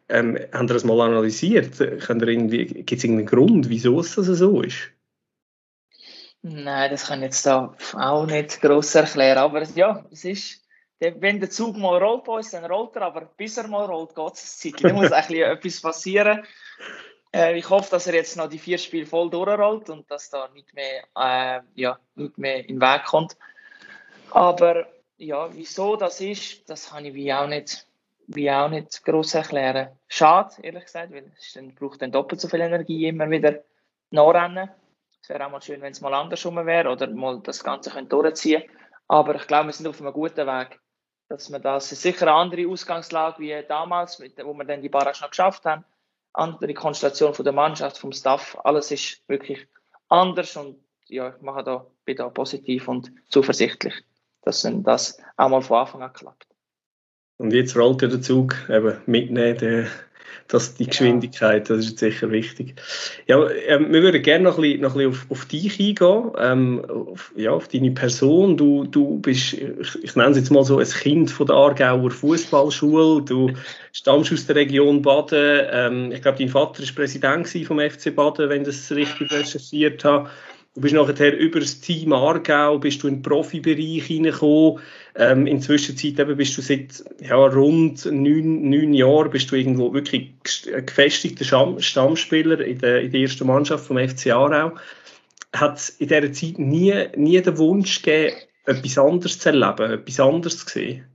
Ähm, 0.09 0.37
haben 0.51 0.67
Sie 0.67 0.73
das 0.73 0.83
mal 0.83 0.99
analysiert? 1.01 1.77
Gibt 1.77 2.91
es 2.91 3.03
irgendeinen 3.03 3.25
Grund, 3.25 3.69
wieso 3.69 3.99
es 3.99 4.15
das 4.15 4.25
so 4.27 4.61
ist? 4.61 4.91
Nein, 6.43 6.89
das 6.89 7.05
kann 7.05 7.19
ich 7.19 7.25
jetzt 7.25 7.45
da 7.45 7.75
auch 7.93 8.25
nicht 8.25 8.61
gross 8.61 8.95
erklären. 8.95 9.37
Aber 9.37 9.63
ja, 9.63 10.03
es 10.11 10.25
ist, 10.25 10.61
wenn 10.99 11.39
der 11.39 11.49
Zug 11.49 11.77
mal 11.77 12.01
rollt 12.01 12.23
bei 12.23 12.33
uns, 12.33 12.51
dann 12.51 12.65
rollt 12.65 12.95
er, 12.95 13.03
aber 13.03 13.21
bis 13.37 13.57
er 13.57 13.67
mal 13.67 13.85
rollt, 13.85 14.15
geht 14.15 14.33
es 14.33 14.57
Zeit. 14.57 14.83
Da 14.83 14.91
muss 14.91 15.11
etwas 15.11 15.81
passieren. 15.81 16.43
Äh, 17.33 17.57
ich 17.57 17.69
hoffe, 17.69 17.91
dass 17.91 18.07
er 18.07 18.15
jetzt 18.15 18.37
noch 18.37 18.49
die 18.49 18.57
vier 18.57 18.77
Spiele 18.77 19.05
voll 19.05 19.29
durchrollt 19.29 19.89
und 19.89 20.09
dass 20.09 20.29
da 20.29 20.49
nicht 20.53 20.73
mehr, 20.73 21.03
äh, 21.15 21.61
ja, 21.75 21.99
nicht 22.15 22.37
mehr 22.37 22.57
in 22.57 22.79
den 22.79 22.81
Weg 22.81 23.05
kommt. 23.05 23.37
Aber 24.31 24.87
ja, 25.17 25.53
wieso 25.53 25.95
das 25.95 26.19
ist, 26.21 26.67
das 26.69 26.89
kann 26.89 27.05
ich 27.05 27.13
wie 27.13 27.31
auch 27.31 27.47
nicht, 27.47 27.85
wie 28.27 28.49
auch 28.49 28.69
nicht 28.69 29.03
gross 29.05 29.35
erklären. 29.35 29.89
Schade, 30.07 30.55
ehrlich 30.63 30.85
gesagt, 30.85 31.13
weil 31.13 31.31
es 31.37 31.53
dann, 31.53 31.75
braucht 31.75 32.01
dann 32.01 32.11
doppelt 32.11 32.41
so 32.41 32.47
viel 32.47 32.61
Energie 32.61 33.07
immer 33.07 33.29
wieder 33.29 33.63
nachrennen. 34.09 34.69
Wäre 35.31 35.45
auch 35.45 35.51
mal 35.51 35.61
schön, 35.61 35.81
wenn 35.81 35.93
es 35.93 36.01
mal 36.01 36.13
andersrum 36.13 36.57
wäre 36.65 36.89
oder 36.89 37.07
mal 37.07 37.39
das 37.41 37.63
Ganze 37.63 37.89
durchziehen 38.03 38.63
können. 38.63 38.77
Aber 39.07 39.33
ich 39.35 39.47
glaube, 39.47 39.67
wir 39.67 39.71
sind 39.71 39.87
auf 39.87 40.01
einem 40.01 40.11
guten 40.11 40.45
Weg, 40.45 40.77
dass 41.29 41.49
wir 41.49 41.59
das 41.59 41.89
sicher 41.89 42.23
eine 42.27 42.35
andere 42.35 42.67
Ausgangslage 42.67 43.39
wie 43.39 43.63
damals, 43.65 44.19
wo 44.19 44.53
wir 44.53 44.65
dann 44.65 44.81
die 44.81 44.89
Barrage 44.89 45.21
noch 45.21 45.29
geschafft 45.29 45.63
haben. 45.63 45.85
Andere 46.33 46.73
Konstellation 46.73 47.33
von 47.33 47.45
der 47.45 47.53
Mannschaft, 47.53 47.97
vom 47.97 48.11
Staff, 48.11 48.57
alles 48.65 48.91
ist 48.91 49.21
wirklich 49.29 49.65
anders 50.09 50.57
und 50.57 50.83
ja, 51.07 51.29
ich 51.29 51.41
mache 51.41 51.63
da, 51.63 51.85
bin 52.03 52.17
da 52.17 52.27
positiv 52.27 52.89
und 52.89 53.13
zuversichtlich, 53.29 54.03
dass 54.41 54.67
das 54.69 55.17
auch 55.37 55.47
mal 55.47 55.61
von 55.61 55.77
Anfang 55.77 56.03
an 56.03 56.11
klappt. 56.11 56.47
Und 57.37 57.53
jetzt 57.53 57.77
rollt 57.77 58.01
ja 58.01 58.09
der 58.09 58.21
Zug 58.21 58.57
eben 58.69 59.01
mitnehmen, 59.05 59.87
das, 60.47 60.75
die 60.75 60.85
Geschwindigkeit, 60.85 61.69
das 61.69 61.85
ist 61.85 61.99
sicher 61.99 62.29
wichtig. 62.31 62.75
Ja, 63.27 63.49
ähm, 63.67 63.91
wir 63.93 64.01
würden 64.01 64.21
gerne 64.21 64.43
noch 64.43 64.57
ein 64.57 64.61
bisschen, 64.61 64.81
noch 64.81 64.95
ein 64.95 65.09
bisschen 65.09 65.11
auf, 65.11 65.25
auf 65.29 65.45
dich 65.45 65.79
eingehen, 65.79 66.31
ähm, 66.37 66.85
auf, 66.89 67.31
ja, 67.35 67.51
auf 67.51 67.67
deine 67.67 67.91
Person. 67.91 68.57
Du, 68.57 68.85
du 68.85 69.19
bist, 69.19 69.53
ich, 69.53 70.03
ich 70.03 70.15
nenne 70.15 70.31
es 70.31 70.37
jetzt 70.37 70.51
mal 70.51 70.63
so, 70.63 70.79
ein 70.79 70.87
Kind 70.87 71.31
von 71.31 71.47
der 71.47 71.55
Aargauer 71.55 72.11
Fußballschule. 72.11 73.21
Du 73.23 73.51
stammst 73.93 74.33
aus 74.33 74.45
der 74.45 74.57
Region 74.57 75.01
Baden. 75.01 75.67
Ähm, 75.71 76.11
ich 76.11 76.21
glaube, 76.21 76.37
dein 76.37 76.49
Vater 76.49 76.83
war 76.83 76.95
Präsident 76.95 77.47
vom 77.65 77.79
FC 77.79 78.13
Baden, 78.13 78.49
wenn 78.49 78.61
ich 78.61 78.67
das 78.67 78.91
richtig 78.91 79.31
recherchiert 79.31 80.03
habe. 80.03 80.29
Du 80.73 80.79
bist 80.79 80.93
nachher 80.93 81.37
über 81.37 81.59
das 81.59 81.81
Team 81.81 82.13
Aargau 82.13 82.79
bist 82.79 83.03
du 83.03 83.07
in 83.09 83.15
den 83.15 83.21
Profibereich 83.23 84.05
hineingekommen. 84.05 84.81
Ähm, 85.15 85.45
in 85.45 85.57
der 85.57 85.65
Zwischenzeit 85.65 86.17
eben 86.17 86.37
bist 86.37 86.57
du 86.57 86.61
seit 86.61 87.03
ja, 87.19 87.35
rund 87.35 88.05
neun, 88.05 88.69
neun 88.69 88.93
Jahren 88.93 89.29
bist 89.29 89.51
du 89.51 89.55
irgendwo 89.55 89.93
wirklich 89.93 90.31
gefestigter 90.63 91.43
Stammspieler 91.79 92.61
in 92.61 92.79
der, 92.79 93.01
in 93.01 93.11
der 93.11 93.19
ersten 93.19 93.47
Mannschaft 93.47 93.85
vom 93.85 93.97
FC 93.97 94.27
Aarau. 94.27 94.71
Hat 95.53 95.77
es 95.77 95.89
in 95.89 96.07
dieser 96.07 96.31
Zeit 96.31 96.57
nie, 96.57 96.93
nie 97.17 97.41
den 97.41 97.57
Wunsch 97.57 98.01
gegeben, 98.01 98.37
etwas 98.65 98.97
anderes 98.97 99.39
zu 99.39 99.49
erleben, 99.49 99.91
etwas 99.91 100.19
anderes 100.21 100.57
zu 100.59 100.69
sehen? 100.69 101.05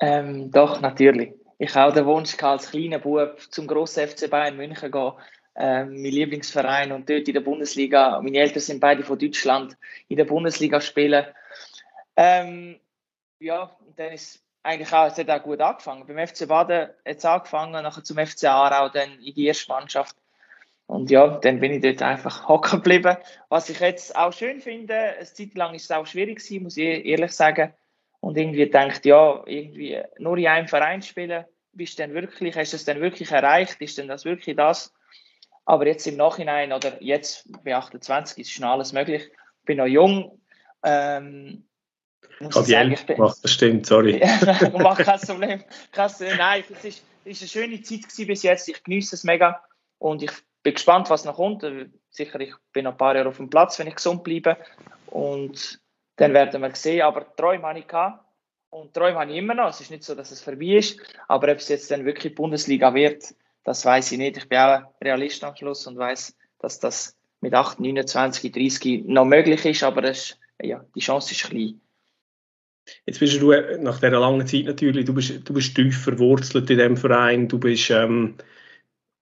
Ähm, 0.00 0.50
doch, 0.50 0.80
natürlich. 0.80 1.34
Ich 1.58 1.72
habe 1.76 1.90
auch 1.90 1.94
den 1.94 2.06
Wunsch 2.06 2.36
als 2.42 2.72
kleiner 2.72 2.98
Bub 2.98 3.38
zum 3.50 3.68
grossen 3.68 4.08
FC 4.08 4.28
Bayern 4.28 4.56
München 4.56 4.76
zu 4.76 4.90
gehen 4.90 5.12
äh, 5.54 5.84
mein 5.84 6.04
Lieblingsverein 6.04 6.92
und 6.92 7.08
dort 7.08 7.28
in 7.28 7.34
der 7.34 7.40
Bundesliga. 7.40 8.20
Meine 8.20 8.38
Eltern 8.38 8.60
sind 8.60 8.80
beide 8.80 9.02
von 9.04 9.18
Deutschland 9.18 9.76
in 10.08 10.16
der 10.16 10.24
Bundesliga 10.24 10.80
spielen. 10.80 11.24
Ähm, 12.16 12.80
ja, 13.38 13.76
dann 13.96 14.12
ist 14.12 14.42
eigentlich 14.62 14.92
auch, 14.92 15.06
es 15.06 15.18
hat 15.18 15.30
auch 15.30 15.42
gut 15.42 15.60
angefangen. 15.60 16.06
Beim 16.06 16.26
FC 16.26 16.48
Baden 16.48 16.88
hat 16.88 16.94
es 17.04 17.24
angefangen, 17.24 17.72
nachher 17.72 18.02
zum 18.02 18.18
FC 18.18 18.44
Aarau, 18.44 18.88
dann 18.88 19.20
in 19.20 19.34
die 19.34 19.46
erste 19.46 19.70
Mannschaft. 19.70 20.16
Und 20.86 21.10
ja, 21.10 21.38
dann 21.38 21.60
bin 21.60 21.72
ich 21.72 21.82
dort 21.82 22.02
einfach 22.02 22.48
hocken 22.48 22.82
geblieben. 22.82 23.16
Was 23.48 23.68
ich 23.68 23.80
jetzt 23.80 24.16
auch 24.16 24.32
schön 24.32 24.60
finde, 24.60 24.94
eine 24.94 25.24
Zeit 25.24 25.54
lang 25.54 25.74
ist 25.74 25.84
es 25.84 25.90
auch 25.90 26.06
schwierig 26.06 26.38
gewesen, 26.38 26.62
muss 26.62 26.76
ich 26.76 27.04
ehrlich 27.04 27.32
sagen. 27.32 27.72
Und 28.20 28.38
irgendwie 28.38 28.68
denkt, 28.68 29.04
ja, 29.04 29.42
irgendwie 29.46 30.00
nur 30.18 30.38
in 30.38 30.46
einem 30.46 30.68
Verein 30.68 31.02
spielen, 31.02 31.44
bist 31.72 31.98
du 31.98 32.02
denn 32.02 32.14
wirklich, 32.14 32.56
hast 32.56 32.72
du 32.72 32.76
es 32.76 32.84
denn 32.84 33.00
wirklich 33.00 33.30
erreicht? 33.30 33.80
Ist 33.80 33.98
denn 33.98 34.08
das 34.08 34.24
wirklich 34.24 34.56
das? 34.56 34.94
Aber 35.64 35.86
jetzt 35.86 36.06
im 36.06 36.16
Nachhinein 36.16 36.72
oder 36.72 37.02
jetzt 37.02 37.48
bei 37.64 37.74
28 37.74 38.38
ist 38.38 38.52
schon 38.52 38.64
alles 38.64 38.92
möglich. 38.92 39.30
Ich 39.60 39.64
bin 39.64 39.78
noch 39.78 39.86
jung. 39.86 40.40
Ähm, 40.82 41.64
muss 42.40 42.56
ich 42.56 42.66
sagen, 42.66 42.96
macht 43.16 43.44
das 43.44 43.52
stimmt, 43.52 43.86
sorry. 43.86 44.18
macht 44.78 45.04
kein 45.04 45.20
Problem. 45.20 45.64
Krass, 45.92 46.20
nein, 46.20 46.64
es 46.70 46.84
ist, 46.84 47.04
ist 47.24 47.42
eine 47.42 47.48
schöne 47.48 47.82
Zeit 47.82 48.00
bis 48.26 48.42
jetzt. 48.42 48.68
Ich 48.68 48.82
genieße 48.82 49.16
es 49.16 49.24
mega 49.24 49.62
und 49.98 50.22
ich 50.22 50.32
bin 50.62 50.74
gespannt, 50.74 51.10
was 51.10 51.24
noch 51.24 51.36
kommt. 51.36 51.64
Sicher, 52.10 52.40
ich 52.40 52.54
bin 52.72 52.84
noch 52.84 52.92
ein 52.92 52.96
paar 52.98 53.14
Jahre 53.14 53.28
auf 53.28 53.36
dem 53.36 53.50
Platz, 53.50 53.78
wenn 53.78 53.86
ich 53.86 53.96
gesund 53.96 54.24
bleibe. 54.24 54.56
Und 55.06 55.80
dann 56.16 56.34
werden 56.34 56.60
wir 56.60 56.74
sehen. 56.74 57.02
Aber 57.02 57.34
Träume 57.36 57.66
habe 57.68 57.78
ich 57.78 57.86
gehabt. 57.86 58.24
Und 58.70 58.92
Träume 58.94 59.20
habe 59.20 59.30
ich 59.30 59.38
immer 59.38 59.54
noch. 59.54 59.68
Es 59.68 59.80
ist 59.80 59.90
nicht 59.90 60.02
so, 60.02 60.14
dass 60.14 60.30
es 60.30 60.42
vorbei 60.42 60.76
ist. 60.76 60.98
Aber 61.28 61.52
ob 61.52 61.58
es 61.58 61.68
jetzt 61.68 61.90
dann 61.90 62.04
wirklich 62.04 62.34
Bundesliga 62.34 62.94
wird, 62.94 63.34
das 63.64 63.84
weiß 63.84 64.12
ich 64.12 64.18
nicht. 64.18 64.36
Ich 64.36 64.48
bin 64.48 64.58
auch 64.58 64.82
Realist 65.02 65.42
am 65.42 65.56
Schluss 65.56 65.86
und 65.86 65.98
weiß, 65.98 66.36
dass 66.60 66.78
das 66.78 67.16
mit 67.40 67.54
8, 67.54 67.80
29, 67.80 68.52
30 68.52 69.04
noch 69.06 69.24
möglich 69.24 69.64
ist. 69.64 69.82
Aber 69.82 70.04
es, 70.04 70.38
ja, 70.62 70.84
die 70.94 71.00
Chance 71.00 71.32
ist 71.32 71.48
klein. 71.48 71.80
Jetzt 73.06 73.20
bist 73.20 73.40
du 73.40 73.52
nach 73.80 73.98
dieser 73.98 74.20
langen 74.20 74.46
Zeit 74.46 74.66
natürlich, 74.66 75.06
du 75.06 75.14
bist, 75.14 75.48
du 75.48 75.54
bist 75.54 75.74
tief 75.74 76.02
verwurzelt 76.02 76.68
in 76.68 76.76
diesem 76.76 76.96
Verein, 76.98 77.48
du 77.48 77.58
bist 77.58 77.90
ähm, 77.90 78.34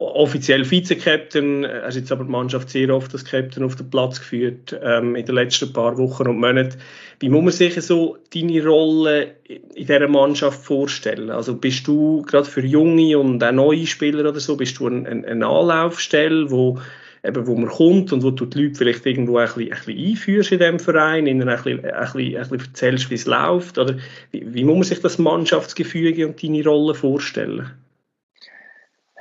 offiziell 0.03 0.65
Vize-Captain, 0.65 1.67
hast 1.67 1.97
jetzt 1.97 2.13
aber 2.13 2.25
die 2.25 2.31
Mannschaft 2.31 2.71
sehr 2.71 2.95
oft 2.95 3.13
als 3.13 3.25
Captain 3.25 3.63
auf 3.63 3.77
den 3.77 3.91
Platz 3.91 4.19
geführt 4.19 4.79
ähm, 4.83 5.17
in 5.17 5.25
den 5.25 5.35
letzten 5.35 5.73
paar 5.73 5.97
Wochen 5.99 6.29
und 6.29 6.41
Monaten. 6.41 6.79
Wie 7.21 7.29
muss 7.29 7.43
man 7.43 7.53
sich 7.53 7.81
so 7.83 8.19
deine 8.35 8.65
Rolle 8.65 9.35
in 9.45 9.87
dieser 9.87 10.09
Mannschaft 10.09 10.65
vorstellen? 10.65 11.31
Also 11.31 11.55
bist 11.55 11.87
du 11.87 12.23
gerade 12.23 12.47
für 12.47 12.65
junge 12.65 13.19
und 13.19 13.43
auch 13.43 13.53
neue 13.53 13.87
Spieler 13.87 14.29
oder 14.29 14.41
so, 14.41 14.57
bist 14.57 14.79
du 14.79 14.87
eine 14.87 15.09
ein, 15.09 15.25
ein 15.25 15.43
Anlaufstelle, 15.43 16.51
wo 16.51 16.79
eben, 17.25 17.47
wo 17.47 17.55
man 17.55 17.69
kommt 17.69 18.13
und 18.13 18.23
wo 18.23 18.31
du 18.31 18.47
die 18.47 18.63
Leute 18.63 18.75
vielleicht 18.77 19.07
irgendwo 19.07 19.39
ein 19.39 19.47
bisschen, 19.47 19.73
ein 19.73 19.79
bisschen 19.85 20.11
einführst 20.11 20.53
in 20.53 20.59
diesem 20.59 20.79
Verein, 20.79 21.27
ihnen 21.27 21.49
ein 21.49 21.57
bisschen, 21.57 21.85
ein 21.85 22.01
bisschen, 22.01 22.37
ein 22.37 22.49
bisschen 22.49 22.61
erzählst, 22.61 23.11
wie 23.11 23.15
es 23.15 23.27
läuft? 23.27 23.79
Oder 23.79 23.97
wie, 24.31 24.55
wie 24.55 24.65
muss 24.65 24.77
man 24.77 24.85
sich 24.85 25.01
das 25.01 25.19
Mannschaftsgefüge 25.19 26.27
und 26.27 26.43
deine 26.43 26.65
Rolle 26.65 26.95
vorstellen? 26.95 27.71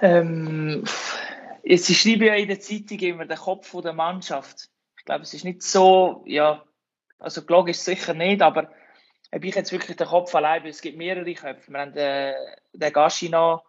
Ähm, 0.01 0.83
sie 1.63 1.95
schreiben 1.95 2.23
ja 2.23 2.35
in 2.35 2.47
der 2.47 2.59
Zeitung 2.59 2.99
immer 2.99 3.25
den 3.25 3.37
Kopf 3.37 3.79
der 3.81 3.93
Mannschaft. 3.93 4.69
Ich 4.97 5.05
glaube, 5.05 5.21
es 5.23 5.33
ist 5.33 5.45
nicht 5.45 5.61
so, 5.63 6.23
ja, 6.25 6.63
also 7.19 7.41
logisch 7.47 7.77
sicher 7.77 8.13
nicht, 8.13 8.41
aber 8.41 8.71
habe 9.33 9.47
ich 9.47 9.55
jetzt 9.55 9.71
wirklich 9.71 9.97
den 9.97 10.07
Kopf 10.07 10.33
allein, 10.35 10.65
es 10.65 10.81
gibt 10.81 10.97
mehrere 10.97 11.33
Köpfe. 11.33 11.71
Wir 11.71 11.79
haben 11.79 11.93
den, 11.93 12.35
den 12.73 12.93
Gashi 12.93 13.29
noch, 13.29 13.63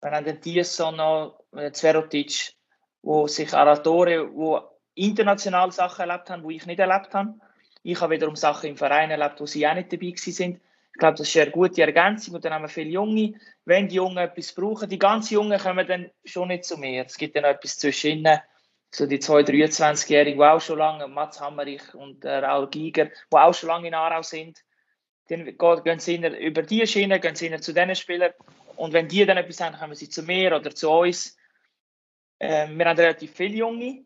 wir 0.00 0.10
haben 0.10 0.24
den 0.24 0.40
Tieso 0.40 0.90
noch, 0.90 1.40
den 1.52 1.74
Zverotic, 1.74 2.54
wo 3.02 3.26
sich 3.26 3.52
Aratore, 3.52 4.32
wo 4.32 4.60
international 4.94 5.72
Sachen 5.72 6.08
erlebt 6.08 6.30
haben, 6.30 6.42
wo 6.42 6.50
ich 6.50 6.66
nicht 6.66 6.78
erlebt 6.78 7.14
habe. 7.14 7.34
Ich 7.82 8.00
habe 8.00 8.14
wiederum 8.14 8.36
Sachen 8.36 8.70
im 8.70 8.76
Verein 8.76 9.10
erlebt, 9.10 9.40
wo 9.40 9.46
sie 9.46 9.66
auch 9.66 9.74
nicht 9.74 9.92
dabei 9.92 10.12
sind. 10.16 10.60
Ich 10.98 11.00
glaube, 11.00 11.16
das 11.16 11.28
ist 11.28 11.36
eine 11.36 11.52
gute 11.52 11.80
Ergänzung 11.80 12.34
und 12.34 12.44
dann 12.44 12.52
haben 12.52 12.62
wir 12.62 12.68
viele 12.68 12.90
Junge. 12.90 13.34
Wenn 13.64 13.86
die 13.86 13.94
Jungen 13.94 14.18
etwas 14.18 14.52
brauchen, 14.52 14.88
die 14.88 14.98
ganz 14.98 15.30
Jungen 15.30 15.56
kommen 15.56 15.86
dann 15.86 16.10
schon 16.24 16.48
nicht 16.48 16.64
zu 16.64 16.76
mir. 16.76 17.06
Es 17.06 17.16
gibt 17.16 17.36
dann 17.36 17.44
noch 17.44 17.50
etwas 17.50 17.78
zwischen 17.78 18.18
ihnen, 18.18 18.40
so 18.92 19.06
die 19.06 19.20
zwei 19.20 19.42
23-Jährigen, 19.42 20.40
die 20.40 20.44
auch 20.44 20.60
schon 20.60 20.78
lange, 20.78 21.06
Mats 21.06 21.40
Hammerich 21.40 21.94
und 21.94 22.24
äh, 22.24 22.38
Raul 22.38 22.68
Giger, 22.68 23.04
die 23.04 23.36
auch 23.36 23.54
schon 23.54 23.68
lange 23.68 23.86
in 23.86 23.94
Aarau 23.94 24.22
sind. 24.22 24.58
Dann 25.28 25.44
gehen 25.44 26.00
sie 26.00 26.16
über 26.16 26.62
die 26.62 26.84
Schiene, 26.84 27.20
gehen 27.20 27.36
sie 27.36 27.56
zu 27.60 27.72
diesen 27.72 27.94
Spielern 27.94 28.32
und 28.74 28.92
wenn 28.92 29.06
die 29.06 29.24
dann 29.24 29.36
etwas 29.36 29.60
haben, 29.60 29.76
kommen 29.76 29.94
sie 29.94 30.08
zu 30.08 30.24
mir 30.24 30.56
oder 30.56 30.74
zu 30.74 30.90
uns. 30.90 31.36
Äh, 32.40 32.66
wir 32.70 32.86
haben 32.86 32.98
relativ 32.98 33.36
viele 33.36 33.54
Junge, 33.54 34.04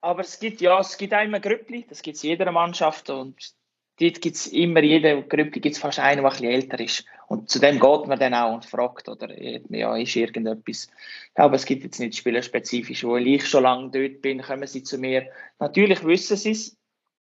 aber 0.00 0.20
es 0.20 0.38
gibt 0.38 0.60
ja, 0.60 0.78
es 0.78 0.96
gibt 0.96 1.12
auch 1.12 1.24
immer 1.24 1.40
Grüppli, 1.40 1.84
das 1.88 2.02
gibt 2.02 2.18
es 2.18 2.22
in 2.22 2.30
jeder 2.30 2.52
Mannschaft 2.52 3.10
und 3.10 3.56
dort 4.00 4.20
gibt 4.20 4.36
es 4.36 4.46
immer, 4.48 4.82
jede 4.82 5.22
Gruppe 5.22 5.60
gibt 5.60 5.76
es 5.76 5.78
fast 5.78 5.98
einen, 5.98 6.22
der 6.22 6.30
ein 6.30 6.30
bisschen 6.30 6.50
älter 6.50 6.80
ist. 6.80 7.04
Und 7.28 7.48
zu 7.48 7.58
dem 7.58 7.78
geht 7.80 8.06
man 8.06 8.18
dann 8.18 8.34
auch 8.34 8.54
und 8.54 8.64
fragt, 8.64 9.08
oder 9.08 9.28
ja, 9.40 9.96
ist 9.96 10.16
irgendetwas. 10.16 10.88
Aber 11.34 11.54
es 11.56 11.64
gibt 11.64 11.84
jetzt 11.84 12.00
nicht 12.00 12.16
spielerspezifisch, 12.16 13.04
weil 13.04 13.26
ich 13.26 13.46
schon 13.46 13.62
lange 13.62 13.90
dort 13.90 14.20
bin, 14.22 14.42
kommen 14.42 14.66
sie 14.66 14.82
zu 14.82 14.98
mir. 14.98 15.28
Natürlich 15.58 16.04
wissen 16.04 16.36
sie 16.36 16.52
es. 16.52 16.76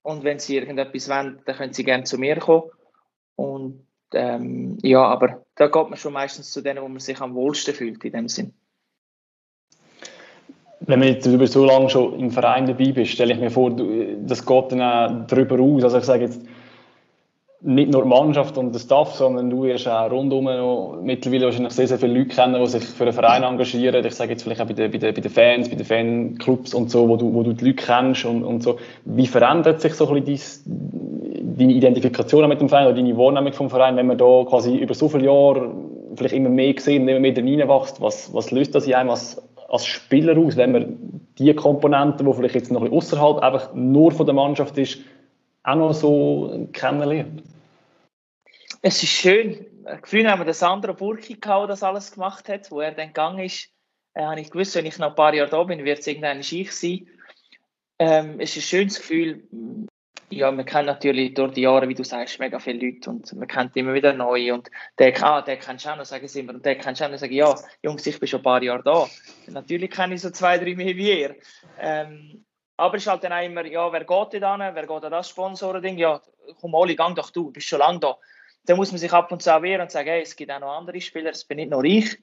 Und 0.03 0.25
wenn 0.25 0.39
sie 0.39 0.57
irgendetwas 0.57 1.09
wollen, 1.09 1.41
dann 1.47 1.57
können 1.57 1.73
sie 1.73 1.85
gerne 1.85 2.05
zu 2.05 2.19
mir 2.19 2.37
kommen. 2.37 2.71
Und 3.37 3.87
ähm, 4.13 4.79
ja, 4.83 5.03
aber 5.03 5.45
da 5.55 5.67
geht 5.67 5.89
man 5.89 5.97
schon 5.97 6.13
meistens 6.13 6.53
zu 6.53 6.61
denen, 6.61 6.83
wo 6.83 6.89
man 6.89 7.01
sich 7.01 7.21
am 7.21 7.35
wohlsten 7.35 7.75
fühlt 7.75 8.05
in 8.05 8.13
dem 8.13 8.29
Sinn. 8.29 8.55
Wenn 10.87 10.99
man 10.99 11.09
jetzt 11.09 11.27
über 11.27 11.47
so 11.47 11.65
lange 11.65 11.89
schon 11.89 12.19
im 12.19 12.31
Verein 12.31 12.67
dabei 12.67 12.93
bist, 12.93 13.13
stelle 13.13 13.33
ich 13.33 13.41
mir 13.41 13.51
vor, 13.51 13.71
das 14.27 14.45
geht 14.45 14.73
dann 14.73 14.83
auch 14.83 15.27
darüber 15.27 15.61
aus. 15.61 15.85
Also 15.85 15.99
ich 15.99 16.05
sage 16.05 16.25
jetzt, 16.25 16.41
nicht 17.65 17.91
nur 17.91 18.03
die 18.03 18.09
Mannschaft 18.09 18.59
und 18.59 18.75
der 18.75 18.79
Staff, 18.79 19.15
sondern 19.15 19.49
du 19.49 19.63
wirst 19.63 19.89
auch 19.89 20.11
rundum 20.11 20.45
noch 20.45 20.99
mittlerweile 21.03 21.47
wahrscheinlich 21.47 21.73
sehr, 21.73 21.89
sehr 21.89 21.99
viele 21.99 22.19
Leute 22.19 22.35
kennen, 22.35 22.61
die 22.61 22.67
sich 22.67 22.85
für 22.85 23.05
einen 23.05 23.15
Verein 23.15 23.43
engagieren. 23.43 24.05
Ich 24.05 24.15
sage 24.15 24.33
jetzt 24.33 24.43
vielleicht 24.43 24.61
auch 24.61 24.67
bei 24.67 24.75
den, 24.75 24.91
bei 24.91 24.99
den, 24.99 25.15
bei 25.15 25.21
den 25.21 25.31
Fans, 25.31 25.71
bei 25.71 25.77
den 25.77 25.87
Fanclubs 25.87 26.75
und 26.75 26.91
so, 26.91 27.09
wo 27.09 27.17
du, 27.17 27.33
wo 27.33 27.43
du 27.43 27.55
die 27.55 27.65
Leute 27.65 27.83
kennst 27.83 28.27
und, 28.27 28.45
und 28.45 28.63
so. 28.63 28.79
Wie 29.07 29.27
verändert 29.27 29.81
sich 29.81 29.95
so 29.95 30.07
ein 30.07 30.25
bisschen 30.25 31.55
deine 31.57 31.73
Identifikation 31.73 32.47
mit 32.49 32.61
dem 32.61 32.69
Verein 32.69 32.87
oder 32.87 32.97
deine 32.97 33.17
Wahrnehmung 33.17 33.55
vom 33.55 33.71
Verein, 33.71 33.97
wenn 33.97 34.09
man 34.09 34.19
da 34.19 34.45
quasi 34.47 34.77
über 34.77 34.93
so 34.93 35.09
viele 35.09 35.25
Jahre 35.25 35.71
vielleicht 36.17 36.35
immer 36.35 36.51
mehr 36.51 36.75
gesehen 36.75 37.03
und 37.03 37.09
immer 37.09 37.21
mehr 37.21 37.35
reinwächst? 37.35 37.99
Was, 38.03 38.35
was 38.35 38.51
löst 38.51 38.75
das 38.75 38.87
in 38.87 38.93
einem 38.93 39.09
als, 39.09 39.43
als 39.75 39.87
Spieler 39.87 40.39
aus, 40.39 40.57
wenn 40.57 40.71
man 40.71 41.21
die 41.37 41.53
Komponenten, 41.53 42.25
die 42.25 42.33
vielleicht 42.33 42.55
jetzt 42.55 42.71
noch 42.71 42.81
ein 42.81 42.91
bisschen 42.91 43.19
außerhalb 43.19 43.43
einfach 43.43 43.75
nur 43.75 44.13
von 44.13 44.25
der 44.25 44.35
Mannschaft 44.35 44.79
ist, 44.79 45.01
auch 45.65 45.75
noch 45.75 45.93
so 45.93 46.69
kennenlernt? 46.73 47.43
Es 48.83 49.03
ist 49.03 49.11
schön. 49.11 49.67
Früher 50.05 50.31
haben 50.31 50.41
wir 50.41 50.45
den 50.45 50.55
Sandro 50.55 50.95
Burki 50.95 51.35
gehabt, 51.35 51.71
das 51.71 51.83
alles 51.83 52.13
gemacht 52.13 52.49
hat. 52.49 52.71
Wo 52.71 52.81
er 52.81 52.93
dann 52.93 53.09
gegangen 53.09 53.41
ist, 53.41 53.69
äh, 54.15 54.23
habe 54.23 54.41
ich 54.41 54.51
gewusst, 54.51 54.77
wenn 54.77 54.87
ich 54.87 54.97
noch 54.99 55.09
ein 55.09 55.15
paar 55.17 55.35
Jahre 55.35 55.51
da 55.51 55.65
bin, 55.65 55.85
wird 55.85 55.99
es 55.99 56.07
irgendein 56.07 56.39
ich 56.39 56.71
sein. 56.71 57.09
Ähm, 57.99 58.39
es 58.39 58.57
ist 58.57 58.59
ein 58.59 58.69
schönes 58.69 58.99
Gefühl. 58.99 59.43
Ja, 60.31 60.51
man 60.51 60.65
kennt 60.65 60.87
natürlich 60.87 61.35
durch 61.35 61.53
die 61.53 61.63
Jahre, 61.63 61.89
wie 61.89 61.95
du 61.95 62.03
sagst, 62.03 62.39
mega 62.41 62.59
viele 62.59 62.87
Leute 62.87 63.11
und 63.11 63.33
man 63.35 63.47
kennt 63.47 63.77
immer 63.77 63.95
wieder 63.95 64.13
neue. 64.13 64.55
Und 64.55 64.71
der, 64.99 65.15
ah, 65.23 65.43
der 65.43 65.59
kennst 65.59 65.85
du 65.85 65.91
auch 65.91 65.97
noch, 65.97 66.05
sagen 66.05 66.27
sie 66.27 66.41
immer. 66.41 66.55
Und 66.55 66.65
der 66.65 66.77
kennst 66.77 67.01
du 67.01 67.05
auch 67.05 67.11
noch, 67.11 67.19
sagen 67.19 67.33
ja, 67.33 67.55
Jungs, 67.83 68.07
ich 68.07 68.19
bin 68.19 68.27
schon 68.27 68.41
ein 68.41 68.45
paar 68.45 68.63
Jahre 68.63 68.83
da. 68.83 69.07
Natürlich 69.49 69.91
kenne 69.91 70.15
ich 70.15 70.23
so 70.23 70.31
zwei, 70.31 70.59
drei 70.59 70.75
mehr 70.75 70.97
wie 70.97 71.21
ihr. 71.21 71.37
Ähm, 71.79 72.45
aber 72.77 72.97
es 72.97 73.05
ist 73.05 73.09
halt 73.09 73.23
dann 73.23 73.33
auch 73.33 73.45
immer, 73.45 73.65
ja, 73.65 73.93
wer 73.93 74.05
geht 74.05 74.43
da 74.43 74.57
hin? 74.57 74.75
Wer 74.75 74.87
geht 74.87 75.05
an 75.05 75.13
das 75.13 75.29
Sponsoren-Ding? 75.29 75.99
Ja, 75.99 76.21
komm, 76.61 76.75
Oli, 76.75 76.97
gang 76.97 77.15
doch 77.15 77.31
du, 77.31 77.53
bist 77.53 77.69
schon 77.69 77.79
lange 77.79 78.01
da 78.01 78.17
dann 78.67 78.77
muss 78.77 78.91
man 78.91 78.99
sich 78.99 79.13
ab 79.13 79.31
und 79.31 79.43
zu 79.43 79.51
wehren 79.63 79.83
und 79.83 79.91
sagen, 79.91 80.09
hey, 80.09 80.23
es 80.23 80.37
gibt 80.37 80.51
auch 80.51 80.61
noch 80.61 80.77
andere 80.77 81.01
Spieler, 81.01 81.31
es 81.31 81.45
bin 81.45 81.57
nicht 81.57 81.71
nur 81.71 81.85
ich. 81.85 82.19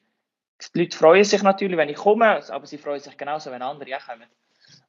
Die 0.74 0.80
Leute 0.80 0.98
freuen 0.98 1.24
sich 1.24 1.42
natürlich, 1.42 1.78
wenn 1.78 1.90
ich 1.90 1.98
komme, 1.98 2.42
aber 2.52 2.68
sie 2.68 2.78
freuen 2.78 3.00
sich 3.00 3.18
genauso, 3.18 3.52
wenn 3.52 3.62
andere 3.62 3.98
auch 3.98 4.08
kommen. 4.08 4.30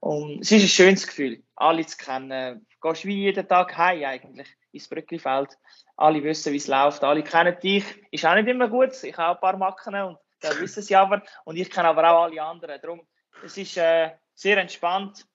Und 0.01 0.40
es 0.40 0.53
ist 0.53 0.62
ein 0.62 0.68
schönes 0.68 1.07
Gefühl, 1.07 1.42
alle 1.57 1.87
zu 1.87 1.96
kennen. 1.96 2.66
Du 2.83 2.88
gehst 2.88 3.05
wie 3.05 3.23
jeden 3.23 3.47
Tag 3.47 3.77
heim 3.77 4.05
eigentlich 4.05 4.49
ins 4.73 4.88
Brücklifeld. 4.88 5.57
Alle 5.97 6.23
wissen, 6.25 6.53
wie 6.53 6.57
es 6.57 6.66
läuft, 6.66 7.05
alle 7.05 7.23
kennen 7.23 7.57
dich. 7.62 7.85
Ist 8.11 8.27
auch 8.27 8.35
nicht 8.35 8.49
immer 8.49 8.68
gut, 8.68 8.90
ich 9.03 9.16
habe 9.16 9.38
ein 9.38 9.40
paar 9.40 9.57
Macken 9.57 9.95
und 9.95 10.18
das 10.40 10.61
wissen 10.61 10.83
sie 10.83 10.97
aber. 10.97 11.23
Und 11.45 11.57
ich 11.57 11.71
kenne 11.71 11.88
aber 11.88 12.11
auch 12.11 12.25
alle 12.25 12.42
anderen. 12.42 12.81
Darum, 12.81 13.03
es 13.45 13.57
ist 13.57 13.77
äh, 13.77 14.11
sehr 14.35 14.59
entspannt 14.59 15.27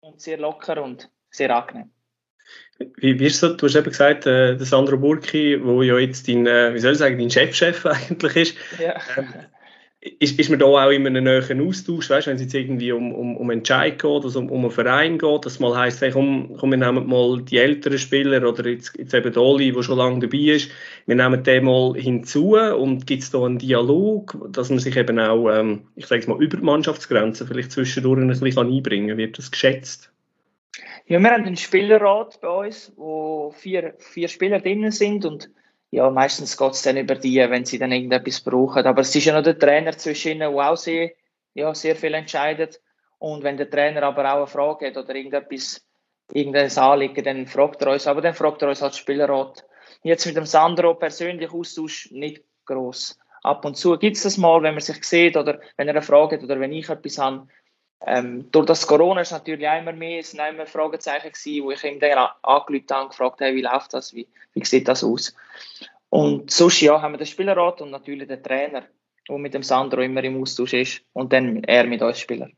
und 0.00 0.20
sehr 0.20 0.38
locker 0.38 0.80
und 0.82 1.10
sehr 1.30 1.54
angenehm. 1.54 1.90
Wie, 2.96 3.26
ist 3.26 3.40
so, 3.40 3.54
du 3.54 3.66
hast 3.66 3.76
eben 3.76 3.90
gesagt, 3.90 4.26
äh, 4.26 4.56
der 4.56 4.66
Sandro 4.66 4.96
Burki, 4.96 5.64
wo 5.64 5.82
ja 5.82 5.98
jetzt 5.98 6.28
dein, 6.28 6.46
äh, 6.46 6.74
wie 6.74 6.78
soll 6.78 6.92
ich 6.92 6.98
sagen, 6.98 7.18
dein 7.18 7.30
Chefchef 7.30 7.84
-Chef 7.84 7.90
eigentlich 8.08 8.36
ist. 8.36 8.56
Ja. 8.78 9.00
Ähm, 9.16 9.32
ist, 10.18 10.36
ist 10.38 10.50
man 10.50 10.58
da 10.58 10.66
auch 10.66 10.90
immer 10.90 11.06
einen 11.06 11.22
näheren 11.22 11.66
Austausch, 11.66 12.10
weißt, 12.10 12.26
wenn 12.26 12.34
es 12.34 12.42
jetzt 12.42 12.54
irgendwie 12.54 12.90
um, 12.90 13.14
um, 13.14 13.36
um 13.36 13.50
Entscheid 13.50 14.00
geht, 14.00 14.24
also 14.24 14.40
um, 14.40 14.50
um 14.50 14.62
einen 14.62 14.70
Verein 14.72 15.16
geht, 15.16 15.46
dass 15.46 15.60
mal 15.60 15.76
heisst, 15.76 16.00
hey, 16.00 16.10
komm, 16.10 16.56
komm, 16.58 16.72
wir 16.72 16.78
nehmen 16.78 17.06
mal 17.06 17.40
die 17.40 17.58
älteren 17.58 17.98
Spieler 17.98 18.46
oder 18.48 18.68
jetzt, 18.68 18.98
jetzt 18.98 19.14
eben 19.14 19.36
Oli, 19.36 19.70
der 19.70 19.82
schon 19.84 19.98
lange 19.98 20.18
dabei 20.18 20.38
ist, 20.38 20.72
wir 21.06 21.14
nehmen 21.14 21.44
den 21.44 21.64
mal 21.64 21.94
hinzu 21.94 22.56
und 22.56 23.06
gibt 23.06 23.22
es 23.22 23.30
da 23.30 23.44
einen 23.44 23.58
Dialog, 23.58 24.36
dass 24.50 24.70
man 24.70 24.80
sich 24.80 24.96
eben 24.96 25.20
auch, 25.20 25.48
ähm, 25.48 25.82
ich 25.94 26.06
sage 26.06 26.28
mal, 26.28 26.42
über 26.42 26.56
die 26.56 26.64
Mannschaftsgrenzen 26.64 27.46
vielleicht 27.46 27.70
zwischendurch 27.70 28.20
ein 28.20 28.26
bisschen 28.26 28.58
einbringen 28.58 29.08
kann. 29.08 29.18
Wird 29.18 29.38
das 29.38 29.52
geschätzt? 29.52 30.10
Ja, 31.06 31.20
wir 31.20 31.30
haben 31.30 31.44
einen 31.44 31.56
Spielerrat 31.56 32.40
bei 32.40 32.66
uns, 32.66 32.92
wo 32.96 33.52
vier, 33.56 33.94
vier 33.98 34.26
Spieler 34.26 34.58
drin 34.58 34.90
sind 34.90 35.24
und 35.24 35.48
ja, 35.92 36.08
meistens 36.08 36.56
geht 36.56 36.72
es 36.72 36.80
dann 36.80 36.96
über 36.96 37.16
die, 37.16 37.36
wenn 37.36 37.66
sie 37.66 37.78
dann 37.78 37.92
irgendetwas 37.92 38.40
brauchen. 38.40 38.86
Aber 38.86 39.02
es 39.02 39.14
ist 39.14 39.26
ja 39.26 39.34
noch 39.34 39.42
der 39.42 39.58
Trainer 39.58 39.92
zwischen 39.92 40.32
ihnen, 40.32 40.54
der 40.54 40.70
auch 40.70 40.76
sehr, 40.76 41.10
ja, 41.52 41.74
sehr 41.74 41.94
viel 41.96 42.14
entscheidet. 42.14 42.80
Und 43.18 43.44
wenn 43.44 43.58
der 43.58 43.68
Trainer 43.68 44.02
aber 44.04 44.24
auch 44.32 44.36
eine 44.38 44.46
Frage 44.46 44.86
hat 44.86 44.96
oder 44.96 45.14
irgendetwas, 45.14 45.86
irgendein 46.32 46.70
Anliegen, 46.78 47.22
dann 47.22 47.46
fragt 47.46 47.82
er 47.82 47.92
uns. 47.92 48.06
Aber 48.06 48.22
dann 48.22 48.32
fragt 48.32 48.62
er 48.62 48.70
uns 48.70 48.82
als 48.82 48.96
Spielerrat. 48.96 49.66
Jetzt 50.02 50.24
mit 50.24 50.34
dem 50.34 50.46
Sandro 50.46 50.94
persönlich 50.94 51.52
Austausch 51.52 52.10
nicht 52.10 52.42
groß. 52.64 53.18
Ab 53.42 53.66
und 53.66 53.76
zu 53.76 53.98
gibt 53.98 54.16
es 54.16 54.22
das 54.22 54.38
mal, 54.38 54.62
wenn 54.62 54.72
man 54.72 54.80
sich 54.80 55.04
sieht 55.04 55.36
oder 55.36 55.60
wenn 55.76 55.88
er 55.88 55.94
eine 55.94 56.02
Frage 56.02 56.36
hat 56.36 56.42
oder 56.42 56.58
wenn 56.58 56.72
ich 56.72 56.88
etwas 56.88 57.18
habe. 57.18 57.48
Ähm, 58.06 58.50
durch 58.50 58.66
das 58.66 58.86
Corona 58.86 59.20
ist 59.20 59.32
natürlich 59.32 59.68
auch 59.68 59.78
immer 59.78 59.92
mehr, 59.92 60.20
es 60.20 60.32
sind 60.32 60.40
immer 60.40 60.66
Fragezeichen 60.66 61.30
gewesen, 61.32 61.64
wo 61.64 61.70
ich 61.70 61.84
ihm 61.84 62.00
dann 62.00 62.28
angerufen 62.42 62.86
habe 62.90 63.02
und 63.04 63.10
gefragt 63.10 63.40
habe, 63.40 63.54
wie 63.54 63.62
läuft 63.62 63.94
das, 63.94 64.14
wie, 64.14 64.26
wie 64.54 64.64
sieht 64.64 64.88
das 64.88 65.04
aus? 65.04 65.34
Und 66.08 66.50
sonst 66.50 66.80
ja, 66.80 67.00
haben 67.00 67.14
wir 67.14 67.18
den 67.18 67.26
Spielerrat 67.26 67.80
und 67.80 67.90
natürlich 67.90 68.28
den 68.28 68.42
Trainer, 68.42 68.82
der 69.28 69.38
mit 69.38 69.54
dem 69.54 69.62
Sandro 69.62 70.00
immer 70.00 70.22
im 70.24 70.42
Austausch 70.42 70.74
ist 70.74 71.02
und 71.12 71.32
dann 71.32 71.64
er 71.64 71.84
mit 71.84 72.02
uns 72.02 72.18
Spielern. 72.18 72.52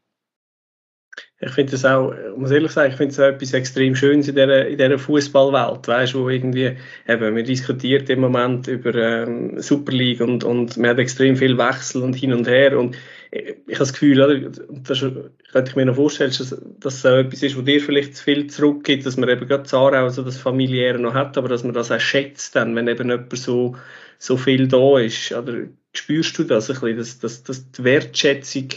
Ich 1.41 1.51
finde 1.51 1.73
das 1.73 1.85
auch, 1.85 2.13
ich 2.13 2.37
muss 2.37 2.51
ehrlich 2.51 2.73
sagen, 2.73 2.91
ich 2.91 2.97
finde 2.97 3.13
es 3.13 3.19
etwas 3.19 3.53
extrem 3.53 3.95
Schönes 3.95 4.29
in 4.29 4.35
dieser, 4.35 4.65
dieser 4.65 4.99
Fußballwelt, 4.99 5.87
weißt 5.87 6.15
wo 6.15 6.29
irgendwie, 6.29 6.77
eben, 7.07 7.37
wir 7.37 7.43
diskutieren 7.43 8.07
im 8.07 8.21
Moment 8.21 8.67
über 8.67 8.95
ähm, 8.95 9.61
Super 9.61 9.93
League 9.93 10.21
und, 10.21 10.43
und 10.43 10.77
man 10.77 10.91
hat 10.91 10.99
extrem 10.99 11.37
viel 11.37 11.59
Wechsel 11.59 12.03
und 12.03 12.15
hin 12.15 12.33
und 12.33 12.49
her 12.49 12.79
und 12.79 12.97
ich, 13.35 13.75
habe 13.75 13.79
das 13.79 13.93
Gefühl, 13.93 14.23
oder, 14.23 14.39
das 14.39 15.01
könnte 15.01 15.71
ich 15.71 15.77
mir 15.77 15.87
noch 15.87 15.97
vorstellen, 15.97 16.31
dass 16.31 16.57
das 16.79 17.05
etwas 17.05 17.43
ist, 17.43 17.57
wo 17.57 17.63
dir 17.63 17.81
vielleicht 17.81 18.17
zu 18.17 18.23
viel 18.23 18.47
zurückgibt, 18.47 19.05
dass 19.05 19.17
man 19.17 19.29
eben 19.29 19.49
gerade 19.49 19.65
Zara 19.65 20.09
so 20.11 20.23
das 20.23 20.37
Familiäre 20.37 21.01
noch 21.01 21.15
hat, 21.15 21.37
aber 21.37 21.49
dass 21.49 21.65
man 21.65 21.75
das 21.75 21.91
auch 21.91 21.99
schätzt 21.99 22.55
dann, 22.55 22.77
wenn 22.77 22.87
eben 22.87 23.11
jemand 23.11 23.37
so, 23.37 23.77
so 24.19 24.37
viel 24.37 24.69
da 24.69 25.01
ist, 25.01 25.33
oder 25.33 25.65
spürst 25.93 26.39
du 26.39 26.45
das 26.45 26.71
ein 26.71 26.75
bisschen, 26.75 26.97
dass, 26.97 27.19
dass, 27.19 27.43
dass 27.43 27.71
die 27.73 27.85
Wertschätzung 27.85 28.69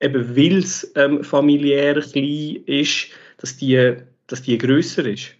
eben 0.00 0.36
weil 0.36 0.58
es 0.58 0.92
ähm, 0.96 1.22
familiär 1.22 2.00
klein 2.00 2.64
ist, 2.66 3.08
dass 3.38 3.56
die, 3.56 3.96
dass 4.26 4.42
die 4.42 4.58
grösser 4.58 5.06
ist? 5.06 5.30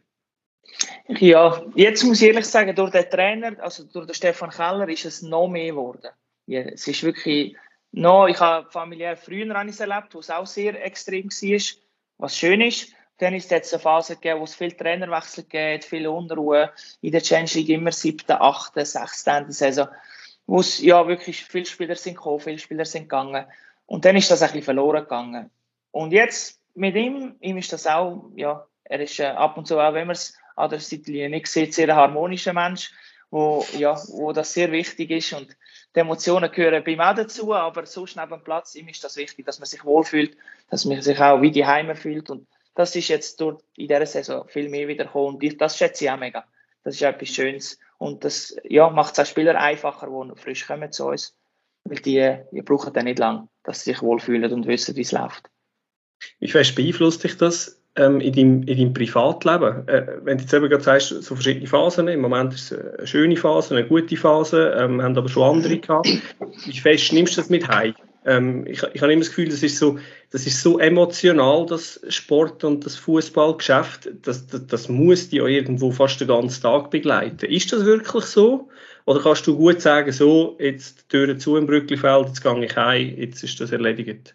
Ja, 1.09 1.65
jetzt 1.75 2.05
muss 2.05 2.23
ich 2.23 2.29
ehrlich 2.29 2.47
sagen, 2.47 2.75
durch 2.75 2.91
den 2.91 3.11
Trainer, 3.11 3.57
also 3.59 3.85
durch 3.85 4.07
den 4.07 4.15
Stefan 4.15 4.51
Keller, 4.51 4.89
ist 4.89 5.05
es 5.05 5.23
noch 5.23 5.49
mehr 5.49 5.71
geworden. 5.71 6.11
Ja, 6.47 6.61
es 6.61 6.87
ist 6.87 7.03
wirklich 7.03 7.57
noch, 7.97 8.27
ich 8.29 8.39
habe 8.39 8.71
familiär 8.71 9.17
früher 9.17 9.55
es 9.67 9.81
erlebt, 9.81 10.15
wo 10.15 10.19
es 10.19 10.31
auch 10.31 10.47
sehr 10.47 10.85
extrem 10.85 11.31
war, 11.31 11.77
was 12.19 12.37
schön 12.37 12.61
ist. 12.61 12.93
Dann 13.19 13.35
ist 13.35 13.47
es 13.47 13.51
jetzt 13.51 13.73
eine 13.73 13.83
Phase 13.83 14.17
gegeben, 14.17 14.41
wo 14.41 14.45
es 14.45 14.55
viel 14.55 14.73
Trainerwechsel 14.73 15.45
gibt, 15.45 15.85
viel 15.85 16.07
Unruhe. 16.07 16.71
In 17.01 17.13
der 17.13 17.23
Challenge 17.23 17.51
League 17.55 17.71
immer 17.71 17.93
siebte, 17.93 18.41
achte, 18.41 18.85
sechste 18.85 19.47
Saison, 19.49 19.89
wo 20.47 20.61
es 20.61 20.81
ja 20.83 21.09
wirklich 21.09 21.43
viele 21.45 21.65
Spieler 21.65 21.97
sind 21.97 22.17
gekommen, 22.17 22.41
viele 22.41 22.59
Spieler 22.59 22.85
sind 22.85 23.05
gegangen. 23.05 23.47
Und 23.87 24.05
dann 24.05 24.17
ist 24.17 24.31
das 24.31 24.43
ein 24.43 24.49
bisschen 24.49 24.65
verloren 24.65 25.03
gegangen. 25.03 25.51
Und 25.91 26.13
jetzt 26.13 26.61
mit 26.75 26.95
ihm, 26.97 27.37
ihm 27.41 27.57
ist 27.57 27.73
das 27.73 27.87
auch, 27.87 28.31
ja, 28.37 28.67
er 28.85 29.01
ist 29.01 29.19
äh, 29.19 29.25
ab 29.25 29.57
und 29.57 29.67
zu 29.67 29.81
auch, 29.81 29.95
wenn 29.95 30.07
man 30.07 30.17
es 30.17 30.37
an 30.55 30.69
der 30.69 30.81
Seitenlinie 30.81 31.31
nicht 31.31 31.47
sieht, 31.47 31.73
sehr 31.73 31.89
ein 31.89 31.97
harmonischer 31.97 32.53
Mensch, 32.53 32.93
wo, 33.31 33.65
ja, 33.79 33.99
wo 34.09 34.33
das 34.33 34.53
sehr 34.53 34.71
wichtig 34.71 35.11
ist 35.11 35.33
und 35.33 35.57
die 35.97 36.01
Emotionen 36.01 36.53
gehören 36.53 36.85
bei 36.85 36.93
ihm 36.93 37.01
auch 37.01 37.15
dazu, 37.15 37.53
aber 37.53 37.87
sonst 37.87 38.17
neben 38.17 38.31
dem 38.31 38.45
Platz, 38.45 38.75
ihm 38.75 38.87
ist 38.89 39.03
das 39.03 39.17
wichtig, 39.17 39.47
dass 39.47 39.59
man 39.59 39.67
sich 39.67 39.85
wohlfühlt, 39.85 40.37
dass 40.71 40.85
man 40.85 41.03
sich 41.03 41.19
auch 41.19 41.43
wie 41.43 41.51
die 41.51 41.67
Heime 41.67 41.97
fühlt 41.97 42.31
und 42.31 42.47
das 42.75 42.95
ist 42.95 43.09
jetzt 43.09 43.41
dort 43.41 43.65
in 43.77 43.89
dieser 43.89 44.07
Saison 44.07 44.47
viel 44.47 44.69
mehr 44.69 44.87
wiederkommen 44.87 45.37
und 45.37 45.61
das 45.61 45.77
schätze 45.77 46.05
ich 46.05 46.11
auch 46.11 46.19
mega. 46.19 46.45
Das 46.85 46.95
ist 46.95 47.03
etwas 47.03 47.31
Schönes 47.31 47.79
und 47.99 48.23
das 48.25 48.55
ja, 48.65 48.91
macht 48.91 49.15
es 49.15 49.19
auch 49.19 49.27
Spieler 49.27 49.59
einfacher, 49.59 50.07
die 50.07 50.41
frisch 50.41 50.67
kommen 50.67 50.93
zu 50.93 51.07
uns 51.07 51.35
weil 51.89 51.99
die, 51.99 52.39
die 52.53 52.63
brauchen 52.63 52.93
dann 52.93 53.05
nicht 53.05 53.19
lange, 53.19 53.49
dass 53.63 53.83
sie 53.83 53.93
sich 53.93 54.03
wohlfühlen 54.03 54.53
und 54.53 54.67
wissen, 54.67 54.97
wie 54.97 55.03
es 55.03 55.13
läuft. 55.13 55.49
Wie 56.39 56.49
fest 56.49 56.75
beeinflusst 56.75 57.25
dich 57.25 57.37
das 57.37 57.81
ähm, 57.97 58.21
in, 58.21 58.33
deinem, 58.33 58.63
in 58.63 58.79
deinem 58.79 58.95
Privatleben? 58.95 59.89
Äh, 59.89 60.07
wenn 60.23 60.39
du 60.39 60.45
jetzt 60.45 60.55
eben 60.55 60.69
gerade 60.69 60.83
sagst, 60.83 61.09
so 61.09 61.35
verschiedene 61.35 61.67
Phasen, 61.67 62.09
im 62.09 62.21
Moment 62.21 62.55
ist 62.55 62.73
es 62.73 62.99
eine 62.99 63.07
schöne 63.07 63.37
Phase, 63.37 63.77
eine 63.77 63.87
gute 63.87 64.17
Phase, 64.17 64.75
ähm, 64.79 65.03
haben 65.03 65.17
aber 65.17 65.29
schon 65.29 65.57
andere 65.57 65.79
gehabt. 65.79 66.09
Wie 66.65 66.79
fest 66.79 67.13
nimmst 67.13 67.37
du 67.37 67.41
das 67.41 67.51
mit 67.51 67.67
heim? 67.69 67.95
Ähm, 68.27 68.67
ich, 68.67 68.83
ich 68.93 69.01
habe 69.01 69.13
immer 69.13 69.21
das 69.21 69.29
Gefühl, 69.29 69.49
das 69.49 69.63
ist 69.63 69.79
so, 69.79 69.99
das 70.33 70.47
ist 70.47 70.61
so 70.61 70.81
emotional, 70.81 71.65
das 71.65 72.01
Sport 72.09 72.65
und 72.65 72.85
das 72.85 72.97
Fußballgeschäft, 72.97 74.11
das, 74.23 74.49
das, 74.49 74.67
das 74.67 74.89
muss 74.89 75.29
dich 75.29 75.39
ja 75.39 75.47
irgendwo 75.47 75.93
fast 75.93 76.21
den 76.21 76.29
ganzen 76.29 76.61
Tag 76.61 76.91
begleiten. 76.91 77.47
Ist 77.47 77.73
das 77.73 77.85
wirklich 77.85 78.25
so? 78.25 78.69
Oder 79.05 79.21
kannst 79.21 79.47
du 79.47 79.57
gut 79.57 79.81
sagen, 79.81 80.11
so, 80.11 80.57
jetzt 80.59 81.03
die 81.03 81.09
Türen 81.17 81.39
zu 81.39 81.57
im 81.57 81.67
Brücklifeld, 81.67 82.27
jetzt 82.27 82.43
gehe 82.43 82.65
ich 82.65 82.77
heim, 82.77 83.15
jetzt 83.17 83.45
ist 83.45 83.61
das 83.61 83.71
erledigt? 83.71 84.35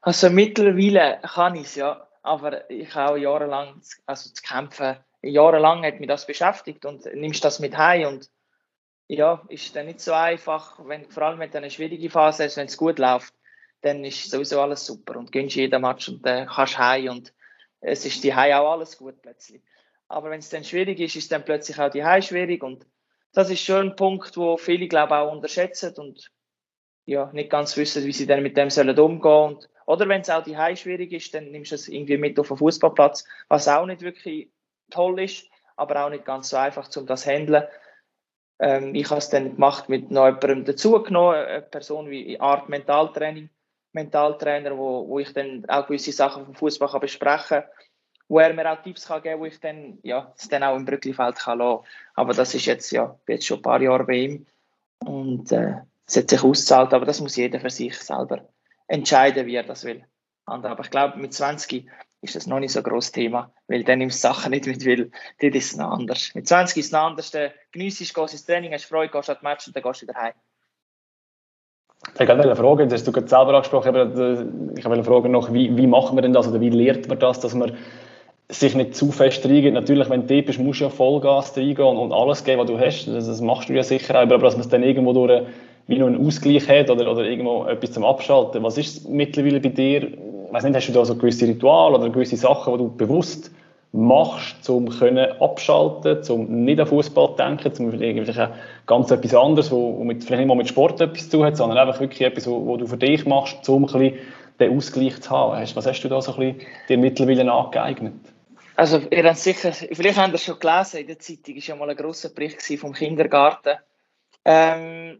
Also 0.00 0.30
mittlerweile 0.30 1.18
kann 1.22 1.56
ich 1.56 1.66
es, 1.66 1.74
ja. 1.74 2.06
Aber 2.22 2.70
ich 2.70 2.94
habe 2.94 3.12
auch 3.12 3.16
jahrelang, 3.16 3.80
also 4.06 4.30
zu 4.30 4.42
kämpfen, 4.42 4.96
jahrelang 5.22 5.84
hat 5.84 6.00
mich 6.00 6.08
das 6.08 6.26
beschäftigt 6.26 6.84
und 6.84 7.06
nimmst 7.14 7.44
das 7.44 7.60
mit 7.60 7.76
heim 7.76 8.08
und 8.08 8.30
ja, 9.08 9.42
ist 9.48 9.74
dann 9.74 9.86
nicht 9.86 10.00
so 10.00 10.12
einfach, 10.12 10.78
wenn, 10.86 11.10
vor 11.10 11.24
allem 11.24 11.40
wenn 11.40 11.50
du 11.50 11.58
eine 11.58 11.70
schwierige 11.70 12.10
Phase 12.10 12.44
hast, 12.44 12.56
wenn 12.56 12.66
es 12.66 12.76
gut 12.76 12.98
läuft, 12.98 13.34
dann 13.80 14.04
ist 14.04 14.30
sowieso 14.30 14.60
alles 14.60 14.86
super 14.86 15.18
und 15.18 15.32
gönnst 15.32 15.56
jeden 15.56 15.82
Match 15.82 16.08
und 16.08 16.24
dann 16.24 16.46
kannst 16.46 16.74
du 16.74 16.78
heim 16.78 17.08
und 17.08 17.32
es 17.80 18.04
ist 18.04 18.22
die 18.22 18.34
Heim 18.34 18.52
auch 18.54 18.72
alles 18.72 18.98
gut 18.98 19.22
plötzlich. 19.22 19.62
Aber 20.06 20.30
wenn 20.30 20.40
es 20.40 20.50
dann 20.50 20.64
schwierig 20.64 21.00
ist, 21.00 21.16
ist 21.16 21.32
dann 21.32 21.44
plötzlich 21.44 21.78
auch 21.78 21.90
die 21.90 22.04
Heim 22.04 22.22
schwierig 22.22 22.62
und 22.62 22.86
das 23.32 23.48
ist 23.48 23.64
schon 23.64 23.90
ein 23.90 23.96
Punkt, 23.96 24.36
wo 24.36 24.56
viele, 24.56 24.88
glaube 24.88 25.14
ich, 25.14 25.18
auch 25.18 25.32
unterschätzen 25.32 25.94
und 25.96 26.30
ja, 27.06 27.30
nicht 27.32 27.50
ganz 27.50 27.76
wissen, 27.76 28.04
wie 28.04 28.12
sie 28.12 28.26
dann 28.26 28.42
mit 28.42 28.56
dem 28.56 28.70
sollen 28.70 28.98
umgehen 28.98 29.56
und, 29.56 29.69
Oder 29.86 30.08
wenn 30.08 30.20
es 30.20 30.30
auch 30.30 30.42
die 30.42 30.56
schwierig 30.76 31.12
ist, 31.12 31.34
dann 31.34 31.50
nimmst 31.50 31.72
du 31.72 31.74
es 31.74 31.88
irgendwie 31.88 32.16
mit 32.16 32.38
auf 32.38 32.48
den 32.48 32.56
Fußballplatz, 32.56 33.24
was 33.48 33.68
auch 33.68 33.86
nicht 33.86 34.02
wirklich 34.02 34.50
toll 34.90 35.20
ist, 35.20 35.46
aber 35.76 36.04
auch 36.04 36.10
nicht 36.10 36.24
ganz 36.24 36.50
so 36.50 36.56
einfach, 36.56 36.88
um 36.96 37.06
das 37.06 37.22
zu 37.22 37.30
handeln. 37.30 37.64
Ähm, 38.58 38.94
ich 38.94 39.08
habe 39.08 39.18
es 39.18 39.30
dann 39.30 39.54
gemacht 39.54 39.88
mit 39.88 40.10
noch 40.10 40.26
jemandem 40.26 40.64
dazugenommen, 40.64 41.36
eine 41.36 41.62
Person 41.62 42.10
wie 42.10 42.38
Art 42.38 42.68
Mentaltraining, 42.68 43.48
Mentaltrainer, 43.92 44.76
wo, 44.76 45.08
wo 45.08 45.18
ich 45.18 45.32
dann 45.32 45.64
auch 45.68 45.86
gewisse 45.86 46.12
Sachen 46.12 46.44
vom 46.44 46.54
Fußball 46.54 47.00
besprechen 47.00 47.62
kann, 47.62 47.70
wo 48.28 48.38
er 48.38 48.52
mir 48.52 48.70
auch 48.70 48.82
Tipps 48.82 49.06
kann 49.06 49.22
geben, 49.22 49.40
wo 49.40 49.46
ich 49.46 49.58
dann, 49.60 49.98
ja, 50.02 50.32
es 50.36 50.48
dann 50.48 50.62
auch 50.62 50.76
im 50.76 50.84
Brücklifeld 50.84 51.36
kann 51.36 51.58
lassen. 51.58 51.84
Aber 52.14 52.34
das 52.34 52.54
ist 52.54 52.66
jetzt, 52.66 52.92
ja, 52.92 53.18
jetzt 53.26 53.46
schon 53.46 53.58
ein 53.58 53.62
paar 53.62 53.80
Jahre 53.80 54.04
bei 54.04 54.14
ihm 54.14 54.46
und 55.04 55.50
äh, 55.52 55.76
es 56.06 56.16
hat 56.16 56.30
sich 56.30 56.42
ausgezahlt, 56.42 56.92
aber 56.92 57.06
das 57.06 57.20
muss 57.20 57.36
jeder 57.36 57.60
für 57.60 57.70
sich 57.70 57.96
selber 57.96 58.46
entscheiden, 58.90 59.46
wie 59.46 59.54
er 59.54 59.62
das 59.62 59.84
will. 59.84 60.04
Aber 60.46 60.80
ich 60.80 60.90
glaube, 60.90 61.18
mit 61.18 61.32
20 61.32 61.86
ist 62.22 62.34
das 62.34 62.46
noch 62.46 62.58
nicht 62.58 62.72
so 62.72 62.80
ein 62.80 62.84
grosses 62.84 63.12
Thema, 63.12 63.52
weil 63.68 63.84
dann 63.84 64.00
nimmst 64.00 64.22
du 64.22 64.28
Sachen 64.28 64.50
nicht 64.50 64.66
mit, 64.66 64.84
weil 64.84 65.10
das 65.38 65.64
ist 65.64 65.78
noch 65.78 65.92
anders. 65.92 66.34
Mit 66.34 66.48
20 66.48 66.76
ist 66.76 66.86
es 66.86 66.92
noch 66.92 67.02
anders, 67.02 67.30
dann 67.30 67.50
gehst 67.72 68.00
ins 68.00 68.44
Training, 68.44 68.72
hast 68.72 68.84
Freude, 68.84 69.12
gehst 69.12 69.30
ans 69.30 69.42
Match 69.42 69.66
und 69.68 69.76
dann 69.76 69.82
gehst 69.82 70.02
du 70.02 70.06
wieder 70.06 70.20
heim. 70.20 70.32
Ich 72.14 72.28
habe 72.28 72.42
eine 72.42 72.56
Frage, 72.56 72.86
das 72.86 73.00
hast 73.00 73.06
du 73.06 73.12
gerade 73.12 73.28
selber 73.28 73.54
angesprochen, 73.54 74.74
ich 74.76 74.84
habe 74.84 74.94
eine 74.94 75.04
Frage 75.04 75.28
noch, 75.28 75.52
wie, 75.52 75.76
wie 75.76 75.86
machen 75.86 76.16
wir 76.16 76.22
denn 76.22 76.32
das 76.32 76.48
oder 76.48 76.60
wie 76.60 76.70
lernt 76.70 77.08
man 77.08 77.18
das, 77.18 77.40
dass 77.40 77.54
man 77.54 77.76
sich 78.48 78.74
nicht 78.74 78.96
zu 78.96 79.12
fest 79.12 79.44
reingeht. 79.44 79.74
Natürlich, 79.74 80.10
wenn 80.10 80.26
du 80.26 80.42
bist, 80.42 80.58
musst 80.58 80.80
du 80.80 80.84
ja 80.84 80.90
Vollgas 80.90 81.56
reingehen 81.56 81.86
und, 81.86 81.98
und 81.98 82.12
alles 82.12 82.42
geben, 82.42 82.60
was 82.60 82.66
du 82.66 82.78
hast. 82.78 83.06
Das, 83.06 83.26
das 83.26 83.40
machst 83.40 83.68
du 83.68 83.74
ja 83.74 83.82
sicher 83.82 84.16
auch, 84.16 84.22
aber 84.22 84.38
dass 84.38 84.54
man 84.54 84.62
es 84.62 84.68
dann 84.68 84.82
irgendwo 84.82 85.12
durch 85.12 85.46
wie 85.86 85.98
noch 85.98 86.06
einen 86.06 86.24
Ausgleich 86.24 86.68
hat 86.68 86.90
oder, 86.90 87.10
oder 87.10 87.24
irgendwo 87.24 87.64
etwas 87.64 87.92
zum 87.92 88.04
Abschalten. 88.04 88.62
Was 88.62 88.78
ist 88.78 89.08
mittlerweile 89.08 89.60
bei 89.60 89.70
dir? 89.70 90.12
Weiß 90.50 90.64
nicht, 90.64 90.74
hast 90.74 90.88
du 90.88 90.92
da 90.92 91.04
so 91.04 91.14
gewisse 91.14 91.46
Rituale 91.46 91.96
oder 91.96 92.10
gewisse 92.10 92.36
Sachen, 92.36 92.72
die 92.72 92.78
du 92.78 92.96
bewusst 92.96 93.50
machst, 93.92 94.68
um 94.70 94.88
können 94.88 95.32
abschalten, 95.40 96.20
um 96.30 96.64
nicht 96.64 96.78
an 96.78 96.86
Fußball 96.86 97.30
zu 97.30 97.36
denken, 97.36 97.74
zum 97.74 98.00
irgendwie 98.00 98.46
ganz 98.86 99.10
etwas 99.10 99.34
anderes, 99.34 99.70
wo, 99.70 100.04
mit, 100.04 100.22
vielleicht 100.22 100.40
nicht 100.40 100.48
mal 100.48 100.54
mit 100.54 100.68
Sport 100.68 101.00
etwas 101.00 101.28
zu 101.28 101.44
hat, 101.44 101.56
sondern 101.56 101.78
einfach 101.78 102.00
wirklich 102.00 102.20
etwas, 102.20 102.46
wo, 102.46 102.76
du 102.76 102.86
für 102.86 102.96
dich 102.96 103.26
machst, 103.26 103.68
um 103.68 103.84
ein 103.84 103.92
bisschen 103.92 104.18
den 104.60 104.76
Ausgleich 104.76 105.20
zu 105.20 105.30
haben. 105.30 105.68
Was 105.74 105.86
hast 105.86 106.02
du 106.02 106.08
da 106.08 106.20
so 106.20 106.34
ein 106.34 106.54
bisschen 106.54 106.68
dir 106.88 106.98
mittlerweile 106.98 107.50
angeeignet? 107.50 108.14
Also, 108.76 108.98
ihr 109.10 109.24
habt 109.24 109.36
sicher, 109.36 109.72
vielleicht 109.72 110.18
habt 110.18 110.32
ihr 110.32 110.38
schon 110.38 110.58
gelesen 110.58 111.00
in 111.00 111.06
der 111.08 111.18
Zeitung, 111.18 111.56
ist 111.56 111.66
ja 111.66 111.76
mal 111.76 111.90
ein 111.90 111.96
grosser 111.96 112.30
Bericht 112.30 112.62
vom 112.78 112.92
Kindergarten. 112.92 113.76
Ähm, 114.44 115.18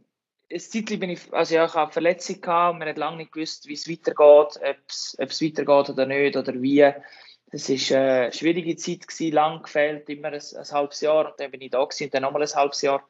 Zeitlich 0.58 0.98
bin 0.98 1.10
ich, 1.10 1.32
also 1.32 1.54
ja, 1.54 1.64
ich 1.64 1.74
habe 1.74 1.92
Verletzung 1.92 2.40
gehabt, 2.40 2.78
man 2.78 2.88
hat 2.88 2.98
lange 2.98 3.18
nicht 3.18 3.32
gewusst, 3.32 3.68
wie 3.68 3.74
es 3.74 3.88
weitergeht, 3.88 4.60
ob 4.60 4.76
es, 4.88 5.16
es 5.16 5.42
weitergeht 5.42 5.90
oder 5.90 6.06
nicht 6.06 6.36
oder 6.36 6.60
wie. 6.60 6.92
Das 7.52 7.68
war 7.68 7.98
eine 7.98 8.32
schwierige 8.32 8.76
Zeit, 8.76 9.06
gewesen, 9.06 9.32
lang 9.32 9.62
gefehlt, 9.62 10.08
immer 10.08 10.28
ein, 10.28 10.34
ein 10.34 10.70
halbes 10.72 11.00
Jahr 11.00 11.26
und 11.26 11.38
dann 11.38 11.50
bin 11.52 11.60
ich 11.60 11.70
da 11.70 11.84
gewesen, 11.84 12.04
und 12.04 12.14
dann 12.14 12.22
nochmal 12.22 12.42
ein 12.42 12.54
halbes 12.54 12.82
Jahr. 12.82 13.06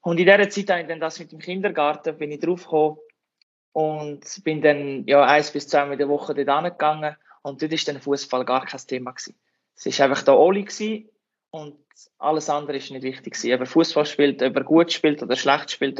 Und 0.00 0.18
in 0.18 0.26
dieser 0.26 0.48
Zeit 0.48 0.70
habe 0.70 0.80
ich 0.82 0.88
dann 0.88 1.00
das 1.00 1.18
mit 1.18 1.32
dem 1.32 1.38
Kindergarten, 1.38 2.16
bin 2.16 2.32
ich 2.32 2.40
draufgekommen 2.40 2.98
und 3.72 4.44
bin 4.44 4.62
dann 4.62 5.06
ja, 5.06 5.22
eins 5.24 5.50
bis 5.50 5.68
zweimal 5.68 5.92
in 5.92 5.98
der 5.98 6.08
Woche 6.08 6.34
dort 6.34 6.48
angegangen 6.48 7.16
und 7.42 7.60
dort 7.60 7.72
war 7.72 7.78
dann 7.86 8.02
Fußball 8.02 8.44
gar 8.44 8.64
kein 8.64 8.80
Thema. 8.80 9.12
Gewesen. 9.12 9.38
Es 9.76 9.98
war 9.98 10.06
einfach 10.06 10.22
da 10.22 10.32
Oli 10.32 10.64
und 11.50 11.76
alles 12.18 12.48
andere 12.48 12.76
ist 12.76 12.90
nicht 12.90 13.02
wichtig. 13.02 13.34
Ob 13.52 13.60
er 13.60 13.66
Fußball 13.66 14.06
spielt, 14.06 14.42
ob 14.42 14.56
er 14.56 14.64
gut 14.64 14.92
spielt 14.92 15.22
oder 15.22 15.36
schlecht 15.36 15.70
spielt, 15.70 15.98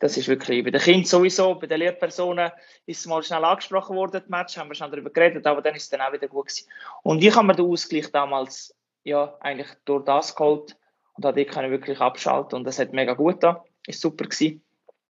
das 0.00 0.16
ist 0.16 0.28
wirklich 0.28 0.64
bei 0.64 0.70
den 0.70 0.80
Kindern 0.80 1.04
sowieso, 1.04 1.54
bei 1.54 1.66
den 1.66 1.78
Lehrpersonen 1.78 2.50
ist 2.86 3.00
es 3.00 3.06
mal 3.06 3.22
schnell 3.22 3.44
angesprochen 3.44 3.96
worden, 3.96 4.20
das 4.20 4.28
Match, 4.28 4.56
haben 4.56 4.70
wir 4.70 4.74
schon 4.74 4.90
darüber 4.90 5.10
geredet, 5.10 5.46
aber 5.46 5.62
dann 5.62 5.74
ist 5.74 5.84
es 5.84 5.88
dann 5.90 6.00
auch 6.00 6.12
wieder 6.12 6.26
gut 6.26 6.46
gewesen. 6.46 6.68
Und 7.02 7.22
ich 7.22 7.34
habe 7.34 7.46
mir 7.46 7.54
den 7.54 7.66
Ausgleich 7.66 8.10
damals 8.10 8.74
ja 9.04 9.36
eigentlich 9.40 9.68
durch 9.84 10.04
das 10.04 10.34
geholt 10.34 10.76
und 11.14 11.22
kann 11.22 11.64
ich 11.64 11.70
wirklich 11.70 12.00
abschalten 12.00 12.58
und 12.58 12.64
das 12.64 12.78
hat 12.78 12.92
mega 12.92 13.12
gut 13.12 13.42
da, 13.42 13.64
ist 13.86 14.00
super 14.00 14.24
gewesen. 14.24 14.62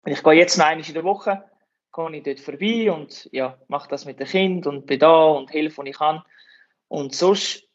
Ich 0.05 0.23
gehe 0.23 0.33
jetzt 0.35 0.57
noch 0.57 0.67
einmal 0.67 0.87
in 0.87 0.95
der 0.95 1.05
Woche, 1.05 1.45
gehe 1.93 2.17
ich 2.17 2.23
dort 2.23 2.41
vorbei 2.41 2.93
und 2.93 3.29
ja, 3.33 3.59
mache 3.67 3.89
das 3.89 4.05
mit 4.05 4.21
den 4.21 4.29
Kindern 4.29 4.77
und 4.77 4.87
bin 4.87 5.01
da 5.01 5.25
und 5.27 5.53
helfe, 5.53 5.79
wo 5.79 5.83
ich 5.83 5.97
kann. 5.97 6.23
Und 6.89 7.13
sonst, 7.15 7.66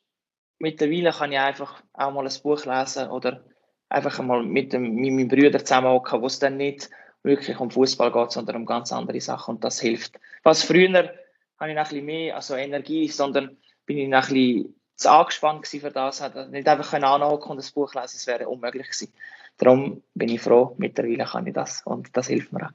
mittlerweile 0.61 1.11
kann 1.11 1.31
ich 1.31 1.39
einfach 1.39 1.81
auch 1.93 2.11
mal 2.11 2.25
ein 2.25 2.41
Buch 2.43 2.65
lesen 2.65 3.09
oder 3.09 3.43
einfach 3.89 4.19
mal 4.21 4.43
mit, 4.43 4.73
dem, 4.73 4.95
mit 4.95 5.13
meinen 5.13 5.27
Brüdern 5.27 5.65
zusammenhocken, 5.65 6.21
wo 6.21 6.27
es 6.27 6.39
dann 6.39 6.57
nicht 6.57 6.89
wirklich 7.23 7.59
um 7.59 7.69
Fußball 7.69 8.11
geht, 8.11 8.31
sondern 8.31 8.55
um 8.57 8.65
ganz 8.65 8.91
andere 8.91 9.21
Sachen 9.21 9.55
und 9.55 9.63
das 9.63 9.79
hilft. 9.79 10.19
Was 10.43 10.63
früher 10.63 11.13
habe 11.59 11.69
ich 11.69 11.75
noch 11.75 11.83
ein 11.83 11.89
bisschen 11.89 12.05
mehr 12.05 12.35
also 12.35 12.55
Energie, 12.55 13.07
sondern 13.07 13.57
bin 13.85 13.97
ich 13.97 14.07
noch 14.07 14.27
ein 14.29 14.33
bisschen 14.33 14.75
zu 14.95 15.11
angespannt 15.11 15.67
für 15.67 15.91
das, 15.91 16.23
hätte 16.23 16.47
nicht 16.49 16.67
einfach 16.67 16.93
anhocken 16.93 17.51
und 17.51 17.59
ein 17.59 17.73
Buch 17.73 17.93
lesen, 17.93 18.13
das 18.13 18.27
wäre 18.27 18.47
unmöglich 18.47 18.87
gewesen. 18.87 19.13
Darum 19.57 20.01
bin 20.15 20.29
ich 20.29 20.41
froh, 20.41 20.75
mittlerweile 20.77 21.25
kann 21.25 21.45
ich 21.45 21.53
das 21.53 21.81
und 21.85 22.15
das 22.15 22.27
hilft 22.27 22.53
mir 22.53 22.67
auch. 22.67 22.71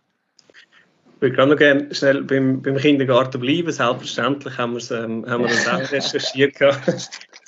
Ich 1.16 1.22
würde 1.22 1.34
gerade 1.34 1.50
noch 1.50 1.56
gerne 1.56 1.94
schnell 1.94 2.22
beim, 2.24 2.60
beim 2.60 2.76
Kindergarten 2.76 3.40
bleiben. 3.40 3.72
Selbstverständlich 3.72 4.58
haben, 4.58 4.78
ähm, 4.90 5.24
haben 5.26 5.44
wir 5.44 5.48
das 5.48 5.66
auch 5.66 5.90
recherchiert. 5.90 6.60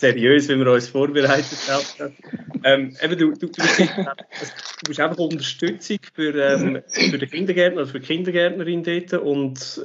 Seriös, 0.00 0.48
wie 0.48 0.56
wir 0.56 0.70
uns 0.70 0.88
vorbereitet 0.88 1.58
haben. 1.68 2.16
Ähm, 2.64 2.96
eben, 3.02 3.18
du, 3.18 3.32
du, 3.32 3.46
du, 3.46 3.48
du 3.48 4.87
bist 4.87 5.00
einfach 5.00 5.18
Unterstützung 5.18 5.98
für, 6.14 6.34
ähm, 6.34 6.82
für 6.87 7.18
den 7.18 7.28
Kindergärtner, 7.28 7.80
also 7.80 7.92
für 7.92 8.00
die 8.00 8.06
Kindergärtnerin 8.06 8.84
dort. 8.84 9.12
Und 9.14 9.82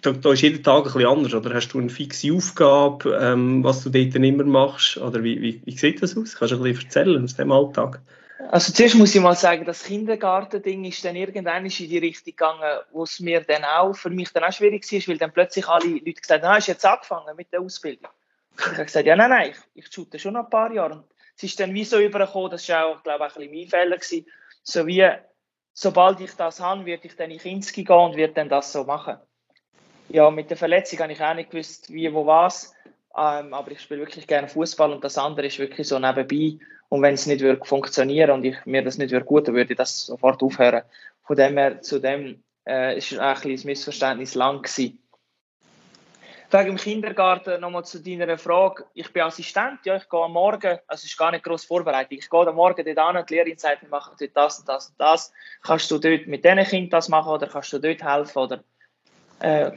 da, 0.00 0.12
da, 0.12 0.32
ist 0.32 0.40
jeder 0.40 0.62
Tag 0.62 0.86
ein 0.86 0.92
bisschen 0.92 1.06
anders. 1.06 1.34
Oder 1.34 1.54
hast 1.54 1.68
du 1.68 1.80
eine 1.80 1.90
fixe 1.90 2.32
Aufgabe, 2.32 3.18
ähm, 3.20 3.62
was 3.62 3.84
du 3.84 3.90
dort 3.90 4.14
immer 4.14 4.44
machst? 4.44 4.96
Oder 4.96 5.22
wie, 5.22 5.40
wie, 5.42 5.62
wie 5.64 5.76
sieht 5.76 6.02
das 6.02 6.16
aus? 6.16 6.36
Kannst 6.36 6.52
du 6.52 6.56
ein 6.56 6.62
bisschen 6.62 6.84
erzählen 6.86 7.22
aus 7.22 7.36
dem 7.36 7.52
Alltag? 7.52 8.00
Also 8.50 8.72
zuerst 8.72 8.94
muss 8.94 9.14
ich 9.14 9.20
mal 9.20 9.36
sagen, 9.36 9.64
das 9.66 9.84
Kindergarten-Ding 9.84 10.84
ist 10.84 11.04
dann 11.04 11.14
irgendwann 11.14 11.64
in 11.64 11.70
die 11.70 11.98
Richtung 11.98 12.24
gegangen, 12.24 12.80
wo 12.90 13.04
es 13.04 13.20
mir 13.20 13.42
dann 13.42 13.64
auch, 13.64 13.94
für 13.94 14.10
mich 14.10 14.32
dann 14.32 14.44
auch 14.44 14.52
schwierig 14.52 14.90
war, 14.90 15.08
weil 15.08 15.18
dann 15.18 15.32
plötzlich 15.32 15.68
alle 15.68 15.86
Leute 15.86 16.12
gesagt 16.12 16.42
haben, 16.42 16.50
ah, 16.50 16.56
hast 16.56 16.68
du 16.68 16.72
jetzt 16.72 16.84
angefangen 16.84 17.36
mit 17.36 17.52
der 17.52 17.60
Ausbildung? 17.60 18.10
Ich 18.58 18.66
habe 18.66 18.84
gesagt, 18.84 19.06
ja, 19.06 19.16
nein, 19.16 19.30
nein, 19.30 19.50
ich, 19.50 19.84
ich 19.84 19.92
shoote 19.92 20.18
schon 20.18 20.34
noch 20.34 20.44
ein 20.44 20.50
paar 20.50 20.72
Jahre. 20.72 20.94
Und 20.94 21.04
es 21.36 21.44
ist 21.44 21.60
dann 21.60 21.74
wie 21.74 21.84
so 21.84 21.98
übergekommen, 21.98 22.50
das 22.50 22.68
war 22.68 22.86
auch, 22.86 23.02
glaube 23.02 23.26
ich, 23.26 23.36
ein 23.36 23.50
bisschen 23.50 23.58
mein 23.58 23.68
Fehler 23.68 23.96
gewesen, 23.96 24.26
so 24.62 24.86
wie, 24.86 25.08
sobald 25.72 26.20
ich 26.20 26.32
das 26.34 26.60
habe, 26.60 26.86
werde 26.86 27.06
ich 27.06 27.16
dann 27.16 27.30
in 27.30 27.38
Kinski 27.38 27.84
gehen 27.84 27.96
und 27.96 28.16
werde 28.16 28.34
dann 28.34 28.48
das 28.48 28.72
so 28.72 28.84
machen. 28.84 29.16
Ja, 30.08 30.30
mit 30.30 30.50
der 30.50 30.56
Verletzung 30.56 30.98
habe 31.00 31.12
ich 31.12 31.20
auch 31.20 31.34
nicht 31.34 31.50
gewusst, 31.50 31.92
wie, 31.92 32.12
wo, 32.12 32.26
was. 32.26 32.74
Ähm, 33.16 33.52
aber 33.52 33.70
ich 33.70 33.80
spiele 33.80 34.00
wirklich 34.00 34.26
gerne 34.26 34.48
Fußball 34.48 34.92
und 34.92 35.04
das 35.04 35.18
andere 35.18 35.46
ist 35.46 35.58
wirklich 35.58 35.88
so 35.88 35.98
nebenbei. 35.98 36.58
Und 36.88 37.02
wenn 37.02 37.14
es 37.14 37.26
nicht 37.26 37.40
würde 37.40 37.64
funktionieren 37.64 38.30
und 38.30 38.44
ich, 38.44 38.56
mir 38.66 38.84
das 38.84 38.98
nicht 38.98 39.10
würde 39.10 39.24
gut, 39.24 39.48
dann 39.48 39.54
würde 39.54 39.72
ich 39.72 39.78
das 39.78 40.06
sofort 40.06 40.42
aufhören. 40.42 40.82
Von 41.24 41.36
dem 41.36 41.56
her, 41.56 41.80
zu 41.80 41.98
dem 41.98 42.42
äh, 42.66 42.96
ist 42.98 43.18
ein 43.18 43.34
bisschen 43.40 43.66
Missverständnis 43.70 44.34
lang 44.34 44.62
gewesen. 44.62 45.01
Wegen 46.52 46.66
dem 46.66 46.76
Kindergarten 46.76 47.62
nochmal 47.62 47.82
zu 47.86 47.98
deiner 47.98 48.36
Frage. 48.36 48.84
Ich 48.92 49.10
bin 49.10 49.22
Assistent, 49.22 49.86
ja, 49.86 49.96
ich 49.96 50.06
gehe 50.06 50.20
am 50.20 50.32
Morgen, 50.32 50.78
also 50.86 51.00
es 51.00 51.04
ist 51.04 51.16
gar 51.16 51.30
nicht 51.30 51.44
groß 51.44 51.64
vorbereitet. 51.64 52.12
Ich 52.12 52.28
gehe 52.28 52.46
am 52.46 52.56
Morgen 52.56 52.84
dort 52.84 52.98
an, 52.98 53.24
die 53.26 53.34
Lehrerin 53.34 53.56
sagt, 53.56 53.80
wir 53.80 53.88
machen 53.88 54.14
dort 54.20 54.36
das 54.36 54.58
und 54.58 54.68
das 54.68 54.88
und 54.88 55.00
das. 55.00 55.32
Kannst 55.62 55.90
du 55.90 55.98
dort 55.98 56.26
mit 56.26 56.44
diesen 56.44 56.62
Kindern 56.64 56.90
das 56.90 57.08
machen 57.08 57.32
oder 57.32 57.46
kannst 57.46 57.72
du 57.72 57.78
dort 57.78 58.04
helfen 58.04 58.38
oder 58.38 58.64
äh, 59.40 59.70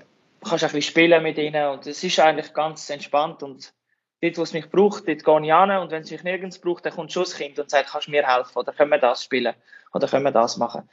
kannst 0.43 0.65
ein 0.65 0.71
bisschen 0.71 0.81
spielen 0.81 1.23
mit 1.23 1.37
ihnen 1.37 1.65
und 1.69 1.87
es 1.87 2.03
ist 2.03 2.19
eigentlich 2.19 2.53
ganz 2.53 2.89
entspannt 2.89 3.41
und 3.41 3.73
dort, 4.21 4.37
wo 4.37 4.41
es 4.41 4.51
mich 4.51 4.69
braucht, 4.69 5.07
dort 5.07 5.23
gehe 5.23 5.45
ich 5.45 5.53
an 5.53 5.71
und 5.71 5.91
wenn 5.91 6.01
es 6.01 6.11
mich 6.11 6.23
nirgends 6.23 6.59
braucht, 6.59 6.85
dann 6.85 6.93
kommt 6.93 7.13
schon 7.13 7.23
das 7.23 7.37
Kind 7.37 7.57
und 7.57 7.69
sagt, 7.69 7.91
kannst 7.91 8.07
du 8.07 8.11
mir 8.11 8.27
helfen 8.27 8.57
oder 8.57 8.73
können 8.73 8.91
wir 8.91 8.99
das 8.99 9.23
spielen 9.23 9.55
oder 9.93 10.09
können 10.09 10.25
wir 10.25 10.31
das 10.31 10.57
machen. 10.57 10.89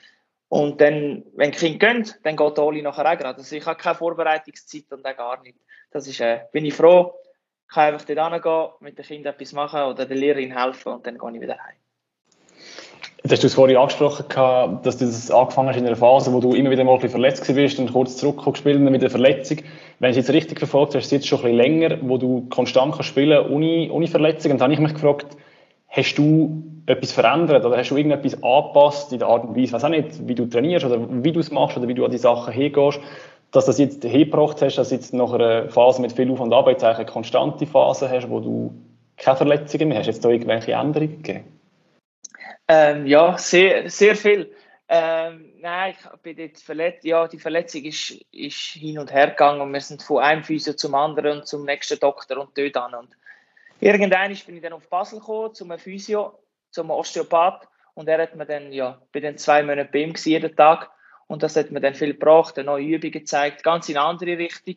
Und 0.49 0.83
dann, 0.83 1.25
wenn 1.35 1.51
die 1.51 1.59
Kinder 1.59 1.95
gehen, 1.95 2.15
dann 2.23 2.37
geht 2.37 2.59
Oli 2.59 2.83
nachher 2.83 3.11
auch 3.11 3.19
gerade. 3.19 3.39
Also 3.39 3.57
ich 3.57 3.65
habe 3.65 3.81
keine 3.81 3.95
Vorbereitungszeit 3.95 4.85
und 4.91 5.05
auch 5.07 5.17
gar 5.17 5.41
nicht. 5.41 5.57
Das 5.93 6.07
ist, 6.07 6.21
äh, 6.21 6.41
bin 6.53 6.65
ich 6.65 6.75
froh, 6.75 7.15
kann 7.69 7.93
einfach 7.93 8.07
dort 8.07 8.33
hingehen, 8.33 8.69
mit 8.81 8.99
den 8.99 9.05
Kindern 9.05 9.35
etwas 9.35 9.53
machen 9.53 9.83
oder 9.83 10.07
der 10.07 10.17
Lehrerin 10.17 10.57
helfen 10.57 10.93
und 10.93 11.07
dann 11.07 11.19
gehe 11.19 11.31
ich 11.35 11.41
wieder 11.41 11.59
heim. 11.59 11.77
Jetzt 13.23 13.33
hast 13.33 13.43
du 13.45 13.47
es 13.47 13.55
vorhin 13.55 13.77
angesprochen, 13.77 14.25
dass 14.83 14.97
du 14.97 15.05
das 15.05 15.31
angefangen 15.31 15.69
hast 15.69 15.77
in 15.77 15.87
einer 15.87 15.95
Phase, 15.95 16.33
wo 16.33 16.41
du 16.41 16.55
immer 16.55 16.71
wieder 16.71 16.83
mal 16.83 16.95
ein 16.95 16.97
bisschen 16.97 17.11
verletzt 17.11 17.47
bist 17.55 17.79
und 17.79 17.93
kurz 17.93 18.17
zurückgekommen 18.17 18.59
bist 18.65 18.81
mit 18.81 19.03
der 19.03 19.11
Verletzung. 19.11 19.59
Wenn 20.01 20.11
ich 20.11 20.19
es 20.19 20.27
jetzt 20.27 20.35
richtig 20.35 20.59
verfolgt 20.59 20.95
hast, 20.95 21.03
ist 21.03 21.07
es 21.07 21.13
jetzt 21.13 21.29
schon 21.29 21.39
ein 21.39 21.57
bisschen 21.57 21.57
länger, 21.59 21.99
wo 22.03 22.19
du 22.19 22.49
konstant 22.49 22.95
kannst 22.95 23.09
spielen 23.09 23.47
ohne, 23.47 23.93
ohne 23.93 24.09
Verletzung. 24.09 24.53
Und 24.53 24.59
dann 24.59 24.73
habe 24.73 24.75
ich 24.75 24.81
mich 24.81 24.95
gefragt, 24.95 25.37
hast 25.89 26.15
du 26.17 26.65
etwas 26.87 27.13
verändert 27.13 27.65
oder 27.65 27.77
hast 27.77 27.91
du 27.91 27.97
irgendetwas 27.97 28.43
angepasst 28.43 29.13
in 29.13 29.21
der 29.21 29.29
Art 29.29 29.45
und 29.45 29.57
Weise, 29.57 29.73
weiß 29.73 29.85
auch 29.85 29.89
nicht, 29.89 30.27
wie 30.27 30.35
du 30.35 30.47
trainierst 30.47 30.85
oder 30.85 31.07
wie 31.09 31.31
du 31.31 31.39
es 31.39 31.53
machst 31.53 31.77
oder 31.77 31.87
wie 31.87 31.95
du 31.95 32.05
an 32.05 32.11
die 32.11 32.19
Sachen 32.19 32.53
hingehst, 32.53 32.99
dass 33.53 33.67
das 33.67 33.79
jetzt 33.79 34.03
hergebracht 34.03 34.61
hast, 34.63 34.77
dass 34.77 34.91
jetzt 34.91 35.13
nach 35.13 35.33
einer 35.33 35.69
Phase 35.69 36.01
mit 36.01 36.13
viel 36.13 36.31
Auf- 36.33 36.41
und 36.41 36.53
Arbeit 36.53 36.83
eine 36.83 37.07
konstante 37.07 37.67
Phase 37.67 38.11
hast, 38.11 38.29
wo 38.29 38.41
du 38.41 38.75
keine 39.19 39.37
Verletzungen 39.37 39.89
mehr 39.89 39.99
hast. 39.99 40.09
Hast 40.09 40.17
es 40.17 40.21
da 40.21 40.31
irgendwelche 40.31 40.73
Änderungen 40.73 41.23
gegeben? 41.23 41.61
Ähm, 42.67 43.07
ja, 43.07 43.37
sehr, 43.37 43.91
sehr 43.91 44.17
viel. 44.17 44.51
Ähm, 44.89 45.53
nein, 45.61 45.95
ich 45.95 46.21
bin 46.23 46.37
dort 46.37 46.59
verletzt. 46.59 47.05
Ja, 47.05 47.29
die 47.29 47.39
Verletzung 47.39 47.83
ist, 47.85 48.11
ist 48.33 48.57
hin 48.57 48.99
und 48.99 49.13
her 49.13 49.29
gegangen 49.29 49.61
und 49.61 49.73
wir 49.73 49.81
sind 49.81 50.03
von 50.03 50.23
einem 50.23 50.43
Physio 50.43 50.73
zum 50.73 50.95
anderen 50.95 51.41
und 51.41 51.47
zum 51.47 51.65
nächsten 51.65 51.99
Doktor 52.01 52.39
und 52.39 52.57
dort 52.57 52.77
an. 52.77 52.95
Und 52.95 53.17
irgendwann 53.81 54.35
bin 54.47 54.57
ich 54.57 54.63
dann 54.63 54.73
auf 54.73 54.89
Basel 54.89 55.19
gekommen, 55.19 55.55
zum 55.55 55.77
Physio, 55.79 56.39
zum 56.71 56.91
Osteopath 56.91 57.69
und 57.95 58.09
er 58.09 58.23
hat 58.23 58.35
mir 58.35 58.47
dann, 58.47 58.73
ja, 58.73 58.99
bin 59.13 59.23
dann 59.23 59.37
zwei 59.37 59.63
Monate 59.63 59.91
bei 59.93 60.01
ihm 60.01 60.15
jeden 60.25 60.57
Tag 60.57 60.91
und 61.27 61.43
das 61.43 61.57
hat 61.57 61.71
mir 61.71 61.81
dann 61.81 61.95
viel 61.95 62.13
gebracht, 62.13 62.57
neue 62.57 62.85
Übungen 62.85 63.13
gezeigt, 63.13 63.63
ganz 63.63 63.89
in 63.89 63.97
eine 63.97 64.07
andere 64.07 64.39
Richtung. 64.39 64.77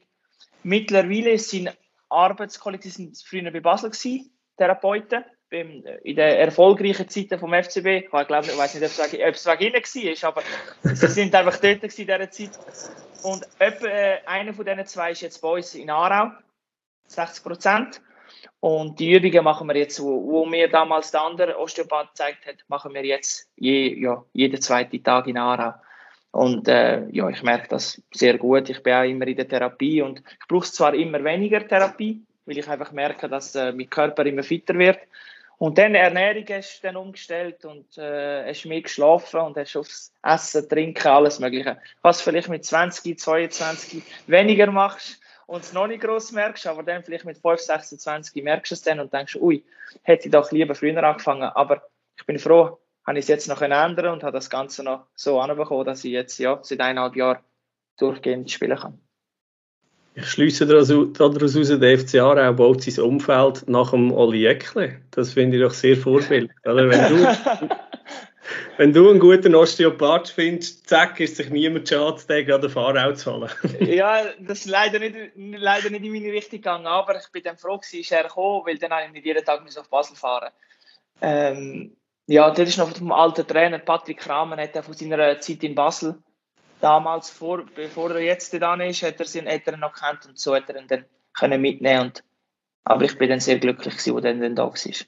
Mittlerweile 0.63 1.37
sind 1.37 1.75
Arbeitskollegen, 2.09 3.13
früher 3.15 3.51
bei 3.51 3.59
Basel 3.59 3.91
gewesen, 3.91 4.31
Therapeuten 4.57 5.25
in 5.51 5.83
den 6.15 6.17
erfolgreichen 6.17 7.07
Zeiten 7.07 7.39
vom 7.39 7.53
FCB, 7.53 7.85
ich 7.85 8.09
glaube, 8.09 8.47
ich 8.47 8.57
weiß 8.57 8.75
nicht, 8.75 8.83
ob 8.83 9.33
es 9.33 9.45
wegen 9.45 9.61
ihnen 9.61 9.73
war, 9.75 10.29
aber 10.29 10.41
sie 10.95 11.07
sind 11.07 11.35
einfach 11.35 11.57
dort 11.57 11.83
in 11.83 11.89
dieser 11.89 12.29
Zeit. 12.31 12.59
Und 13.23 13.47
etwa, 13.59 13.87
äh, 13.87 14.19
einer 14.25 14.53
von 14.53 14.65
diesen 14.65 14.85
zwei 14.85 15.11
ist 15.11 15.21
jetzt 15.21 15.41
bei 15.41 15.49
uns 15.49 15.75
in 15.75 15.89
Aarau, 15.89 16.31
60 17.07 17.43
Prozent. 17.43 18.01
Und 18.59 18.99
die 18.99 19.13
Übungen 19.13 19.43
machen 19.43 19.67
wir 19.67 19.77
jetzt, 19.77 20.01
wo, 20.01 20.23
wo 20.25 20.45
mir 20.45 20.69
damals 20.69 21.11
der 21.11 21.21
andere 21.21 21.57
Osteopath 21.59 22.09
gezeigt 22.09 22.45
hat, 22.47 22.55
machen 22.67 22.93
wir 22.93 23.05
jetzt 23.05 23.49
je, 23.55 23.99
ja, 23.99 24.23
jeden 24.33 24.61
zweiten 24.61 25.03
Tag 25.03 25.27
in 25.27 25.37
Aarau. 25.37 25.73
Und 26.35 26.67
äh, 26.67 27.07
ja, 27.11 27.29
ich 27.29 27.43
merke 27.43 27.69
das 27.69 28.01
sehr 28.11 28.37
gut. 28.37 28.69
Ich 28.69 28.83
bin 28.83 28.93
auch 28.93 29.03
immer 29.03 29.25
in 29.25 29.37
der 29.37 29.47
Therapie 29.47 30.01
und 30.01 30.19
ich 30.19 30.47
brauche 30.49 30.69
zwar 30.69 30.93
immer 30.93 31.23
weniger 31.23 31.65
Therapie, 31.65 32.25
weil 32.45 32.57
ich 32.57 32.67
einfach 32.67 32.91
merke, 32.91 33.29
dass 33.29 33.55
äh, 33.55 33.71
mein 33.71 33.89
Körper 33.89 34.25
immer 34.25 34.43
fitter 34.43 34.77
wird. 34.77 34.99
Und 35.59 35.77
dann 35.77 35.95
Ernährung 35.95 36.43
hast 36.49 36.79
du 36.79 36.87
dann 36.87 36.97
umgestellt 36.97 37.63
und 37.63 37.97
äh, 37.97 38.49
hast 38.49 38.65
mehr 38.65 38.81
geschlafen 38.81 39.39
und 39.39 39.55
hast 39.55 39.77
aufs 39.77 40.11
Essen, 40.23 40.67
Trinken, 40.67 41.07
alles 41.07 41.39
Mögliche. 41.39 41.77
Was 42.01 42.21
vielleicht 42.21 42.49
mit 42.49 42.65
20, 42.65 43.17
22 43.17 44.03
weniger 44.27 44.69
machst 44.69 45.21
und 45.45 45.63
es 45.63 45.71
noch 45.71 45.87
nicht 45.87 46.01
groß 46.01 46.33
merkst, 46.33 46.67
aber 46.67 46.83
dann 46.83 47.01
vielleicht 47.01 47.23
mit 47.23 47.37
5, 47.37 47.61
26 47.61 48.43
merkst 48.43 48.71
du 48.71 48.75
es 48.75 48.81
dann 48.81 48.99
und 48.99 49.13
denkst, 49.13 49.37
ui, 49.37 49.63
hätte 50.03 50.25
ich 50.25 50.31
doch 50.33 50.51
lieber 50.51 50.75
früher 50.75 51.01
angefangen. 51.01 51.43
Aber 51.43 51.81
ich 52.17 52.25
bin 52.25 52.37
froh, 52.39 52.77
habe 53.05 53.19
ich 53.19 53.23
es 53.23 53.29
jetzt 53.29 53.47
noch 53.47 53.61
ändern 53.61 54.13
und 54.13 54.23
habe 54.23 54.33
das 54.33 54.49
Ganze 54.49 54.83
noch 54.83 55.05
so 55.15 55.39
anbekommen, 55.39 55.85
dass 55.85 56.03
ich 56.03 56.11
jetzt 56.11 56.37
ja, 56.39 56.59
seit 56.61 56.79
eineinhalb 56.79 57.15
Jahren 57.15 57.39
durchgehend 57.97 58.49
spielen 58.51 58.77
kann. 58.77 58.99
Ich 60.15 60.29
schließe 60.29 60.65
daraus 60.65 60.89
heraus, 60.89 61.79
der 61.79 61.99
FC 61.99 62.15
Aarau 62.15 62.53
baut 62.53 62.83
sein 62.83 63.03
Umfeld 63.03 63.67
nach 63.67 63.91
dem 63.91 64.13
Oli 64.13 64.45
Eckle. 64.45 65.01
Das 65.11 65.33
finde 65.33 65.57
ich 65.57 65.63
doch 65.63 65.73
sehr 65.73 65.97
vorbildlich. 65.97 66.49
Oder? 66.63 66.89
Wenn 66.89 67.09
du, 67.09 67.37
Wenn 68.77 68.91
du 68.91 69.09
einen 69.09 69.19
guten 69.19 69.55
Osteopath 69.55 70.29
findest, 70.29 70.87
zack, 70.89 71.19
ist 71.19 71.37
sich 71.37 71.49
niemand 71.49 71.87
schade, 71.87 72.21
den 72.27 72.45
gerade 72.45 72.69
zu 73.15 73.33
holen. 73.33 73.49
ja, 73.79 74.23
das 74.39 74.59
ist 74.59 74.65
leider 74.65 74.99
nicht, 74.99 75.15
leider 75.35 75.89
nicht 75.89 76.03
in 76.03 76.11
meine 76.11 76.31
Richtung 76.31 76.59
gegangen, 76.59 76.85
aber 76.85 77.17
ich 77.17 77.31
bin 77.31 77.43
dann 77.43 77.57
froh 77.57 77.79
ist 77.79 78.11
er 78.11 78.23
gekommen, 78.23 78.65
weil 78.65 78.77
dann 78.77 78.91
habe 78.91 79.05
ich 79.05 79.11
nicht 79.13 79.25
jeden 79.25 79.45
Tag 79.45 79.61
auf 79.61 79.89
Basel 79.89 80.15
fahren 80.15 80.51
ähm, 81.21 81.95
Ja, 82.27 82.49
das 82.49 82.69
ist 82.69 82.77
noch 82.77 82.95
vom 82.95 83.11
alten 83.11 83.45
Trainer, 83.47 83.77
Patrick 83.77 84.19
Kramer, 84.19 84.57
hat 84.57 84.75
er 84.75 84.83
von 84.83 84.95
seiner 84.95 85.39
Zeit 85.39 85.63
in 85.63 85.75
Basel, 85.75 86.17
damals, 86.81 87.29
vor, 87.29 87.65
bevor 87.75 88.11
er 88.11 88.21
jetzt 88.21 88.53
da 88.59 88.75
ist, 88.75 89.03
hat 89.03 89.19
er, 89.19 89.35
ihn, 89.35 89.47
hat 89.47 89.77
noch 89.77 89.93
kennt 89.93 90.25
und 90.25 90.39
so 90.39 90.55
hat 90.55 90.69
er 90.69 90.81
ihn 90.81 90.87
dann 90.87 91.05
können 91.33 91.61
mitnehmen 91.61 92.01
und 92.01 92.23
aber 92.83 93.05
ich 93.05 93.17
bin 93.17 93.29
dann 93.29 93.39
sehr 93.39 93.57
glücklich 93.57 93.97
gewesen, 93.97 94.15
als 94.15 94.25
er 94.25 94.33
dann 94.35 94.55
da 94.55 94.65
war. 94.65 95.05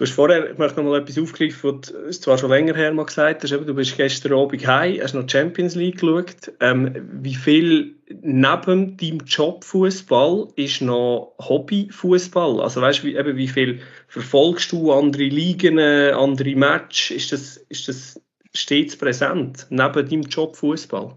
Du 0.00 0.06
hast 0.06 0.14
vorher, 0.14 0.52
ich 0.52 0.56
möchte 0.56 0.82
noch 0.82 0.90
mal 0.90 0.98
etwas 0.98 1.18
aufgreifen, 1.18 1.82
was 1.82 1.90
du 1.92 2.10
zwar 2.22 2.38
schon 2.38 2.48
länger 2.48 2.74
her 2.74 2.90
mal 2.94 3.04
gesagt 3.04 3.42
hast, 3.42 3.50
du 3.50 3.74
bist 3.74 3.98
gestern 3.98 4.32
Abend 4.32 4.66
heim, 4.66 4.98
hast 5.02 5.12
noch 5.12 5.28
Champions 5.28 5.74
League 5.74 6.00
geschaut. 6.00 6.50
Ähm, 6.60 7.06
wie 7.20 7.34
viel 7.34 7.96
neben 8.22 8.96
deinem 8.96 9.18
Job 9.26 9.62
Fußball 9.62 10.48
ist 10.56 10.80
noch 10.80 11.34
Hobby 11.38 11.90
Fußball? 11.90 12.62
Also 12.62 12.80
weißt 12.80 13.00
du, 13.00 13.08
wie, 13.08 13.16
eben, 13.16 13.36
wie 13.36 13.48
viel 13.48 13.80
verfolgst 14.08 14.72
du 14.72 14.90
andere 14.90 15.24
Ligen, 15.24 15.78
andere 15.78 16.56
Matches? 16.56 17.10
Ist 17.10 17.32
das, 17.32 17.58
ist 17.68 17.86
das 17.86 18.22
stets 18.54 18.96
präsent 18.96 19.66
neben 19.68 20.08
deinem 20.08 20.22
Job 20.22 20.56
Fußball? 20.56 21.14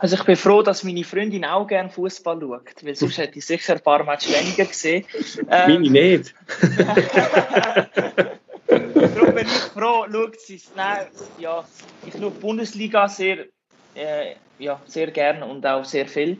Also 0.00 0.14
ich 0.14 0.22
bin 0.24 0.36
froh, 0.36 0.62
dass 0.62 0.84
meine 0.84 1.02
Freundin 1.02 1.44
auch 1.44 1.66
gerne 1.66 1.90
Fußball 1.90 2.38
schaut, 2.40 2.84
weil 2.84 2.94
sonst 2.94 3.18
hätte 3.18 3.38
ich 3.38 3.46
sicher 3.46 3.74
ein 3.74 3.80
paar 3.80 4.04
Matches 4.04 4.32
weniger 4.32 4.64
gesehen. 4.64 5.04
Ähm, 5.50 5.82
meine 5.82 5.90
nicht. 5.90 6.34
Darum 8.68 9.34
bin 9.34 9.46
ich 9.46 9.52
froh, 9.52 10.06
schaut 10.10 10.40
sie 10.40 10.54
es. 10.54 10.70
Nein, 10.76 11.06
ja, 11.38 11.64
ich 12.06 12.12
schaue 12.12 12.30
die 12.30 12.38
Bundesliga 12.38 13.08
sehr, 13.08 13.46
äh, 13.94 14.34
ja, 14.58 14.80
sehr 14.86 15.10
gerne 15.10 15.44
und 15.44 15.66
auch 15.66 15.84
sehr 15.84 16.06
viel. 16.06 16.38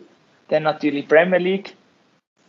Dann 0.48 0.62
natürlich 0.62 1.08
Premier 1.08 1.38
League. 1.38 1.74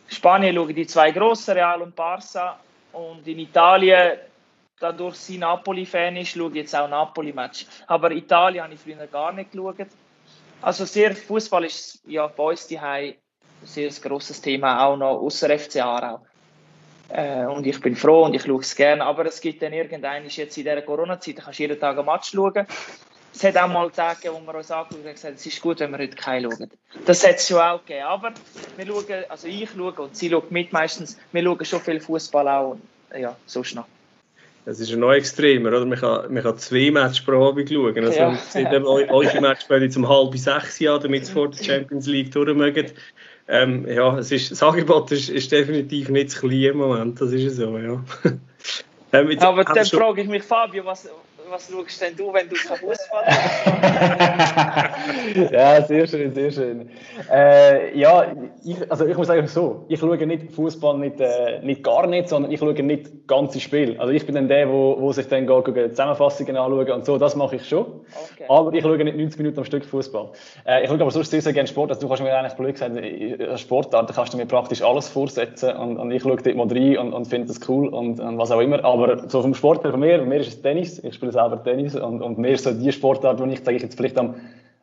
Spanien 0.08 0.56
schaue 0.56 0.70
ich 0.70 0.76
die 0.76 0.88
zwei 0.88 1.12
grossen, 1.12 1.56
Real 1.56 1.82
und 1.82 1.96
Barça. 1.96 2.54
Und 2.94 3.28
in 3.28 3.40
Italien, 3.40 4.20
dadurch 4.80 5.16
sie 5.16 5.38
Napoli-Fan 5.40 6.18
ist, 6.18 6.30
schaue 6.30 6.50
ich 6.50 6.56
jetzt 6.56 6.76
auch 6.76 6.88
Napoli-Match. 6.88 7.66
Aber 7.88 8.12
Italien 8.12 8.64
habe 8.64 8.74
ich 8.76 8.80
früher 8.80 9.08
gar 9.08 9.32
nicht 9.32 9.52
geschaut. 9.52 9.88
Also 10.62 10.86
sehr 10.86 11.16
Fußball 11.16 11.66
ist 11.66 12.02
ja 12.06 12.28
bei 12.28 12.44
uns 12.44 12.68
die 12.68 12.78
ein 12.78 13.16
sehr 13.64 13.90
grosses 13.90 14.42
Thema, 14.42 14.86
auch 14.86 14.98
noch 14.98 15.20
außer 15.20 15.58
FC 15.58 15.78
Aarau. 15.78 16.22
Äh, 17.10 17.46
und 17.46 17.66
ich 17.66 17.80
bin 17.82 17.96
froh 17.96 18.26
und 18.26 18.34
ich 18.36 18.44
schaue 18.44 18.62
es 18.62 18.76
gerne. 18.76 19.04
Aber 19.04 19.26
es 19.26 19.42
gibt 19.42 19.62
dann 19.62 19.74
irgendeinen, 19.74 20.28
jetzt 20.28 20.58
in 20.58 20.64
dieser 20.64 20.82
Corona-Zeit, 20.82 21.38
da 21.38 21.44
kannst 21.44 21.60
du 21.60 21.64
jeden 21.64 21.80
Tag 21.80 21.98
ein 21.98 22.06
Match 22.06 22.32
schauen. 22.32 22.68
Es 23.34 23.44
hat 23.44 23.58
auch 23.58 23.68
mal 23.68 23.90
Tage, 23.92 24.34
wo 24.34 24.40
wir 24.40 24.56
uns 24.56 24.72
angeschaut 24.72 25.06
haben 25.06 25.14
gesagt, 25.14 25.36
es 25.36 25.46
ist 25.46 25.62
gut, 25.62 25.80
wenn 25.80 25.92
wir 25.92 26.00
heute 26.00 26.16
keinen 26.16 26.52
schauen. 26.52 26.70
Das 27.06 27.26
hat 27.26 27.36
es 27.36 27.48
schon 27.48 27.60
auch 27.60 27.80
gegeben. 27.86 28.06
Aber 28.06 28.34
wir 28.76 28.86
schauen, 28.86 29.24
also 29.30 29.48
ich 29.48 29.70
schaue 29.70 29.94
und 29.94 30.16
sie 30.16 30.30
schaut 30.30 30.52
mit 30.52 30.74
meistens, 30.74 31.18
wir 31.32 31.44
schauen 31.44 31.66
schon 31.66 31.82
viel 31.82 32.00
Fußball 32.00 32.48
auch. 32.48 32.72
Und, 32.72 32.82
ja, 33.18 33.36
sonst 33.46 33.76
noch. 33.76 33.86
Das 34.70 34.80
ist 34.80 34.96
noch 34.96 35.12
extremer, 35.12 35.70
oder? 35.70 35.84
Man 35.84 35.98
kann, 35.98 36.32
man 36.32 36.44
kann 36.44 36.56
zwei 36.60 36.92
Matches 36.92 37.22
pro 37.22 37.50
Abend 37.50 37.68
schauen. 37.68 38.06
Also, 38.06 38.20
ja. 38.20 38.36
Seitdem 38.36 38.86
eure 38.86 39.42
Match 39.42 39.62
spielt 39.62 39.92
zum 39.92 40.08
halb 40.08 40.38
sechs 40.38 40.78
Jahr, 40.78 41.00
damit 41.00 41.24
es 41.24 41.32
vor 41.32 41.50
der 41.50 41.64
Champions 41.64 42.06
League 42.06 42.32
durch 42.32 42.56
mögen. 42.56 42.86
Ähm, 43.48 43.88
ja, 43.88 44.16
es 44.20 44.32
ist, 44.32 44.52
das 44.52 44.62
Angebot 44.62 45.12
ist, 45.12 45.30
ist 45.30 45.52
definitiv 45.52 46.10
nicht 46.10 46.30
zu 46.30 46.42
klein 46.42 46.66
im 46.66 46.78
Moment, 46.78 47.20
das 47.20 47.32
ist 47.32 47.56
so, 47.56 47.80
ja. 47.80 48.00
ähm, 49.12 49.40
Aber 49.40 49.64
dann 49.64 49.86
frage 49.88 50.22
ich 50.22 50.28
mich, 50.28 50.44
Fabio, 50.44 50.86
was, 50.86 51.10
was 51.50 51.70
schaust 51.70 52.02
denn 52.02 52.16
du, 52.16 52.34
wenn 52.34 52.48
du 52.50 52.56
kein 52.56 52.78
Fußball 52.78 53.26
hast? 53.26 53.66
ja, 55.52 55.82
sehr 55.84 56.08
schön, 56.08 56.34
sehr 56.34 56.52
schön. 56.52 56.90
Äh, 57.32 57.98
ja, 57.98 58.34
ich, 58.64 58.92
also 58.92 59.06
ich 59.06 59.18
muss 59.18 59.28
sagen 59.28 59.48
so, 59.48 59.86
ich 59.88 60.00
schaue 60.00 60.18
nicht 60.26 60.52
Fußball 60.54 60.98
nicht, 60.98 61.20
äh, 61.20 61.60
nicht 61.62 61.84
gar 61.84 62.08
nicht, 62.08 62.30
sondern 62.30 62.52
ich 62.52 62.60
schaue 62.60 62.74
nicht 62.74 63.28
ganze 63.28 63.60
Spiel. 63.60 63.98
Also 64.00 64.14
ich 64.14 64.26
bin 64.26 64.36
dann 64.36 64.48
der, 64.48 64.70
wo, 64.70 64.98
wo 65.00 65.12
sich 65.12 65.28
dann 65.28 65.48
geht, 65.48 65.66
geht 65.74 65.92
Zusammenfassungen 65.92 66.58
anschauen 66.58 66.92
und 66.92 67.06
so, 67.06 67.18
das 67.18 67.36
mache 67.36 67.58
ich 67.58 67.68
schon. 67.68 67.86
Okay. 68.34 68.46
Aber 68.48 68.74
ich 68.74 68.84
schaue 68.84 68.98
nicht 68.98 69.18
90 69.18 69.40
Minuten 69.40 69.60
am 69.60 69.66
Stück 69.66 69.86
Fußball. 69.86 70.30
Äh, 70.66 70.84
ich 70.84 70.90
schaue 70.90 71.02
aber 71.02 71.12
sonst 71.12 71.32
sehr, 71.32 71.42
sehr 71.42 71.54
gerne 71.54 71.68
Sport. 71.68 71.90
Also 71.90 72.02
du 72.02 72.08
kannst 72.08 72.24
mir 72.24 72.36
eigentlich 72.36 72.54
blöd 72.54 72.74
gesagt, 72.74 73.60
Sportart, 73.60 74.10
da 74.10 74.14
kannst 74.14 74.34
du 74.34 74.38
mir 74.38 74.46
praktisch 74.46 74.82
alles 74.82 75.08
vorsetzen 75.08 75.76
und, 75.76 75.98
und 75.98 76.12
ich 76.12 76.22
schaue 76.24 76.38
dort 76.38 76.56
mal 76.56 76.68
rein 76.68 76.98
und, 76.98 77.14
und 77.14 77.26
finde 77.28 77.48
das 77.48 77.68
cool 77.68 77.88
und, 77.88 78.20
und 78.20 78.38
was 78.38 78.52
auch 78.52 78.62
immer. 78.62 78.84
Aber 78.84 79.30
so 79.30 79.42
vom 79.42 79.54
Sport 79.54 79.84
her 79.84 79.92
von 79.92 80.00
mir, 80.00 80.20
von 80.20 80.28
mir 80.28 80.40
ist 80.40 80.48
es 80.48 80.62
Tennis. 80.62 81.00
Ich 81.04 81.16
spiele 81.16 81.32
selber 81.40 81.64
Tennis 81.64 81.96
und, 81.96 82.22
und 82.22 82.38
mehr 82.38 82.58
so 82.58 82.72
die 82.72 82.92
Sportart, 82.92 83.40
die 83.40 83.54
ich, 83.54 83.60
sage 83.60 83.78
ich 83.78 83.84
jetzt 83.84 83.96
vielleicht 83.96 84.18
am, 84.18 84.36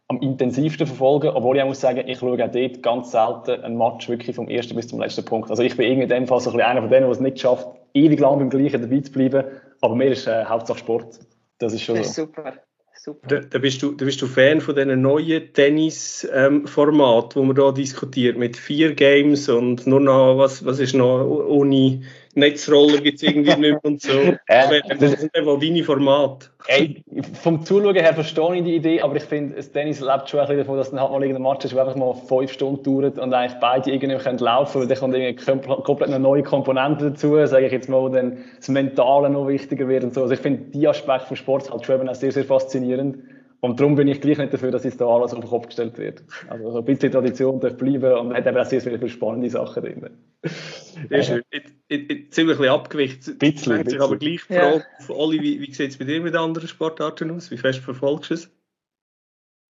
am 0.08 0.20
intensivsten 0.20 0.86
verfolge, 0.86 1.34
obwohl 1.34 1.56
ich 1.56 1.62
auch 1.62 1.68
muss 1.68 1.80
sagen, 1.80 2.04
ich 2.06 2.18
schaue 2.18 2.42
auch 2.42 2.50
dort 2.50 2.82
ganz 2.82 3.10
selten 3.10 3.62
ein 3.62 3.76
Match 3.76 4.08
wirklich 4.08 4.36
vom 4.36 4.48
ersten 4.48 4.76
bis 4.76 4.88
zum 4.88 5.00
letzten 5.00 5.24
Punkt. 5.24 5.50
Also 5.50 5.62
ich 5.62 5.76
bin 5.76 5.86
irgendwie 5.86 6.04
in 6.04 6.08
dem 6.08 6.26
Fall 6.26 6.40
so 6.40 6.50
ein 6.50 6.56
bisschen 6.56 6.70
einer 6.70 6.80
von 6.80 6.90
denen, 6.90 7.02
der 7.02 7.10
es 7.10 7.20
nicht 7.20 7.40
schafft, 7.40 7.66
ewig 7.94 8.20
lang 8.20 8.38
beim 8.38 8.50
Gleichen 8.50 8.82
dabei 8.82 9.00
zu 9.00 9.12
bleiben, 9.12 9.44
aber 9.80 9.94
mir 9.94 10.10
ist 10.10 10.26
äh, 10.26 10.44
Hauptsache 10.44 10.78
Sport. 10.78 11.18
Das 11.58 11.72
ist 11.72 11.82
schon 11.82 11.96
das 11.96 12.08
ist 12.08 12.14
so. 12.14 12.26
super. 12.26 12.54
Super. 12.98 13.28
Da, 13.28 13.40
da, 13.40 13.58
bist 13.58 13.82
du, 13.82 13.92
da 13.92 14.04
bist 14.04 14.20
du 14.20 14.26
Fan 14.26 14.60
von 14.60 14.74
diesen 14.74 15.00
neuen 15.00 15.52
Tennis-Format, 15.52 17.36
ähm, 17.36 17.40
wo 17.40 17.44
man 17.44 17.54
da 17.54 17.70
diskutiert, 17.70 18.36
mit 18.36 18.56
vier 18.56 18.94
Games 18.94 19.48
und 19.48 19.86
nur 19.86 20.00
noch, 20.00 20.38
was, 20.38 20.64
was 20.64 20.80
ist 20.80 20.94
noch, 20.94 21.24
ohne 21.24 22.02
Netzroller 22.36 22.98
gibt 23.00 23.16
es 23.16 23.22
irgendwie 23.22 23.48
nicht 23.56 23.58
mehr 23.58 23.80
und 23.82 24.00
so. 24.00 24.12
Äh, 24.46 24.80
das 24.98 25.14
ist 25.14 25.34
einfach 25.34 25.58
deine 25.58 25.82
Format. 25.82 26.50
Ey, 26.68 27.02
vom 27.42 27.64
Zuschauen 27.64 27.94
her 27.94 28.12
verstehe 28.12 28.56
ich 28.56 28.64
die 28.64 28.76
Idee, 28.76 29.00
aber 29.00 29.16
ich 29.16 29.22
finde, 29.22 29.58
Tennis 29.60 30.00
lebt 30.00 30.28
schon 30.28 30.40
ein 30.40 30.46
bisschen 30.46 30.58
davon, 30.58 30.76
dass 30.76 30.90
dann 30.90 31.00
halt 31.00 31.12
mal 31.12 31.22
irgendein 31.22 31.50
Match 31.50 31.64
ist, 31.64 31.72
der 31.74 31.80
einfach 31.80 31.96
mal 31.96 32.14
fünf 32.14 32.52
Stunden 32.52 32.82
dauert 32.82 33.18
und 33.18 33.32
eigentlich 33.32 33.58
beide 33.60 33.90
irgendwie 33.90 34.16
können 34.18 34.38
laufen 34.38 34.80
weil 34.80 34.88
dann 34.88 34.98
kommt 34.98 35.14
irgendwie 35.14 35.82
komplett 35.82 36.10
eine 36.10 36.18
neue 36.18 36.42
Komponente 36.42 37.10
dazu, 37.10 37.46
sage 37.46 37.66
ich 37.66 37.72
jetzt 37.72 37.88
mal, 37.88 38.00
wo 38.00 38.08
dann 38.08 38.38
das 38.56 38.68
Mentale 38.68 39.30
noch 39.30 39.48
wichtiger 39.48 39.88
wird 39.88 40.04
und 40.04 40.12
so. 40.12 40.22
Also 40.22 40.34
ich 40.34 40.40
finde 40.40 40.70
die 40.72 40.86
Aspekte 40.86 41.28
vom 41.28 41.36
Sport 41.36 41.70
halt 41.70 41.86
schon 41.86 42.00
eben 42.00 42.08
auch 42.08 42.14
sehr, 42.14 42.32
sehr 42.32 42.44
faszinierend. 42.44 43.18
Und 43.60 43.80
darum 43.80 43.94
bin 43.94 44.08
ich 44.08 44.20
gleich 44.20 44.38
nicht 44.38 44.52
dafür, 44.52 44.70
dass 44.70 44.84
jetzt 44.84 45.00
da 45.00 45.06
alles 45.06 45.32
auf 45.32 45.40
den 45.40 45.48
Kopf 45.48 45.66
gestellt 45.66 45.98
wird. 45.98 46.22
Also 46.48 46.70
so 46.70 46.78
ein 46.78 46.84
bisschen 46.84 47.10
Tradition 47.10 47.58
darf 47.58 47.76
bleiben 47.76 48.12
und 48.18 48.28
man 48.28 48.36
hat 48.36 48.46
eben 48.46 48.56
auch 48.56 48.66
sehr, 48.66 48.80
sehr 48.80 48.98
viele 48.98 49.08
spannende 49.08 49.48
Sachen 49.50 49.82
drin. 49.82 50.10
Sehr 51.08 51.22
schön. 51.22 51.42
Jetzt, 51.50 51.72
jetzt 51.88 52.34
sind 52.34 52.46
wir 52.46 52.54
ein 52.54 52.58
bisschen 52.58 52.74
abgewichen. 52.74 53.38
Bisschen, 53.38 53.84
bisschen. 53.84 54.00
aber 54.00 54.16
gleich 54.16 54.42
die 54.48 54.54
Frage, 54.54 54.84
ja. 55.08 55.14
Oli, 55.14 55.40
wie, 55.40 55.60
wie 55.60 55.72
sieht 55.72 55.90
es 55.90 55.98
bei 55.98 56.04
dir 56.04 56.20
mit 56.20 56.34
anderen 56.34 56.68
Sportarten 56.68 57.30
aus? 57.30 57.50
Wie 57.50 57.56
fest 57.56 57.80
verfolgst 57.80 58.30
du 58.30 58.34
es? 58.34 58.50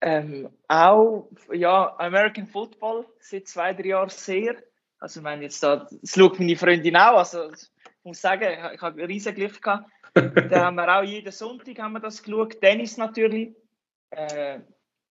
Ähm, 0.03 0.49
auch, 0.69 1.29
ja, 1.53 1.95
American 1.99 2.47
Football 2.47 3.07
seit 3.21 3.49
zwei, 3.49 3.73
drei 3.73 3.89
Jahren 3.89 4.11
sehr. 4.11 4.57
Also 4.99 5.21
ich 5.21 5.25
meine, 5.25 5.43
jetzt 5.43 5.63
da, 5.63 5.87
das 5.91 6.15
schaut 6.15 6.39
meine 6.39 6.57
Freundin 6.57 6.97
auch, 6.97 7.19
also 7.19 7.51
ich 7.51 7.69
muss 8.03 8.21
sagen, 8.21 8.45
ich, 8.45 8.75
ich 8.75 8.83
habe 8.83 9.09
riesen 9.09 9.35
Glück 9.35 9.61
gehabt. 9.63 9.91
da 10.15 10.67
haben 10.67 10.77
wir 10.77 10.99
auch 10.99 11.03
jeden 11.03 11.33
Sonntag 11.33 11.79
haben 11.79 11.93
wir 11.93 12.01
das 12.01 12.23
geschaut. 12.23 12.61
Tennis 12.61 12.97
natürlich. 12.97 13.55
Äh, 14.17 14.61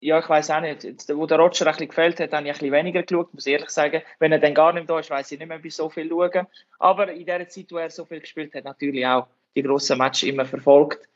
ja, 0.01 0.19
ich 0.19 0.29
weiß 0.29 0.51
auch 0.51 0.61
nicht. 0.61 0.83
Jetzt, 0.83 1.15
wo 1.15 1.25
der 1.25 1.39
Roger 1.39 1.65
ein 1.65 1.71
bisschen 1.71 1.87
gefällt 1.87 2.19
hat, 2.19 2.33
habe 2.33 2.47
ich 2.47 2.61
ein 2.61 2.71
weniger 2.71 3.03
geschaut, 3.03 3.33
muss 3.33 3.45
ich 3.45 3.53
ehrlich 3.53 3.69
sagen. 3.69 4.01
Wenn 4.19 4.31
er 4.31 4.39
dann 4.39 4.53
gar 4.53 4.73
nicht 4.73 4.89
da 4.89 4.99
ist, 4.99 5.09
weiß 5.09 5.31
ich 5.31 5.39
nicht 5.39 5.47
mehr, 5.47 5.63
wie 5.63 5.69
so 5.69 5.89
viel 5.89 6.09
schauen. 6.09 6.47
Aber 6.79 7.11
in 7.11 7.25
der 7.25 7.47
Zeit, 7.49 7.71
wo 7.71 7.77
er 7.77 7.89
so 7.89 8.05
viel 8.05 8.19
gespielt 8.19 8.53
hat, 8.55 8.63
natürlich 8.63 9.05
auch 9.05 9.27
die 9.55 9.63
grossen 9.63 9.97
Matches 9.97 10.23
immer 10.23 10.45
verfolgt. 10.45 11.09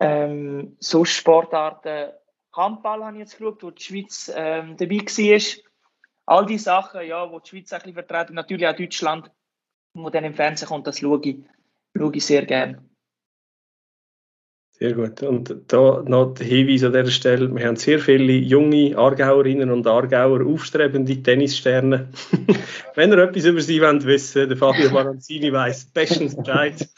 Ähm, 0.00 0.76
sonst 0.80 1.10
Sportarten, 1.10 2.12
Handball 2.52 3.04
habe 3.04 3.16
ich 3.16 3.20
jetzt 3.20 3.38
geschaut, 3.38 3.62
wo 3.62 3.70
die 3.70 3.82
Schweiz 3.82 4.32
ähm, 4.34 4.76
dabei 4.76 4.98
war. 4.98 5.64
All 6.26 6.46
die 6.46 6.58
Sachen, 6.58 7.06
ja, 7.06 7.30
wo 7.30 7.38
die 7.40 7.48
Schweiz 7.48 7.72
ein 7.72 7.92
vertreten, 7.92 8.34
natürlich 8.34 8.66
auch 8.66 8.76
Deutschland, 8.76 9.30
wo 9.92 10.10
dann 10.10 10.24
im 10.24 10.34
Fernsehen 10.34 10.68
kommt, 10.68 10.86
das 10.86 11.00
schaue 11.00 11.20
ich, 11.22 11.36
schaue 11.96 12.14
ich 12.14 12.24
sehr 12.24 12.46
gerne. 12.46 12.82
Sehr 14.78 14.92
gut. 14.92 15.22
Und 15.22 15.54
da 15.68 16.02
noch 16.04 16.34
der 16.34 16.46
Hinweis 16.46 16.82
an 16.82 16.92
dieser 16.92 17.10
Stelle: 17.10 17.54
Wir 17.54 17.66
haben 17.66 17.76
sehr 17.76 18.00
viele 18.00 18.32
junge 18.32 18.98
Aargauerinnen 18.98 19.70
und 19.70 19.86
Aargauer, 19.86 20.44
aufstrebende 20.44 21.22
Tennissterne. 21.22 22.08
Wenn 22.96 23.12
ihr 23.12 23.18
etwas 23.18 23.44
über 23.44 23.60
sie 23.60 23.80
wollt 23.80 24.04
wissen 24.04 24.48
der 24.48 24.56
Fabio 24.56 24.90
Baranzini 24.90 25.52
weiß 25.52 25.86
bestens 25.94 26.36
Bescheid. 26.36 26.88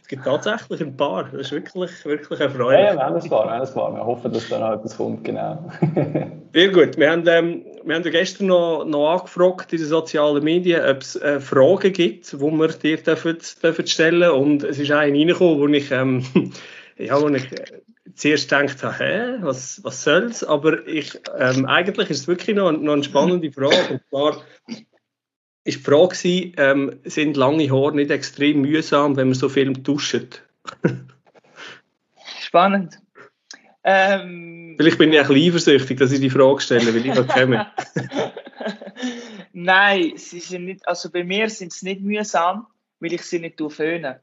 Es 0.00 0.08
gibt 0.08 0.24
tatsächlich 0.24 0.80
ein 0.80 0.96
paar. 0.96 1.24
Das 1.24 1.42
ist 1.42 1.52
wirklich, 1.52 1.90
wirklich 2.04 2.40
erfreulich. 2.40 2.80
Ja, 2.80 2.86
ja, 2.86 2.94
wir 2.94 3.02
haben 3.02 3.16
ein 3.16 3.28
paar. 3.28 3.46
Wir, 3.46 3.52
haben 3.52 3.66
ein 3.66 3.74
paar. 3.74 3.94
wir 3.94 4.06
hoffen, 4.06 4.32
dass 4.32 4.48
da 4.48 4.58
noch 4.58 4.78
etwas 4.78 4.96
kommt. 4.96 5.24
Genau. 5.24 5.70
Sehr 6.54 6.68
gut. 6.70 6.96
Wir 6.96 7.10
haben, 7.10 7.26
ähm, 7.26 7.64
wir 7.84 7.94
haben 7.94 8.02
gestern 8.04 8.46
noch, 8.46 8.84
noch 8.84 9.10
angefragt 9.10 9.72
in 9.72 9.78
den 9.78 9.86
sozialen 9.86 10.42
Medien, 10.42 10.82
ob 10.88 11.02
es 11.02 11.16
äh, 11.16 11.40
Fragen 11.40 11.92
gibt, 11.92 12.32
die 12.32 12.38
wir 12.40 12.68
dir 12.68 12.96
dürfen, 12.96 13.36
dürfen 13.62 13.86
stellen 13.86 14.30
Und 14.30 14.64
es 14.64 14.78
ist 14.78 14.90
eine 14.90 15.12
reingekommen, 15.12 15.58
wo 15.58 15.66
ich. 15.68 15.90
Ähm, 15.90 16.24
ja, 17.04 17.20
wo 17.20 17.28
ich 17.28 17.50
äh, 17.52 17.82
zuerst 18.14 18.48
gedacht 18.48 18.82
habe, 18.82 18.98
hä, 18.98 19.36
was, 19.40 19.82
was 19.84 20.02
soll's? 20.02 20.44
Aber 20.44 20.86
ich, 20.86 21.18
ähm, 21.38 21.66
eigentlich 21.66 22.10
ist 22.10 22.20
es 22.20 22.28
wirklich 22.28 22.56
noch, 22.56 22.72
noch 22.72 22.92
eine 22.92 23.04
spannende 23.04 23.50
Frage. 23.52 23.94
Und 23.94 24.02
zwar 24.08 24.42
ist 25.64 25.78
die 25.78 25.82
Frage 25.82 26.16
gewesen, 26.16 26.54
ähm, 26.56 27.00
sind 27.04 27.36
lange 27.36 27.70
Haare 27.70 27.94
nicht 27.94 28.10
extrem 28.10 28.62
mühsam, 28.62 29.16
wenn 29.16 29.28
man 29.28 29.34
so 29.34 29.48
viel 29.48 29.72
duscht? 29.72 30.42
Spannend. 32.40 32.98
Ähm, 33.84 34.76
Vielleicht 34.78 34.98
bin 34.98 35.12
ich 35.12 35.18
ein 35.18 35.26
bisschen 35.26 35.48
eifersüchtig, 35.48 35.98
dass 35.98 36.12
ich 36.12 36.20
die 36.20 36.30
Frage 36.30 36.60
stelle, 36.60 36.94
weil 36.94 37.04
ich 37.04 37.14
noch 37.14 37.26
kenne. 37.26 37.66
Nein, 39.52 40.12
sie 40.16 40.38
sind 40.38 40.66
nicht, 40.66 40.86
also 40.86 41.10
bei 41.10 41.24
mir 41.24 41.50
sind 41.50 41.72
sie 41.72 41.86
nicht 41.86 42.00
mühsam, 42.00 42.66
weil 43.00 43.12
ich 43.12 43.22
sie 43.22 43.40
nicht 43.40 43.60
föhne. 43.70 44.20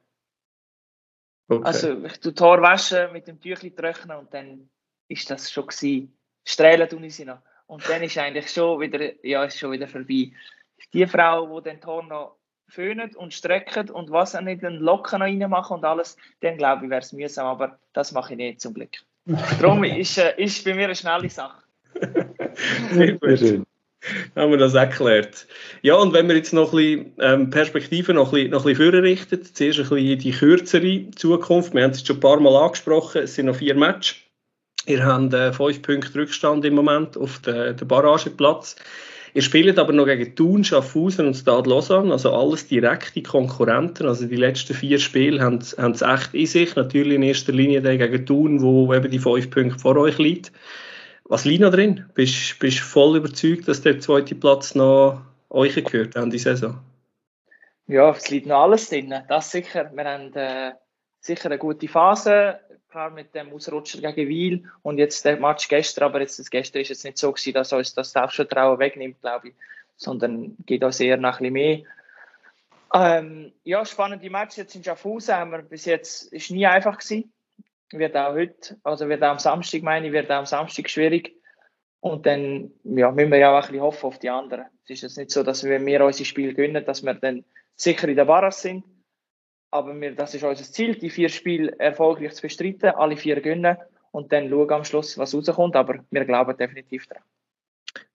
Okay. 1.50 1.64
Also 1.66 2.06
ich 2.06 2.20
tue 2.20 2.34
Tor 2.34 2.62
waschen, 2.62 3.12
mit 3.12 3.28
dem 3.28 3.42
Tüchli 3.42 3.72
trocknen 3.72 4.18
und 4.18 4.34
dann 4.34 4.70
ist 5.08 5.30
das 5.32 5.52
schon 5.52 5.66
gewesen. 5.66 6.16
Strählen 6.46 6.88
tue 6.88 7.06
ich 7.06 7.16
sie 7.16 7.26
noch. 7.26 7.40
Und 7.66 7.88
dann 7.90 8.04
ist 8.04 8.18
eigentlich 8.18 8.50
schon 8.52 8.80
wieder, 8.80 9.26
ja, 9.26 9.44
ist 9.44 9.58
schon 9.58 9.72
wieder 9.72 9.88
vorbei. 9.88 10.32
Die 10.94 11.08
Frau, 11.08 11.60
die 11.60 11.70
den 11.70 11.82
Tor 11.82 12.04
noch 12.04 12.38
föhnt 12.68 13.16
und 13.16 13.34
streckt 13.34 13.90
und 13.90 14.12
was 14.12 14.36
auch 14.36 14.42
nicht, 14.42 14.62
den 14.62 14.76
Locken 14.76 15.20
noch 15.20 15.26
reinmachen 15.26 15.78
und 15.78 15.86
alles, 15.86 16.18
dann 16.42 16.58
glaube 16.58 16.86
ich, 16.86 16.92
wäre 16.92 17.02
es 17.02 17.14
mühsam, 17.14 17.48
aber 17.48 17.80
das 17.94 18.12
mache 18.12 18.34
ich 18.34 18.38
nicht 18.38 18.62
zum 18.62 18.76
Glück. 18.76 18.98
Darum 19.60 19.84
ist, 19.84 20.18
äh, 20.18 20.34
ist 20.38 20.64
bei 20.64 20.74
mir 20.76 20.86
eine 20.86 20.96
schnelle 20.96 21.30
Sache. 21.30 21.64
Sehr 22.92 23.38
schön. 23.38 23.66
Haben 24.36 24.52
wir 24.52 24.58
das 24.58 24.74
erklärt. 24.74 25.48
Ja, 25.82 25.96
und 25.96 26.14
wenn 26.14 26.28
wir 26.28 26.36
jetzt 26.36 26.54
noch 26.54 26.74
ein 26.74 26.78
bisschen 26.78 27.14
ähm, 27.20 27.50
Perspektive 27.50 28.14
noch 28.14 28.28
ein 28.28 28.36
bisschen, 28.36 28.52
noch 28.52 28.66
ein 28.66 28.76
bisschen 28.76 28.96
richten, 28.96 29.44
zuerst 29.44 29.80
ein 29.80 29.90
bisschen 29.90 30.20
die 30.20 30.32
kürzere 30.32 31.12
Zukunft. 31.16 31.74
Wir 31.74 31.84
haben 31.84 31.92
es 31.92 32.00
jetzt 32.00 32.08
schon 32.08 32.18
ein 32.18 32.22
paar 32.22 32.40
Mal 32.40 32.56
angesprochen, 32.56 33.24
es 33.24 33.36
sind 33.36 33.48
noch 33.48 33.56
vier 33.56 33.76
Matches. 33.76 34.16
Ihr 34.86 35.06
habt 35.06 35.34
äh, 35.34 35.54
fünf 35.54 35.82
Punkte 35.82 36.20
Rückstand 36.20 36.66
im 36.66 36.76
Moment 36.76 37.18
auf 37.18 37.40
den 37.40 37.76
Barrageplatz. 37.88 38.76
Ihr 39.34 39.42
spielt 39.44 39.78
aber 39.78 39.94
noch 39.94 40.06
gegen 40.06 40.36
Thun, 40.36 40.64
Schaffhausen 40.64 41.28
und 41.28 41.36
Stade 41.36 41.70
Lausanne, 41.70 42.12
also 42.12 42.34
alles 42.34 42.68
direkte 42.68 43.22
Konkurrenten. 43.22 44.08
Also 44.08 44.26
die 44.26 44.36
letzten 44.36 44.74
vier 44.74 44.98
Spiele 44.98 45.42
haben, 45.42 45.60
haben 45.78 45.92
es 45.92 46.02
echt 46.02 46.34
in 46.34 46.48
sich. 46.48 46.76
Natürlich 46.76 47.14
in 47.14 47.24
erster 47.24 47.52
Linie 47.52 47.82
gegen 47.82 48.26
Thun, 48.26 48.62
wo 48.62 48.92
eben 48.94 49.12
die 49.12 49.20
fünf 49.20 49.52
Punkte 49.52 49.78
vor 49.78 49.98
euch 49.98 50.18
liegt. 50.18 50.52
Was 51.30 51.46
liegt 51.46 51.62
noch 51.62 51.72
drin? 51.72 52.10
Bist 52.14 52.62
du 52.62 52.72
voll 52.72 53.18
überzeugt, 53.18 53.68
dass 53.68 53.82
der 53.82 54.00
zweite 54.00 54.36
Platz 54.36 54.76
noch 54.76 55.22
euch 55.50 55.76
gehört 55.76 56.18
an 56.18 56.30
die 56.30 56.40
Saison? 56.40 56.80
Ja, 57.88 58.10
es 58.10 58.30
liegt 58.30 58.48
noch 58.48 58.64
alles 58.64 58.90
drin. 58.90 59.14
Das 59.28 59.52
sicher. 59.52 59.90
Wir 59.94 60.06
haben 60.06 60.34
äh, 60.34 60.74
sicher 61.22 61.46
eine 61.46 61.58
gute 61.58 61.88
Phase 61.88 62.60
klar 62.90 63.12
mit 63.12 63.36
dem 63.36 63.54
Ausrutscher 63.54 64.02
gegen 64.02 64.30
Wiel 64.30 64.64
und 64.82 64.98
jetzt 64.98 65.24
der 65.26 65.40
Match 65.40 65.68
gestern, 65.68 66.06
aber 66.06 66.22
jetzt 66.22 66.40
das 66.40 66.50
gestern 66.50 66.82
ist 66.82 66.90
jetzt 66.90 67.06
nicht 67.06 67.18
so 67.18 67.32
gewesen, 67.32 67.54
dass 67.54 67.72
uns 67.74 67.94
das 67.94 68.12
Selbstvertrauen 68.12 68.80
wegnimmt, 68.80 69.22
glaube 69.22 69.50
ich, 69.50 69.54
sondern 69.96 70.56
geht 70.66 70.84
auch 70.84 71.00
eher 71.00 71.18
nach 71.18 71.40
ein 71.40 71.54
bisschen 71.54 71.54
mehr. 71.54 71.82
Ähm, 72.92 73.52
ja, 73.64 73.86
spannende 73.86 74.30
Match 74.30 74.58
jetzt 74.58 74.76
in 74.76 74.84
Schaffhausen 74.84 75.36
haben 75.36 75.52
wir 75.52 75.62
bis 75.62 75.86
jetzt 75.86 76.34
ist 76.34 76.50
nie 76.50 76.66
einfach 76.66 76.98
gewesen. 76.98 77.32
Wird 77.92 78.16
auch 78.16 78.34
heute, 78.34 78.78
also 78.84 79.10
wird 79.10 79.24
auch 79.24 79.32
am 79.32 79.40
Samstag 79.40 79.82
meine 79.82 80.08
ich, 80.08 80.14
wird 80.14 80.30
auch 80.32 80.38
am 80.38 80.46
Samstag 80.46 80.90
schwierig. 80.90 81.36
Und 82.02 82.26
dann 82.26 82.72
ja, 82.84 83.12
müssen 83.12 83.32
wir 83.32 83.40
ja 83.40 83.52
auch 83.52 83.56
ein 83.56 83.68
bisschen 83.68 83.82
hoffen 83.82 84.06
auf 84.06 84.20
die 84.20 84.30
anderen. 84.30 84.66
Es 84.84 84.92
ist 84.92 85.02
jetzt 85.02 85.18
nicht 85.18 85.32
so, 85.32 85.44
dass 85.44 85.64
wenn 85.64 85.86
wir 85.86 86.06
unser 86.06 86.24
Spiel 86.24 86.54
gewinnen, 86.54 86.86
dass 86.86 87.04
wir 87.04 87.14
dann 87.14 87.44
sicher 87.76 88.08
in 88.08 88.16
der 88.16 88.26
Barras 88.26 88.62
sind. 88.62 88.84
Aber 89.72 90.00
wir, 90.00 90.16
das 90.16 90.34
ist 90.34 90.44
unser 90.44 90.64
Ziel, 90.64 90.96
die 90.96 91.10
vier 91.10 91.30
Spiele 91.30 91.78
erfolgreich 91.80 92.34
zu 92.34 92.44
bestreiten, 92.44 92.90
alle 92.90 93.18
vier 93.18 93.42
gewinnen 93.42 93.78
und 94.12 94.32
dann 94.32 94.50
schauen 94.50 94.72
am 94.72 94.84
Schluss, 94.84 95.18
was 95.18 95.36
rauskommt. 95.36 95.76
Aber 95.76 96.00
wir 96.10 96.26
glauben 96.26 96.58
definitiv 96.58 97.06
daran. 97.08 97.24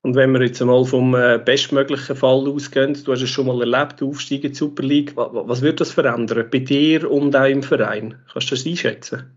Und 0.03 0.14
wenn 0.16 0.33
wir 0.33 0.43
jetzt 0.43 0.61
einmal 0.61 0.85
vom 0.85 1.14
äh, 1.14 1.41
bestmöglichen 1.43 2.16
Fall 2.16 2.47
ausgehen, 2.49 2.95
du 3.05 3.12
hast 3.12 3.22
es 3.22 3.31
schon 3.31 3.47
mal 3.47 3.61
erlebt, 3.61 4.03
Aufstieg 4.03 4.45
in 4.45 4.51
die 4.51 4.57
Super 4.57 4.83
League, 4.83 5.16
was, 5.16 5.31
was 5.33 5.62
wird 5.62 5.81
das 5.81 5.93
verändern 5.93 6.49
bei 6.51 6.59
dir 6.59 7.11
und 7.11 7.35
auch 7.35 7.47
im 7.47 7.62
Verein? 7.62 8.18
Kannst 8.33 8.51
du 8.51 8.55
das 8.55 8.66
einschätzen? 8.66 9.31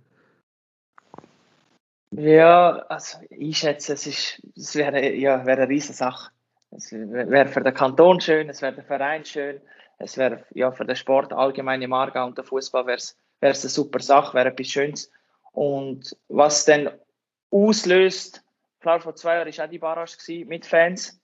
Ja, 2.18 2.84
also 2.90 3.20
einschätzen, 3.30 3.94
es, 3.94 4.08
ist, 4.08 4.42
es 4.56 4.76
wäre, 4.76 5.14
ja, 5.14 5.46
wäre 5.46 5.62
eine 5.62 5.70
riesige 5.70 5.94
Sache. 5.94 6.32
Es 6.72 6.92
wäre 6.92 7.48
für 7.48 7.62
den 7.62 7.76
Kanton 7.76 8.20
schön, 8.20 8.50
es 8.50 8.64
wäre 8.64 8.74
für 8.74 8.82
den 8.82 8.88
Verein 8.88 9.24
schön, 9.24 9.62
es 10.00 10.18
wäre 10.18 10.44
ja 10.56 10.72
für 10.72 10.84
den 10.84 10.96
Sport 10.96 11.32
allgemein 11.32 11.82
im 11.84 11.94
Aargau 11.94 12.26
und 12.26 12.36
der 12.36 12.44
Fußball 12.44 12.88
wäre 12.88 12.98
es 12.98 13.16
eine 13.40 13.54
super 13.54 14.00
Sache, 14.00 14.34
wäre 14.34 14.50
etwas 14.50 14.68
Schönes. 14.68 15.12
Und 15.52 16.18
was 16.28 16.66
dann 16.66 16.90
auslöst, 17.52 18.44
klar, 18.80 19.00
vor 19.00 19.14
zwei 19.14 19.36
Jahren 19.36 19.56
war 19.56 19.66
auch 19.66 19.70
die 19.70 19.80
Barrage 19.80 20.46
mit 20.46 20.66
Fans. 20.66 21.22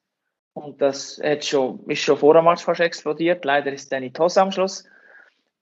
Und 0.53 0.79
das 0.79 1.19
hat 1.23 1.43
schon, 1.43 1.83
ist 1.87 2.03
schon 2.03 2.17
vor 2.19 2.35
dem 2.35 2.45
Match 2.45 2.63
fast 2.63 2.81
explodiert. 2.81 3.43
Leider 3.45 3.73
ist 3.73 3.91
dann 3.91 4.03
in 4.03 4.13
die 4.13 4.19
Hose 4.19 4.39
am 4.39 4.51
Schluss. 4.51 4.83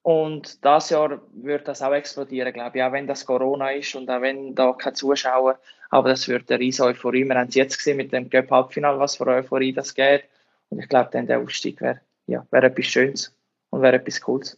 Und 0.04 0.66
das 0.66 0.90
Jahr 0.90 1.22
wird 1.34 1.68
das 1.68 1.82
auch 1.82 1.94
explodieren, 1.94 2.54
glaube 2.54 2.78
ich, 2.78 2.84
auch 2.84 2.92
wenn 2.92 3.06
das 3.06 3.26
Corona 3.26 3.72
ist 3.72 3.94
und 3.96 4.10
auch 4.10 4.22
wenn 4.22 4.56
da 4.56 4.74
keine 4.74 4.94
Zuschauer, 4.94 5.60
aber 5.92 6.10
das 6.10 6.28
wird 6.28 6.50
eine 6.50 6.60
riesige 6.60 6.88
Euphorie. 6.88 7.26
Wir 7.26 7.36
haben 7.36 7.50
es 7.50 7.56
jetzt 7.56 7.78
gesehen 7.78 7.98
mit 7.98 8.12
dem 8.12 8.30
Cup-Halbfinale, 8.30 8.98
was 8.98 9.18
für 9.18 9.28
Euphorie 9.28 9.74
das 9.74 9.94
geht. 9.94 10.24
Und 10.70 10.80
ich 10.80 10.90
glaube, 10.90 11.10
dann 11.12 11.28
der 11.28 11.40
Aufstieg 11.40 11.82
wäre 11.82 12.00
ja, 12.28 12.48
wäre 12.50 12.68
etwas 12.68 12.86
Schönes 12.86 13.36
und 13.70 13.82
wäre 13.82 13.98
etwas 13.98 14.22
Cooles. 14.22 14.58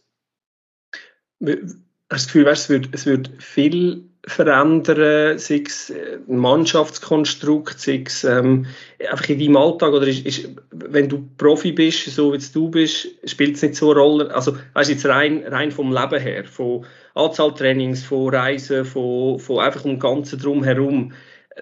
Hast 1.40 1.50
du 1.50 1.84
das 2.08 2.26
Gefühl, 2.26 2.48
es 2.48 2.68
wird, 2.68 2.94
es 2.94 3.06
wird 3.06 3.42
viel 3.42 4.08
verändern, 4.26 5.38
sei 5.38 5.62
es 5.66 5.92
ein 5.92 6.36
Mannschaftskonstrukt, 6.36 7.78
sei 7.78 8.04
es 8.06 8.24
ähm, 8.24 8.66
einfach 9.10 9.28
in 9.28 9.38
deinem 9.38 9.56
Alltag 9.56 9.92
oder 9.92 10.06
ist, 10.06 10.24
ist, 10.24 10.48
wenn 10.70 11.08
du 11.08 11.28
Profi 11.36 11.72
bist, 11.72 12.06
so 12.06 12.32
wie 12.32 12.38
du 12.38 12.70
bist, 12.70 13.08
spielt 13.28 13.56
es 13.56 13.62
nicht 13.62 13.76
so 13.76 13.90
eine 13.90 14.00
Rolle, 14.00 14.34
also 14.34 14.56
weißt 14.72 14.90
jetzt 14.90 15.06
rein, 15.06 15.44
rein 15.46 15.70
vom 15.70 15.92
Leben 15.92 16.20
her, 16.20 16.44
von 16.44 16.86
Anzahl 17.14 17.52
Trainings, 17.54 18.02
von 18.02 18.34
Reisen, 18.34 18.84
von, 18.84 19.38
von 19.38 19.60
einfach 19.60 19.82
dem 19.82 19.98
Ganzen 19.98 20.38
drumherum, 20.38 21.12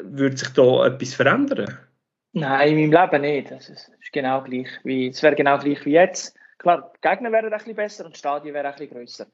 würde 0.01 0.37
sich 0.37 0.49
da 0.51 0.87
etwas 0.87 1.15
verändern? 1.15 1.79
Nein, 2.33 2.79
in 2.79 2.91
meinem 2.91 3.03
Leben 3.03 3.23
nicht. 3.23 3.51
Das 3.51 3.69
ist, 3.69 3.91
genau 4.13 4.43
gleich 4.43 4.69
wie, 4.85 5.09
es 5.09 5.23
wäre 5.23 5.35
genau 5.35 5.59
gleich 5.59 5.85
wie 5.85 5.93
jetzt. 5.93 6.37
Klar, 6.59 6.93
die 6.97 7.07
Gegner 7.07 7.33
wären 7.33 7.53
ein 7.53 7.59
bisschen 7.59 7.75
besser 7.75 8.07
und 8.07 8.15
die 8.15 8.19
Stadien 8.19 8.55
wären 8.55 8.67
ein 8.67 8.73
bisschen 8.73 8.91
grösser. 8.91 9.27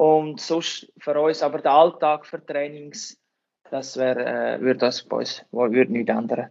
Und 0.00 0.40
sonst 0.40 0.90
für 0.96 1.20
uns, 1.20 1.42
aber 1.42 1.58
der 1.58 1.72
Alltag 1.72 2.24
für 2.24 2.42
Trainings, 2.42 3.20
das 3.70 3.98
wäre, 3.98 4.24
äh, 4.24 4.58
würde 4.62 4.80
das 4.80 5.02
bei 5.02 5.18
uns 5.18 5.44
würde 5.52 5.92
nichts 5.92 6.10
ändern. 6.10 6.48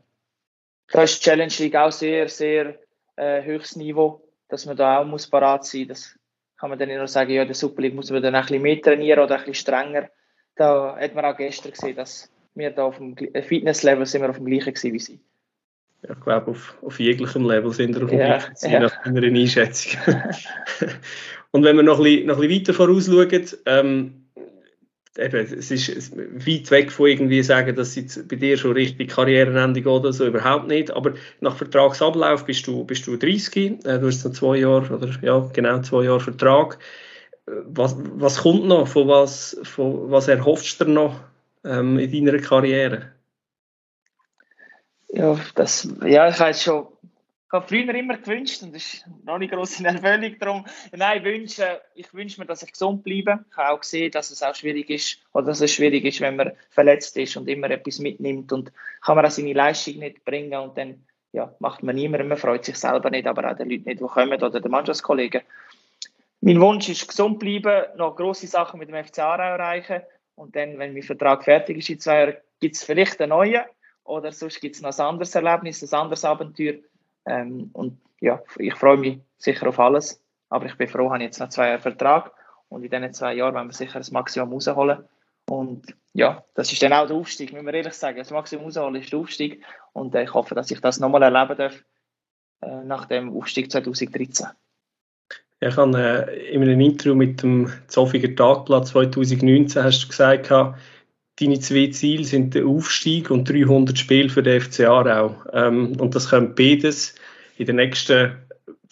Da 0.92 1.02
ist 1.02 1.18
die 1.18 1.24
Challenge 1.24 1.54
League 1.58 1.76
auch 1.76 1.92
sehr, 1.92 2.30
sehr 2.30 2.78
äh, 3.16 3.42
höchstes 3.42 3.78
Niveau, 3.78 4.22
dass 4.50 4.68
man 4.68 4.78
da 4.78 5.00
auch 5.00 5.06
muss 5.06 5.28
parat 5.28 5.66
sein. 5.66 5.88
Das 5.88 6.16
kann 6.60 6.70
man 6.70 6.78
dann 6.78 6.90
nicht 6.90 7.00
nur 7.00 7.08
sagen, 7.08 7.32
ja, 7.32 7.44
der 7.44 7.56
Super 7.56 7.82
League 7.82 7.96
muss 7.96 8.12
man 8.12 8.22
dann 8.22 8.36
ein 8.36 8.42
bisschen 8.44 8.62
mehr 8.62 8.80
trainieren 8.84 9.24
oder 9.24 9.40
ein 9.40 9.46
bisschen 9.46 9.56
strenger. 9.56 10.12
Da 10.56 10.96
hat 10.96 11.16
man 11.16 11.26
auch 11.26 11.36
gestern 11.36 11.72
gesehen, 11.72 11.96
dass 11.96 12.32
wir 12.54 12.70
da 12.70 12.84
auf 12.84 12.98
dem 12.98 13.18
Fitnesslevel 13.18 14.06
sind 14.06 14.22
wir 14.22 14.30
auf 14.30 14.38
dem 14.38 14.46
gleichen 14.46 14.76
gewesen 14.76 14.94
wie 14.94 15.00
sie 15.00 15.20
ja, 16.02 16.12
ich 16.14 16.22
glaube, 16.22 16.52
auf, 16.52 16.78
auf 16.82 17.00
jeglichem 17.00 17.46
Level 17.46 17.72
sind 17.72 17.96
wir 17.96 18.04
auf 18.04 18.10
dem 18.10 18.20
ja, 18.20 18.38
gleichen 18.38 18.72
ja. 18.72 18.80
nach 18.80 19.06
meiner 19.06 19.28
Einschätzung. 19.28 20.00
und 21.52 21.64
wenn 21.64 21.76
wir 21.76 21.84
noch 21.84 22.00
ein 22.00 22.26
noch 22.26 22.40
ein 22.40 22.48
bisschen 22.48 22.62
weiter 22.62 22.74
vorausschauen, 22.74 23.46
ähm, 23.66 24.30
eben, 25.18 25.54
es 25.58 25.72
ist 25.72 26.16
weit 26.16 26.72
weg 26.72 26.92
von 26.92 27.08
irgendwie 27.08 27.44
sagen, 27.44 27.76
dass 27.76 27.98
es 27.98 28.28
bei 28.28 28.36
dir 28.36 28.58
schon 28.58 28.74
richtig 28.74 29.10
Karrierenende 29.10 29.82
geht 29.82 29.92
oder 29.92 30.14
so, 30.14 30.26
überhaupt 30.26 30.68
nicht. 30.68 30.92
Aber 30.92 31.14
nach 31.42 31.56
Vertragsablauf 31.56 32.46
bist 32.46 32.66
du, 32.68 32.84
bist 32.84 33.06
du 33.08 33.18
30, 33.18 33.86
äh, 33.86 34.00
du 34.00 34.08
hast 34.08 34.24
noch 34.26 34.34
zwei 34.34 34.58
Jahre, 34.58 34.94
oder 34.94 35.10
ja, 35.22 35.40
genau 35.54 35.82
zwei 35.82 36.04
Jahre 36.04 36.20
Vertrag. 36.20 36.80
Was, 37.46 37.96
was 37.98 38.40
kommt 38.40 38.66
noch? 38.66 38.88
Von 38.88 39.08
was, 39.08 39.60
von 39.64 40.12
was 40.12 40.28
erhoffst 40.28 40.80
du 40.82 40.86
noch 40.86 41.20
ähm, 41.64 41.98
in 41.98 42.26
deiner 42.26 42.40
Karriere? 42.40 43.12
Ja, 45.12 45.40
das, 45.56 45.88
ja, 46.06 46.30
ich 46.30 46.40
habe 46.40 46.54
schon 46.54 46.88
habe 47.52 47.68
früher 47.68 47.96
immer 47.96 48.18
gewünscht 48.18 48.62
und 48.62 48.76
das 48.76 48.94
ist 48.94 49.06
noch 49.24 49.40
nicht 49.40 49.52
groß 49.52 49.80
in 49.80 49.86
Erfüllung 49.86 50.38
darum. 50.40 50.66
Nein, 50.92 51.18
ich 51.18 51.24
wünsche, 51.24 51.82
ich 51.96 52.14
wünsche 52.14 52.40
mir, 52.40 52.46
dass 52.46 52.62
ich 52.62 52.72
gesund 52.72 53.04
bleibe. 53.04 53.44
Ich 53.50 53.58
habe 53.58 53.72
auch 53.72 53.80
gesehen, 53.80 54.12
dass 54.12 54.30
es 54.30 54.44
auch 54.44 54.54
schwierig 54.54 54.90
ist 54.90 55.20
oder 55.34 55.48
dass 55.48 55.62
es 55.62 55.74
schwierig 55.74 56.06
ist, 56.06 56.22
wenn 56.22 56.36
man 56.36 56.52
verletzt 56.70 57.18
ist 57.18 57.36
und 57.38 57.50
immer 57.50 57.70
etwas 57.72 58.00
mitnimmt 58.00 58.52
und 58.52 58.72
kann 59.02 59.16
man 59.16 59.26
auch 59.26 59.32
seine 59.32 59.54
Leistung 59.54 59.98
nicht 59.98 60.24
bringen 60.26 60.60
und 60.60 60.78
dann 60.78 61.06
ja, 61.32 61.54
macht 61.60 61.84
man 61.84 61.96
niemandem, 61.96 62.28
man 62.28 62.38
freut 62.38 62.66
sich 62.66 62.76
selber 62.76 63.10
nicht, 63.10 63.28
aber 63.28 63.50
auch 63.50 63.56
den 63.56 63.70
Leuten 63.70 63.84
nicht, 63.86 64.00
die 64.00 64.06
kommen 64.06 64.42
oder 64.42 64.60
den 64.60 64.72
Mannschaftskollegen. 64.72 65.42
Mein 66.42 66.62
Wunsch 66.62 66.90
ist, 66.90 67.08
gesund 67.08 67.40
bleiben, 67.40 67.86
noch 67.98 68.16
grosse 68.16 68.48
Sachen 68.48 68.80
mit 68.80 68.90
dem 68.90 69.04
FC 69.04 69.20
Aarau 69.20 69.56
erreichen 69.56 70.02
und 70.36 70.56
dann, 70.56 70.80
wenn 70.80 70.94
mein 70.94 71.04
Vertrag 71.04 71.44
fertig 71.44 71.78
ist 71.78 71.90
in 71.90 72.00
zwei 72.00 72.20
Jahren, 72.20 72.38
gibt 72.60 72.76
es 72.76 72.84
vielleicht 72.84 73.20
einen 73.22 73.30
neuen 73.30 73.64
oder 74.04 74.32
sonst 74.32 74.62
gibt 74.62 74.76
es 74.76 74.82
noch 74.82 74.98
ein 74.98 75.06
anderes 75.06 75.36
Erlebnis, 75.36 75.84
ein 75.84 76.00
anderes 76.00 76.26
Abenteuer. 76.26 76.76
Ähm, 77.30 77.70
und 77.74 77.98
ja, 78.20 78.42
ich 78.58 78.74
freue 78.74 78.98
mich 78.98 79.20
sicher 79.38 79.68
auf 79.68 79.80
alles. 79.80 80.22
Aber 80.50 80.66
ich 80.66 80.76
bin 80.76 80.88
froh, 80.88 81.12
habe 81.12 81.24
jetzt 81.24 81.40
noch 81.40 81.50
zwei 81.50 81.68
Jahre 81.68 81.80
Vertrag 81.80 82.32
und 82.70 82.84
in 82.84 82.90
diesen 82.90 83.14
zwei 83.14 83.36
Jahren 83.36 83.54
werden 83.54 83.70
wir 83.70 83.74
sicher 83.74 84.00
das 84.00 84.12
Maximum 84.12 84.52
rausholen. 84.52 85.06
Und 85.48 85.96
ja, 86.14 86.44
das 86.56 86.72
ist 86.72 86.82
dann 86.82 86.94
auch 86.94 87.08
der 87.08 87.16
Aufstieg, 87.16 87.54
müssen 87.54 87.66
wir 87.66 87.74
ehrlich 87.74 87.94
sagen. 87.94 88.18
Das 88.18 88.32
Maximum 88.32 88.66
rausholen 88.66 88.96
ist 88.96 89.12
der 89.12 89.20
Aufstieg. 89.20 89.64
Und 89.94 90.16
äh, 90.16 90.24
ich 90.24 90.34
hoffe, 90.34 90.56
dass 90.56 90.72
ich 90.72 90.82
das 90.82 91.00
nochmal 91.00 91.22
erleben 91.22 91.58
darf 91.58 91.84
äh, 92.62 92.84
nach 92.84 93.06
dem 93.06 93.36
Aufstieg 93.36 93.72
2013. 93.72 94.48
Ich 95.62 95.78
habe 95.78 96.28
äh, 96.28 96.52
in 96.52 96.64
einem 96.64 96.80
Interview 96.82 97.16
mit 97.16 97.44
dem 97.44 97.72
Zofiger 97.88 98.36
Tagblatt 98.36 98.88
2019 98.88 99.84
hast 99.84 100.04
du 100.04 100.08
gesagt, 100.08 100.50
deine 101.40 101.60
zwei 101.60 101.88
Ziele 101.88 102.24
sind 102.24 102.54
der 102.54 102.66
Aufstieg 102.66 103.32
und 103.32 103.50
300 103.50 103.98
Spiele 103.98 104.30
für 104.30 104.44
den 104.44 104.60
FC 104.62 104.82
Aarau. 104.82 105.36
Ähm, 105.54 105.94
und 106.00 106.16
das 106.16 106.30
kommt 106.30 106.56
beides 106.56 107.16
in 107.58 107.66
den 107.66 107.78
nächsten, 107.78 108.34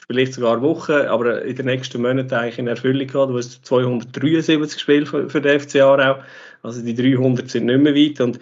vielleicht 0.07 0.33
sogar 0.33 0.61
Wochen, 0.61 0.93
aber 0.93 1.43
in 1.43 1.55
den 1.55 1.65
nächsten 1.65 2.01
Monaten 2.01 2.33
eigentlich 2.33 2.59
in 2.59 2.67
Erfüllung 2.67 3.07
gehabt. 3.07 3.31
Du 3.31 3.37
hast 3.37 3.65
273 3.65 4.79
Spiele 4.79 5.05
für, 5.05 5.29
für 5.29 5.41
den 5.41 5.59
FC 5.59 5.81
Aarau. 5.81 6.21
Also 6.63 6.81
die 6.81 6.95
300 6.95 7.49
sind 7.49 7.65
nicht 7.65 7.81
mehr 7.81 7.95
weit. 7.95 8.21
Und 8.21 8.39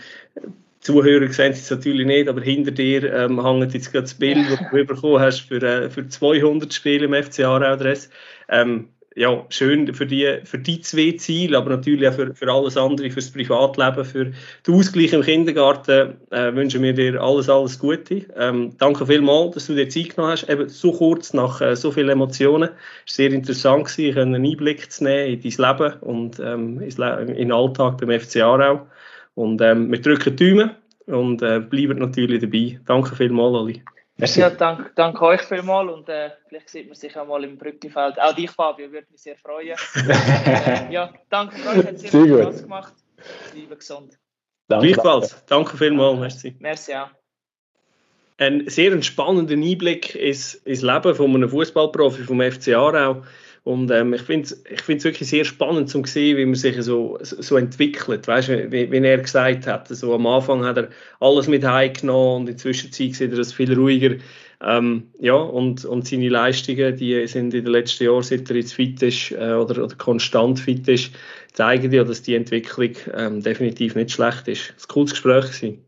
Zuhörer 0.81 1.27
sehen 1.33 1.53
es 1.53 1.69
natürlich 1.71 2.05
nicht, 2.05 2.29
aber 2.29 2.41
hinter 2.41 2.69
dir 2.69 3.11
ähm, 3.11 3.43
hängt 3.43 3.73
jetzt 3.73 3.91
gerade 3.91 4.03
das 4.03 4.13
Bild, 4.13 4.37
das 4.49 4.59
du 4.69 4.85
bekommen 4.85 5.19
hast 5.19 5.39
für, 5.41 5.61
äh, 5.61 5.89
für 5.89 6.07
200 6.07 6.71
Spiele 6.71 7.05
im 7.05 7.23
FC 7.23 7.39
Aarau-Dress. 7.39 8.11
Ähm, 8.49 8.89
ja, 9.15 9.45
schön 9.47 9.93
für 9.93 10.05
die, 10.05 10.39
für 10.43 10.59
die 10.59 10.81
zwei 10.81 11.13
Ziele, 11.13 11.57
aber 11.57 11.69
natürlich 11.69 12.07
auch 12.09 12.13
für, 12.13 12.35
für 12.35 12.51
alles 12.51 12.75
andere, 12.75 13.09
für 13.09 13.21
das 13.21 13.31
Privatleben, 13.31 14.03
für 14.03 14.25
den 14.25 14.75
Ausgleich 14.75 15.13
im 15.13 15.21
Kindergarten 15.21 16.15
äh, 16.31 16.53
wünschen 16.53 16.83
wir 16.83 16.93
dir 16.93 17.21
alles, 17.21 17.47
alles 17.47 17.79
Gute. 17.79 18.25
Ähm, 18.35 18.73
danke 18.77 19.05
vielmals, 19.05 19.53
dass 19.53 19.67
du 19.67 19.75
dir 19.75 19.87
Zeit 19.87 20.15
genommen 20.15 20.33
hast, 20.33 20.49
eben 20.49 20.67
so 20.67 20.91
kurz 20.91 21.33
nach 21.33 21.61
äh, 21.61 21.77
so 21.77 21.91
vielen 21.91 22.09
Emotionen. 22.09 22.69
Es 23.05 23.17
war 23.17 23.25
sehr 23.25 23.31
interessant, 23.31 23.87
gewesen, 23.87 24.19
einen 24.19 24.45
Einblick 24.45 24.91
zu 24.91 25.05
nehmen 25.05 25.41
in 25.41 25.41
dein 25.41 25.77
Leben 25.77 25.93
und 26.01 26.39
ähm, 26.41 26.81
in 26.81 27.35
den 27.35 27.51
Alltag 27.53 27.97
beim 27.99 28.19
FC 28.19 28.41
Aarau. 28.41 28.85
Und 29.35 29.61
ähm, 29.61 29.91
wir 29.91 30.01
drücken 30.01 30.35
die 30.35 30.49
Daumen 30.49 30.71
und 31.05 31.41
äh, 31.41 31.61
bleiben 31.61 31.99
natürlich 31.99 32.41
dabei. 32.41 32.79
Danke 32.85 33.15
vielmals, 33.15 33.55
Ali. 33.55 33.81
Merci. 34.17 34.39
Ja, 34.39 34.49
danke, 34.49 34.91
danke 34.95 35.21
euch 35.23 35.41
vielmals 35.41 35.91
und 35.91 36.07
äh, 36.07 36.31
vielleicht 36.47 36.69
sieht 36.69 36.87
man 36.87 36.95
sich 36.95 37.17
auch 37.17 37.27
mal 37.27 37.43
im 37.43 37.57
Brückenfeld. 37.57 38.19
Auch 38.19 38.33
dich, 38.33 38.49
Fabio, 38.49 38.89
würde 38.91 39.07
mich 39.11 39.21
sehr 39.21 39.35
freuen. 39.35 39.75
äh, 40.07 40.87
ja, 40.93 41.13
danke 41.29 41.55
euch, 41.67 41.85
hat 41.85 41.99
sehr, 41.99 42.09
sehr 42.09 42.23
viel 42.23 42.41
Spaß 42.41 42.63
gemacht. 42.63 42.93
Bleibe 43.51 43.75
gesund. 43.75 44.17
Danke, 44.67 44.87
Gleichfalls. 44.87 45.45
Danke 45.47 45.77
vielmals. 45.77 46.19
Merci. 46.19 46.55
Merci 46.59 46.95
auch. 46.95 47.09
Ein 48.37 48.69
sehr 48.69 49.01
spannender 49.01 49.53
Einblick 49.53 50.15
ins, 50.15 50.55
ins 50.55 50.81
Leben 50.81 51.15
von 51.15 51.35
einem 51.35 51.49
Fußballprofi 51.49 52.23
vom 52.23 52.41
FC 52.41 52.69
Aarau. 52.69 53.23
Und 53.65 53.89
ähm, 53.89 54.13
ich 54.13 54.21
finde 54.21 54.43
es 54.43 54.63
ich 54.69 55.03
wirklich 55.03 55.27
sehr 55.27 55.43
spannend 55.43 55.89
zu 55.89 56.03
sehen, 56.05 56.37
wie 56.37 56.45
man 56.45 56.53
sich 56.53 56.79
so, 56.83 57.17
so 57.21 57.57
entwickelt. 57.57 58.27
Weißt 58.27 58.49
du, 58.49 58.71
wie, 58.71 58.91
wie, 58.91 58.97
er 58.97 59.17
gesagt 59.17 59.65
hat, 59.65 59.87
so 59.87 60.13
am 60.13 60.27
Anfang 60.27 60.63
hat 60.63 60.77
er 60.77 60.89
alles 61.19 61.47
mit 61.47 61.65
heimgenommen 61.65 62.35
und 62.35 62.41
in 62.41 62.45
der 62.45 62.57
Zwischenzeit 62.57 63.15
sieht 63.15 63.31
er 63.31 63.37
das 63.37 63.53
viel 63.53 63.73
ruhiger. 63.73 64.17
Ähm, 64.63 65.07
ja, 65.19 65.33
und, 65.33 65.83
und 65.83 66.07
seine 66.07 66.29
Leistungen, 66.29 66.95
die 66.95 67.25
sind 67.25 67.55
in 67.55 67.63
den 67.65 67.73
letzten 67.73 68.03
Jahren, 68.03 68.21
seit 68.21 68.47
er 68.51 68.55
jetzt 68.55 68.75
fit 68.75 69.01
ist 69.01 69.31
äh, 69.31 69.53
oder, 69.53 69.83
oder 69.83 69.95
konstant 69.95 70.59
fit 70.59 70.87
ist, 70.87 71.09
zeigen 71.53 71.91
ja, 71.91 72.03
dass 72.03 72.21
die 72.21 72.35
Entwicklung 72.35 72.91
ähm, 73.17 73.41
definitiv 73.41 73.95
nicht 73.95 74.11
schlecht 74.11 74.47
ist. 74.47 74.69
War 74.69 74.75
ein 74.75 74.87
cooles 74.89 75.11
Gespräch. 75.11 75.45
Gewesen. 75.45 75.79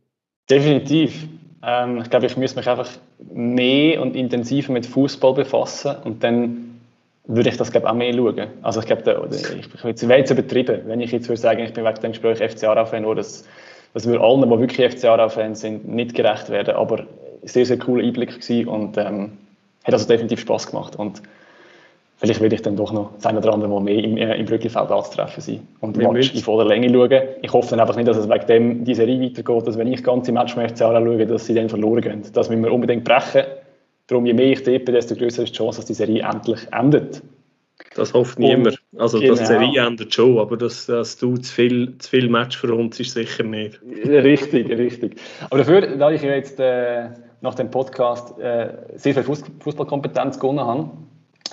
Definitiv. 0.49 1.27
Ähm, 1.61 2.01
ich 2.01 2.09
glaube, 2.09 2.25
ich 2.25 2.37
müsste 2.37 2.57
mich 2.57 2.67
einfach 2.67 2.89
mehr 3.31 4.01
und 4.01 4.15
intensiver 4.15 4.73
mit 4.73 4.87
Fußball 4.87 5.35
befassen 5.35 5.95
und 6.03 6.23
dann 6.23 6.66
würde 7.27 7.49
ich 7.49 7.57
das 7.57 7.71
glaube 7.71 7.89
auch 7.89 7.93
mehr 7.93 8.13
schauen. 8.13 8.47
Also 8.61 8.79
ich 8.79 8.85
glaube, 8.85 9.29
ich, 9.31 10.07
wäre 10.07 10.19
jetzt 10.19 10.31
übertrieben, 10.31 10.81
wenn 10.85 11.01
ich 11.01 11.11
jetzt 11.11 11.27
würde 11.27 11.41
sagen, 11.41 11.59
ich 11.59 11.73
bin 11.73 11.83
wegen 11.83 12.01
dem 12.01 12.11
Gespräch 12.11 12.39
FC 12.39 12.63
Aarau-Fan, 12.63 13.05
wo 13.05 13.13
das, 13.13 13.45
das 13.93 14.05
würde 14.05 14.21
allen, 14.21 14.41
die 14.41 14.59
wirklich 14.59 14.93
FC 14.93 15.05
Aarau-Fans 15.05 15.59
sind, 15.59 15.87
nicht 15.87 16.15
gerecht 16.15 16.49
werden, 16.49 16.75
aber 16.75 17.05
sehr, 17.43 17.65
sehr 17.65 17.77
cooler 17.77 18.03
Einblick 18.03 18.39
gewesen 18.39 18.67
und 18.67 18.97
ähm, 18.97 19.33
hat 19.83 19.93
also 19.93 20.07
definitiv 20.07 20.39
Spaß 20.39 20.67
gemacht 20.67 20.95
und 20.95 21.21
vielleicht 22.17 22.41
werde 22.41 22.55
ich 22.55 22.61
dann 22.61 22.77
doch 22.77 22.93
noch 22.93 23.11
das 23.15 23.25
eine 23.25 23.39
oder 23.39 23.53
andere 23.53 23.69
Mal 23.69 23.81
mehr 23.81 24.03
im, 24.03 24.17
äh, 24.17 24.35
im 24.37 24.45
Brücklifeld 24.45 24.89
anzutreffen 24.89 25.41
sein 25.41 25.67
und 25.81 25.97
den 25.97 26.11
Match 26.11 26.33
in 26.33 26.41
voller 26.41 26.65
Länge 26.65 26.89
schauen. 26.89 27.21
Ich 27.41 27.51
hoffe 27.51 27.69
dann 27.71 27.81
einfach 27.81 27.95
nicht, 27.97 28.07
dass 28.07 28.17
es 28.17 28.29
wegen 28.29 28.47
dem 28.47 28.85
die 28.85 28.95
Serie 28.95 29.21
weitergeht, 29.21 29.67
dass 29.67 29.77
wenn 29.77 29.91
ich 29.91 30.03
ganze 30.03 30.31
Match 30.31 30.53
vom 30.53 30.67
FC 30.67 30.81
Aarau 30.81 31.05
schaue, 31.05 31.25
dass 31.25 31.45
sie 31.45 31.53
dann 31.53 31.69
verloren 31.69 32.01
gehen. 32.01 32.21
Das 32.33 32.49
müssen 32.49 32.63
wir 32.63 32.71
unbedingt 32.71 33.03
brechen 33.03 33.43
Darum, 34.07 34.25
je 34.25 34.33
mehr 34.33 34.51
ich 34.51 34.63
tippe, 34.63 34.91
desto 34.91 35.15
größer 35.15 35.43
ist 35.43 35.53
die 35.53 35.57
Chance, 35.57 35.79
dass 35.79 35.85
die 35.85 35.93
Serie 35.93 36.23
endlich 36.23 36.61
endet. 36.71 37.21
Das 37.95 38.13
hofft 38.13 38.39
niemand. 38.39 38.81
Also, 38.97 39.19
genau. 39.19 39.31
dass 39.31 39.39
die 39.39 39.45
Serie 39.45 39.85
endet 39.85 40.13
schon, 40.13 40.39
aber 40.39 40.57
dass, 40.57 40.85
dass 40.85 41.17
du 41.17 41.37
zu 41.37 41.53
viel, 41.53 41.97
zu 41.97 42.09
viel 42.09 42.29
Match 42.29 42.57
für 42.57 42.73
uns 42.73 42.99
ist 42.99 43.13
sicher 43.13 43.43
nicht. 43.43 43.79
Richtig, 44.05 44.69
richtig. 44.69 45.19
Aber 45.49 45.59
dafür, 45.59 45.97
da 45.97 46.09
ich 46.09 46.21
jetzt 46.21 46.59
äh, 46.59 47.09
nach 47.41 47.55
dem 47.55 47.69
Podcast 47.69 48.39
äh, 48.39 48.69
sehr 48.95 49.13
viel 49.13 49.23
Fußballkompetenz 49.23 50.39
gewonnen 50.39 50.61
habe, 50.61 50.89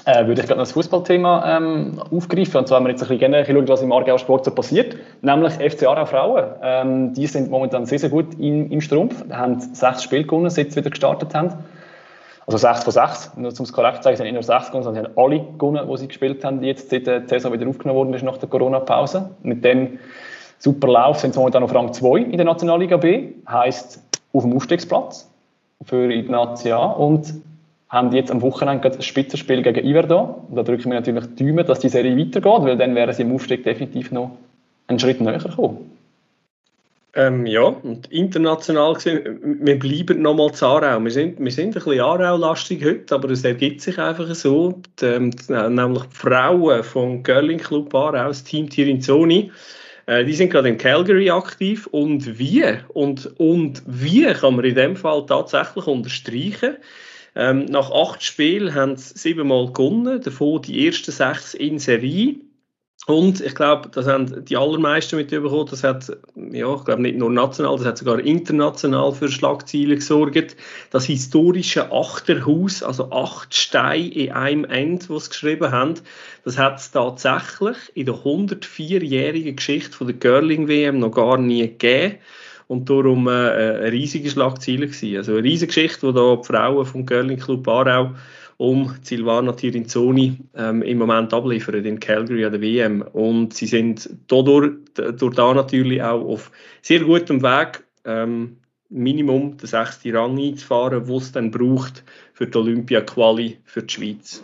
äh, 0.07 0.26
würde 0.26 0.40
ich 0.40 0.46
gerade 0.46 0.59
noch 0.59 0.66
das 0.66 0.72
Fußballthema 0.72 1.57
ähm, 1.57 1.98
aufgreifen. 2.11 2.59
Und 2.59 2.68
zwar 2.68 2.76
haben 2.76 2.84
wir 2.84 2.90
jetzt 2.90 3.02
ein 3.02 3.09
bisschen 3.09 3.20
generell 3.20 3.44
geschaut, 3.44 3.68
was 3.68 3.82
im 3.82 3.92
Aargau 3.92 4.18
Sport 4.18 4.44
so 4.44 4.50
passiert. 4.50 4.96
Nämlich 5.22 5.55
FC 5.55 5.84
Aarau 5.84 6.05
Frauen. 6.05 6.44
Ähm, 6.62 7.14
die 7.14 7.26
sind 7.26 7.50
momentan 7.50 7.86
sehr, 7.86 7.98
sehr 7.98 8.11
gut 8.11 8.34
in, 8.34 8.70
im 8.70 8.80
Strumpf. 8.80 9.24
Haben 9.30 9.61
sechs 9.61 10.02
Spiele 10.02 10.24
gewonnen, 10.24 10.50
seit 10.50 10.72
sie 10.72 10.80
wieder 10.80 10.90
gestartet 10.90 11.34
haben. 11.34 11.55
Also 12.47 12.59
6 12.59 12.84
von 12.84 12.92
6, 12.92 13.32
nur 13.36 13.51
um 13.51 13.64
es 13.64 13.72
korrekt 13.72 13.99
zu 13.99 14.03
sagen, 14.03 14.16
sind 14.16 14.24
nicht 14.24 14.34
nur 14.34 14.42
6 14.42 14.66
gewonnen, 14.68 14.84
sondern 14.84 15.07
haben 15.07 15.18
alle 15.18 15.45
gewonnen, 15.59 15.88
die 15.88 15.97
sie 15.97 16.09
gespielt 16.09 16.45
haben, 16.45 16.62
jetzt 16.62 16.90
seit 16.90 17.07
die 17.07 17.28
Saison 17.28 17.53
wieder 17.53 17.66
aufgenommen 17.66 17.99
worden 17.99 18.14
ist 18.14 18.22
nach 18.22 18.36
der 18.36 18.49
Corona-Pause. 18.49 19.30
Mit 19.42 19.64
dem 19.64 19.99
super 20.59 20.88
Lauf 20.88 21.20
sind 21.20 21.32
sie 21.32 21.40
momentan 21.40 21.62
auf 21.62 21.74
Rang 21.74 21.92
2 21.92 22.18
in 22.18 22.36
der 22.36 22.45
Nationalliga 22.45 22.99
B, 22.99 23.30
heisst 23.49 24.03
auf 24.32 24.42
dem 24.42 24.55
Aufstiegsplatz 24.55 25.30
für 25.82 26.09
die 26.09 26.22
Nazi 26.22 26.70
A 26.70 26.84
und 26.84 27.32
haben 27.88 28.12
jetzt 28.12 28.30
am 28.30 28.42
Wochenende 28.42 28.90
ein 28.90 29.03
Spitzenspiel 29.03 29.62
gegen 29.62 29.86
Iverda. 29.86 30.34
Da 30.51 30.62
drücken 30.62 30.86
wir 30.86 30.95
natürlich 30.95 31.26
die 31.36 31.47
Daumen, 31.47 31.64
dass 31.64 31.78
die 31.78 31.88
Serie 31.88 32.16
weitergeht, 32.16 32.62
weil 32.62 32.76
dann 32.76 32.95
wären 32.95 33.12
sie 33.14 33.22
im 33.22 33.34
Aufstieg 33.34 33.64
definitiv 33.64 34.11
noch 34.11 34.32
einen 34.88 34.99
Schritt 34.99 35.20
näher 35.20 35.38
gekommen. 35.38 35.93
Ähm, 37.17 37.47
ja, 37.47 37.62
und 37.62 38.11
international 38.11 38.95
gesehen, 38.95 39.39
wir 39.61 39.79
bleiben 39.79 40.21
nochmal 40.21 40.53
zu 40.53 40.67
Aarau. 40.67 40.99
Wir 41.05 41.12
sind, 41.12 41.39
wir 41.39 41.53
sind 41.53 41.69
ein 41.69 41.75
bisschen 41.75 42.01
Aarau-lastig 42.01 42.85
heute, 42.85 43.15
aber 43.15 43.31
es 43.31 43.45
ergibt 43.45 43.83
sich 43.83 43.99
einfach 44.01 44.35
so. 44.35 44.83
Die, 45.01 45.05
ähm, 45.05 45.31
nämlich 45.49 46.03
die 46.03 46.17
Frauen 46.17 46.83
vom 46.83 47.23
Girling 47.23 47.59
Club 47.59 47.95
Aarau, 47.95 48.29
das 48.29 48.43
Team 48.43 48.69
Tirinzoni, 48.69 49.53
äh, 50.07 50.25
die 50.25 50.33
sind 50.35 50.51
gerade 50.51 50.69
in 50.69 50.79
Calgary 50.79 51.31
aktiv. 51.31 51.87
Und 51.87 52.37
wie, 52.37 52.65
und, 52.89 53.39
und 53.39 53.83
wie 53.87 54.25
kann 54.33 54.57
man 54.57 54.65
in 54.65 54.75
dem 54.75 54.97
Fall 54.97 55.25
tatsächlich 55.27 55.87
unterstreichen, 55.87 56.79
ähm, 57.37 57.65
nach 57.67 57.93
acht 57.93 58.23
Spielen 58.25 58.75
haben 58.75 58.97
sie 58.97 59.17
siebenmal 59.17 59.73
gewonnen, 59.73 60.21
davon 60.21 60.62
die 60.62 60.87
ersten 60.87 61.12
sechs 61.12 61.55
in 61.55 61.79
Serie. 61.79 62.37
Und 63.07 63.42
ich 63.42 63.55
glaube, 63.55 63.90
das 63.92 64.07
haben 64.07 64.46
die 64.46 64.57
allermeisten 64.57 65.16
mitbekommen. 65.16 65.68
Das 65.70 65.84
hat, 65.84 66.11
ja, 66.36 66.74
ich 66.74 66.84
glaube 66.84 67.02
nicht 67.02 67.18
nur 67.18 67.30
national, 67.30 67.76
das 67.76 67.86
hat 67.86 67.98
sogar 67.98 68.18
international 68.18 69.12
für 69.12 69.28
Schlagzeilen 69.28 69.96
gesorgt. 69.96 70.57
Das 70.90 71.05
historische 71.05 71.92
Achterhaus, 71.92 72.82
also 72.82 73.12
acht 73.12 73.55
Steine 73.55 74.09
in 74.09 74.32
einem 74.32 74.64
End, 74.64 75.11
was 75.11 75.28
geschrieben 75.28 75.70
haben, 75.70 75.94
das 76.44 76.57
hat 76.57 76.78
es 76.78 76.92
tatsächlich 76.92 77.76
in 77.92 78.07
der 78.07 78.14
104-jährigen 78.14 79.57
Geschichte 79.57 79.92
von 79.92 80.07
der 80.07 80.16
Curling-WM 80.16 80.98
noch 80.98 81.11
gar 81.11 81.36
nie 81.36 81.62
gegeben. 81.62 82.16
Und 82.68 82.88
darum 82.88 83.28
äh, 83.28 83.30
eine 83.30 83.92
riesige 83.92 84.30
Schlagzeile 84.30 84.86
gewesen. 84.86 85.18
Also 85.18 85.32
eine 85.32 85.44
riesige 85.44 85.66
Geschichte, 85.66 86.07
die 86.07 86.14
da 86.14 86.36
die 86.36 86.44
Frauen 86.44 86.86
vom 86.86 87.05
Curling 87.05 87.38
Club 87.38 87.68
Aarau 87.68 88.12
um 88.57 88.94
Silvana 89.02 89.52
Tirinzoni 89.52 90.38
ähm, 90.57 90.82
im 90.82 90.98
Moment 90.98 91.32
abliefern 91.34 91.84
in 91.84 92.00
Calgary 92.00 92.44
an 92.44 92.52
der 92.52 92.61
WM. 92.61 93.02
Und 93.12 93.55
sie 93.55 93.66
sind 93.66 94.09
dadurch, 94.28 94.72
durch 94.94 95.34
da 95.34 95.55
natürlich 95.55 96.02
auch 96.02 96.24
auf 96.24 96.50
sehr 96.82 97.00
gutem 97.00 97.42
Weg, 97.42 97.84
ähm, 98.05 98.57
Minimum 98.90 99.57
den 99.57 99.66
sechsten 99.66 100.14
Rang 100.16 100.38
einzufahren, 100.38 101.09
wo 101.09 101.18
es 101.18 101.32
dann 101.32 101.50
braucht 101.50 102.05
für 102.32 102.46
die 102.46 102.57
Olympia-Quali 102.57 103.59
für 103.64 103.82
die 103.82 103.92
Schweiz. 103.92 104.42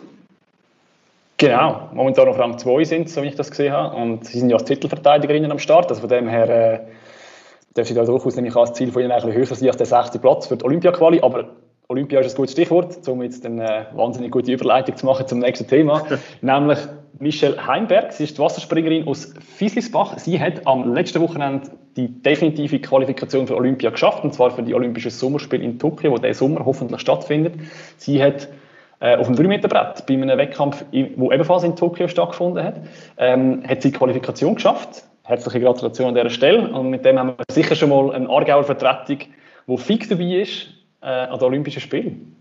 Genau, 1.37 1.89
momentan 1.93 2.27
auf 2.27 2.37
Rang 2.37 2.57
2 2.57 2.83
sind, 2.83 3.09
so 3.09 3.23
wie 3.23 3.27
ich 3.27 3.35
das 3.35 3.49
gesehen 3.49 3.71
habe. 3.73 3.95
Und 3.95 4.25
sie 4.25 4.39
sind 4.39 4.49
ja 4.49 4.57
als 4.57 4.65
Titelverteidigerinnen 4.65 5.51
am 5.51 5.57
Start. 5.57 5.89
Also 5.89 6.01
von 6.01 6.09
dem 6.09 6.27
her 6.27 6.49
äh, 6.49 6.79
darf 7.73 7.89
ich 7.89 7.95
da 7.95 8.03
durchaus 8.03 8.35
nämlich 8.35 8.55
als 8.55 8.73
Ziel 8.73 8.91
von 8.91 9.01
ihnen 9.01 9.11
ein 9.11 9.21
bisschen 9.21 9.33
höher 9.33 9.45
sein 9.45 9.67
als 9.67 9.77
der 9.77 9.87
sechste 9.87 10.19
Platz 10.19 10.47
für 10.47 10.57
die 10.57 10.65
Olympia-Quali. 10.65 11.21
Aber 11.21 11.49
Olympia 11.91 12.21
ist 12.21 12.33
ein 12.33 12.37
gutes 12.37 12.53
Stichwort, 12.53 13.05
um 13.09 13.21
jetzt 13.21 13.45
eine 13.45 13.87
wahnsinnig 13.93 14.31
gute 14.31 14.53
Überleitung 14.53 14.95
zu 14.95 15.05
machen 15.05 15.27
zum 15.27 15.39
nächsten 15.39 15.67
Thema, 15.67 16.05
nämlich 16.41 16.79
Michelle 17.19 17.67
Heimberg. 17.67 18.13
Sie 18.13 18.23
ist 18.23 18.37
die 18.37 18.41
Wasserspringerin 18.41 19.05
aus 19.07 19.33
Fieslisbach. 19.57 20.17
Sie 20.17 20.39
hat 20.39 20.65
am 20.65 20.93
letzten 20.93 21.19
Wochenende 21.19 21.69
die 21.97 22.07
definitive 22.07 22.79
Qualifikation 22.79 23.45
für 23.45 23.57
Olympia 23.57 23.89
geschafft, 23.89 24.23
und 24.23 24.33
zwar 24.33 24.51
für 24.51 24.63
die 24.63 24.73
Olympischen 24.73 25.11
Sommerspiele 25.11 25.63
in 25.63 25.79
Tokio, 25.79 26.13
wo 26.13 26.17
der 26.17 26.33
Sommer 26.33 26.63
hoffentlich 26.65 27.01
stattfindet. 27.01 27.55
Sie 27.97 28.23
hat 28.23 28.47
äh, 29.01 29.17
auf 29.17 29.27
dem 29.27 29.35
3-Meter-Brett 29.35 30.05
bei 30.05 30.13
einem 30.13 30.37
Wettkampf, 30.37 30.85
der 30.93 31.09
ebenfalls 31.19 31.63
in 31.65 31.75
Tokio 31.75 32.07
stattgefunden 32.07 32.63
hat, 32.63 32.75
ähm, 33.17 33.63
hat 33.67 33.81
sie 33.81 33.91
die 33.91 33.97
Qualifikation 33.97 34.55
geschafft. 34.55 35.03
Herzliche 35.23 35.59
Gratulation 35.59 36.07
an 36.07 36.15
dieser 36.15 36.29
Stelle. 36.29 36.71
Und 36.71 36.89
mit 36.89 37.03
dem 37.03 37.19
haben 37.19 37.33
wir 37.37 37.43
sicher 37.51 37.75
schon 37.75 37.89
mal 37.89 38.13
eine 38.13 38.29
Aargauer 38.29 38.63
Vertretung, 38.63 39.17
die 39.67 39.77
fix 39.77 40.07
dabei 40.07 40.41
ist 40.41 40.69
äh, 41.01 41.05
an 41.05 41.39
den 41.39 41.45
Olympischen 41.45 41.81
Spielen. 41.81 42.35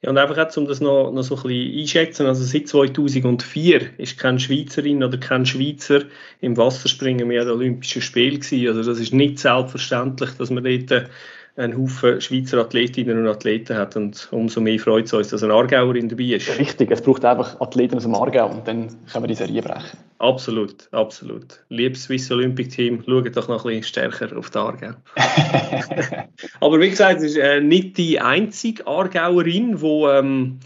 Ja, 0.00 0.10
und 0.10 0.18
einfach 0.18 0.38
auch, 0.38 0.56
um 0.56 0.66
das 0.66 0.80
noch, 0.80 1.10
noch 1.10 1.22
so 1.22 1.36
ein 1.36 1.42
bisschen 1.42 1.80
einschätzen, 1.80 2.26
also 2.26 2.44
seit 2.44 2.68
2004 2.68 3.98
ist 3.98 4.16
keine 4.16 4.38
Schweizerin 4.38 5.02
oder 5.02 5.18
kein 5.18 5.44
Schweizer 5.44 6.02
im 6.40 6.56
Wasserspringen 6.56 7.26
mehr 7.26 7.42
an 7.42 7.50
Olympischen 7.50 8.02
Spielen 8.02 8.40
gewesen. 8.40 8.68
Also 8.68 8.88
das 8.88 9.00
ist 9.00 9.12
nicht 9.12 9.40
selbstverständlich, 9.40 10.30
dass 10.38 10.50
man 10.50 10.62
dort 10.62 11.10
einen 11.58 11.76
Haufen 11.76 12.20
Schweizer 12.20 12.58
Athletinnen 12.58 13.18
und 13.18 13.26
Athleten 13.26 13.76
hat 13.76 13.96
und 13.96 14.28
umso 14.30 14.60
mehr 14.60 14.78
freut 14.78 15.06
es 15.06 15.12
uns, 15.12 15.28
dass 15.28 15.42
eine 15.42 15.54
Aargauerin 15.54 16.08
dabei 16.08 16.24
ist. 16.24 16.58
Richtig, 16.58 16.90
es 16.90 17.02
braucht 17.02 17.24
einfach 17.24 17.60
Athleten 17.60 17.96
aus 17.96 18.04
dem 18.04 18.14
Aargau 18.14 18.48
und 18.48 18.66
dann 18.66 18.88
können 19.12 19.24
wir 19.24 19.28
die 19.28 19.34
Serie 19.34 19.60
brechen. 19.60 19.98
Absolut, 20.18 20.88
absolut. 20.92 21.60
Liebes 21.68 22.04
Swiss 22.04 22.30
Olympic 22.30 22.70
Team, 22.70 23.02
schaut 23.06 23.36
doch 23.36 23.48
noch 23.48 23.64
ein 23.64 23.80
bisschen 23.80 24.10
stärker 24.10 24.36
auf 24.36 24.50
die 24.50 24.58
Aargau. 24.58 24.92
Aber 26.60 26.80
wie 26.80 26.90
gesagt, 26.90 27.18
es 27.18 27.24
ist 27.24 27.36
äh, 27.36 27.60
nicht 27.60 27.98
die 27.98 28.20
einzige 28.20 28.86
Aargauerin, 28.86 29.78
die 29.78 29.86
ähm, 29.86 30.58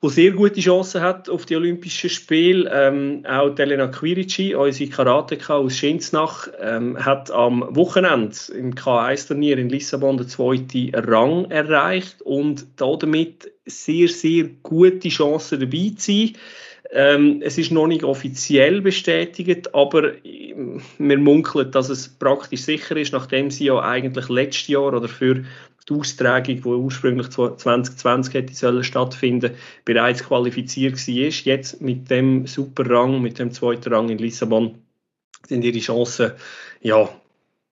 die 0.00 0.08
sehr 0.10 0.30
gute 0.30 0.60
Chancen 0.60 1.00
hat 1.00 1.28
auf 1.28 1.44
die 1.44 1.56
Olympischen 1.56 2.08
Spiele. 2.08 2.70
Ähm, 2.72 3.24
auch 3.26 3.58
Elena 3.58 3.88
Quirici, 3.88 4.54
unsere 4.54 4.90
Karateka 4.90 5.56
aus 5.56 5.76
Schinznach, 5.76 6.48
ähm, 6.60 7.04
hat 7.04 7.32
am 7.32 7.64
Wochenende 7.74 8.36
im 8.56 8.74
K1-Turnier 8.74 9.58
in 9.58 9.68
Lissabon 9.68 10.16
den 10.16 10.28
zweiten 10.28 10.94
Rang 10.94 11.50
erreicht 11.50 12.22
und 12.22 12.66
damit 12.76 13.50
sehr, 13.66 14.08
sehr 14.08 14.44
gute 14.62 15.08
Chancen 15.08 15.58
dabei 15.58 15.92
zu 15.96 16.12
sein. 16.12 16.32
Ähm, 16.90 17.42
es 17.42 17.58
ist 17.58 17.70
noch 17.70 17.86
nicht 17.86 18.04
offiziell 18.04 18.80
bestätigt, 18.80 19.74
aber 19.74 20.24
ähm, 20.24 20.80
wir 20.98 21.18
munkeln, 21.18 21.70
dass 21.70 21.90
es 21.90 22.08
praktisch 22.08 22.62
sicher 22.62 22.96
ist, 22.96 23.12
nachdem 23.12 23.50
sie 23.50 23.66
ja 23.66 23.80
eigentlich 23.80 24.28
letztes 24.28 24.68
Jahr 24.68 24.94
oder 24.94 25.08
für 25.08 25.44
die 25.88 25.94
Austragung, 25.94 26.56
die 26.56 26.64
ursprünglich 26.64 27.30
2020 27.30 28.34
hätte 28.34 28.54
sollen 28.54 28.84
stattfinden, 28.84 29.54
bereits 29.84 30.24
qualifiziert 30.24 30.94
war. 30.94 31.14
Jetzt 31.14 31.80
mit 31.80 32.10
dem 32.10 32.46
Superrang, 32.46 33.22
mit 33.22 33.38
dem 33.38 33.52
zweiten 33.52 33.92
Rang 33.92 34.08
in 34.08 34.18
Lissabon, 34.18 34.82
sind 35.46 35.64
ihre 35.64 35.78
Chancen 35.78 36.32
ja 36.80 37.08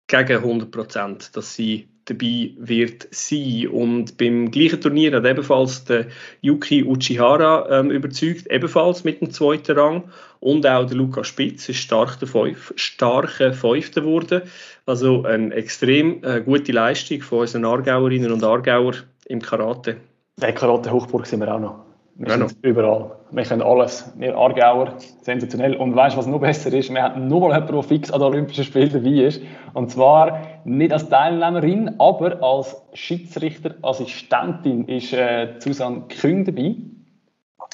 gegen 0.07 0.37
100 0.37 0.71
Prozent, 0.71 1.35
dass 1.35 1.55
sie 1.55 1.89
dabei 2.05 2.51
wird 2.57 3.07
sein. 3.11 3.67
Und 3.67 4.17
beim 4.17 4.51
gleichen 4.51 4.81
Turnier 4.81 5.15
hat 5.15 5.25
ebenfalls 5.25 5.85
der 5.85 6.07
Yuki 6.41 6.83
Uchihara 6.83 7.79
ähm, 7.79 7.91
überzeugt, 7.91 8.47
ebenfalls 8.47 9.03
mit 9.03 9.21
dem 9.21 9.31
zweiten 9.31 9.77
Rang. 9.77 10.03
Und 10.39 10.65
auch 10.67 10.85
der 10.85 10.97
Luca 10.97 11.23
Spitz 11.23 11.67
ist 11.69 11.77
stark 11.77 12.19
der 12.19 12.27
Fünf, 12.27 12.73
starke 12.75 13.53
Fünfte 13.53 14.01
geworden. 14.01 14.43
Also 14.85 15.23
eine 15.23 15.53
extrem 15.55 16.23
äh, 16.23 16.41
gute 16.41 16.71
Leistung 16.71 17.21
von 17.21 17.39
unseren 17.39 17.65
Aargauerinnen 17.65 18.31
und 18.31 18.43
Aargauer 18.43 18.93
im 19.25 19.41
Karate. 19.41 19.97
Der 20.37 20.53
Karate-Hochburg 20.53 21.25
sind 21.25 21.39
wir 21.39 21.53
auch 21.53 21.59
noch. 21.59 21.84
Wir 22.17 22.29
ja, 22.29 22.37
sind 22.37 22.57
überall. 22.61 23.11
Wir 23.31 23.43
können 23.43 23.61
alles. 23.61 24.13
Wir 24.17 24.37
Aargauer, 24.37 24.93
sensationell. 25.21 25.75
Und 25.75 25.95
weißt 25.95 26.15
du, 26.15 26.19
was 26.19 26.27
noch 26.27 26.39
besser 26.39 26.71
ist? 26.71 26.89
Wir 26.93 27.03
haben 27.03 27.27
nur 27.27 27.41
mal 27.41 27.53
jemanden, 27.53 27.73
der 27.73 27.83
fix 27.83 28.09
an 28.09 28.21
den 28.21 28.29
Olympischen 28.29 28.63
Spielen 28.63 28.91
dabei 28.91 29.09
ist. 29.09 29.41
Und 29.73 29.91
zwar 29.91 30.39
nicht 30.63 30.93
als 30.93 31.09
Teilnehmerin, 31.09 31.95
aber 31.99 32.41
als 32.41 32.81
Schiedsrichterassistentin 32.93 34.87
ist 34.87 35.11
äh, 35.11 35.55
Susanne 35.59 36.03
Küng 36.07 36.45
dabei. 36.45 36.75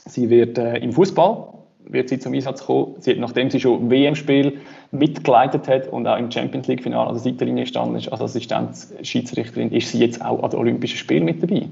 Sie 0.06 0.32
wird 0.32 0.58
äh, 0.58 0.78
im 0.78 0.92
Fußball 0.92 1.50
wird 1.86 2.10
sie 2.10 2.20
zum 2.20 2.34
Einsatz 2.34 2.66
kommen. 2.66 2.96
Sie 3.00 3.12
hat, 3.12 3.18
nachdem 3.20 3.50
sie 3.50 3.60
schon 3.60 3.89
WM-Spiel 3.89 4.60
mitgeleitet 4.92 5.68
hat 5.68 5.88
und 5.88 6.08
auch 6.08 6.18
im 6.18 6.32
Champions 6.32 6.68
League-Finale 6.68 7.08
an 7.08 7.16
der 7.16 7.22
Seitenlinie 7.22 7.64
gestanden 7.64 7.98
ist, 7.98 8.08
als 8.08 8.22
Assistenzschiedsrichterin, 8.22 9.72
ist 9.72 9.92
sie 9.92 10.00
jetzt 10.00 10.24
auch 10.24 10.42
an 10.42 10.50
den 10.50 10.60
Olympischen 10.60 10.98
Spielen 10.98 11.26
mit 11.26 11.44
dabei. 11.44 11.68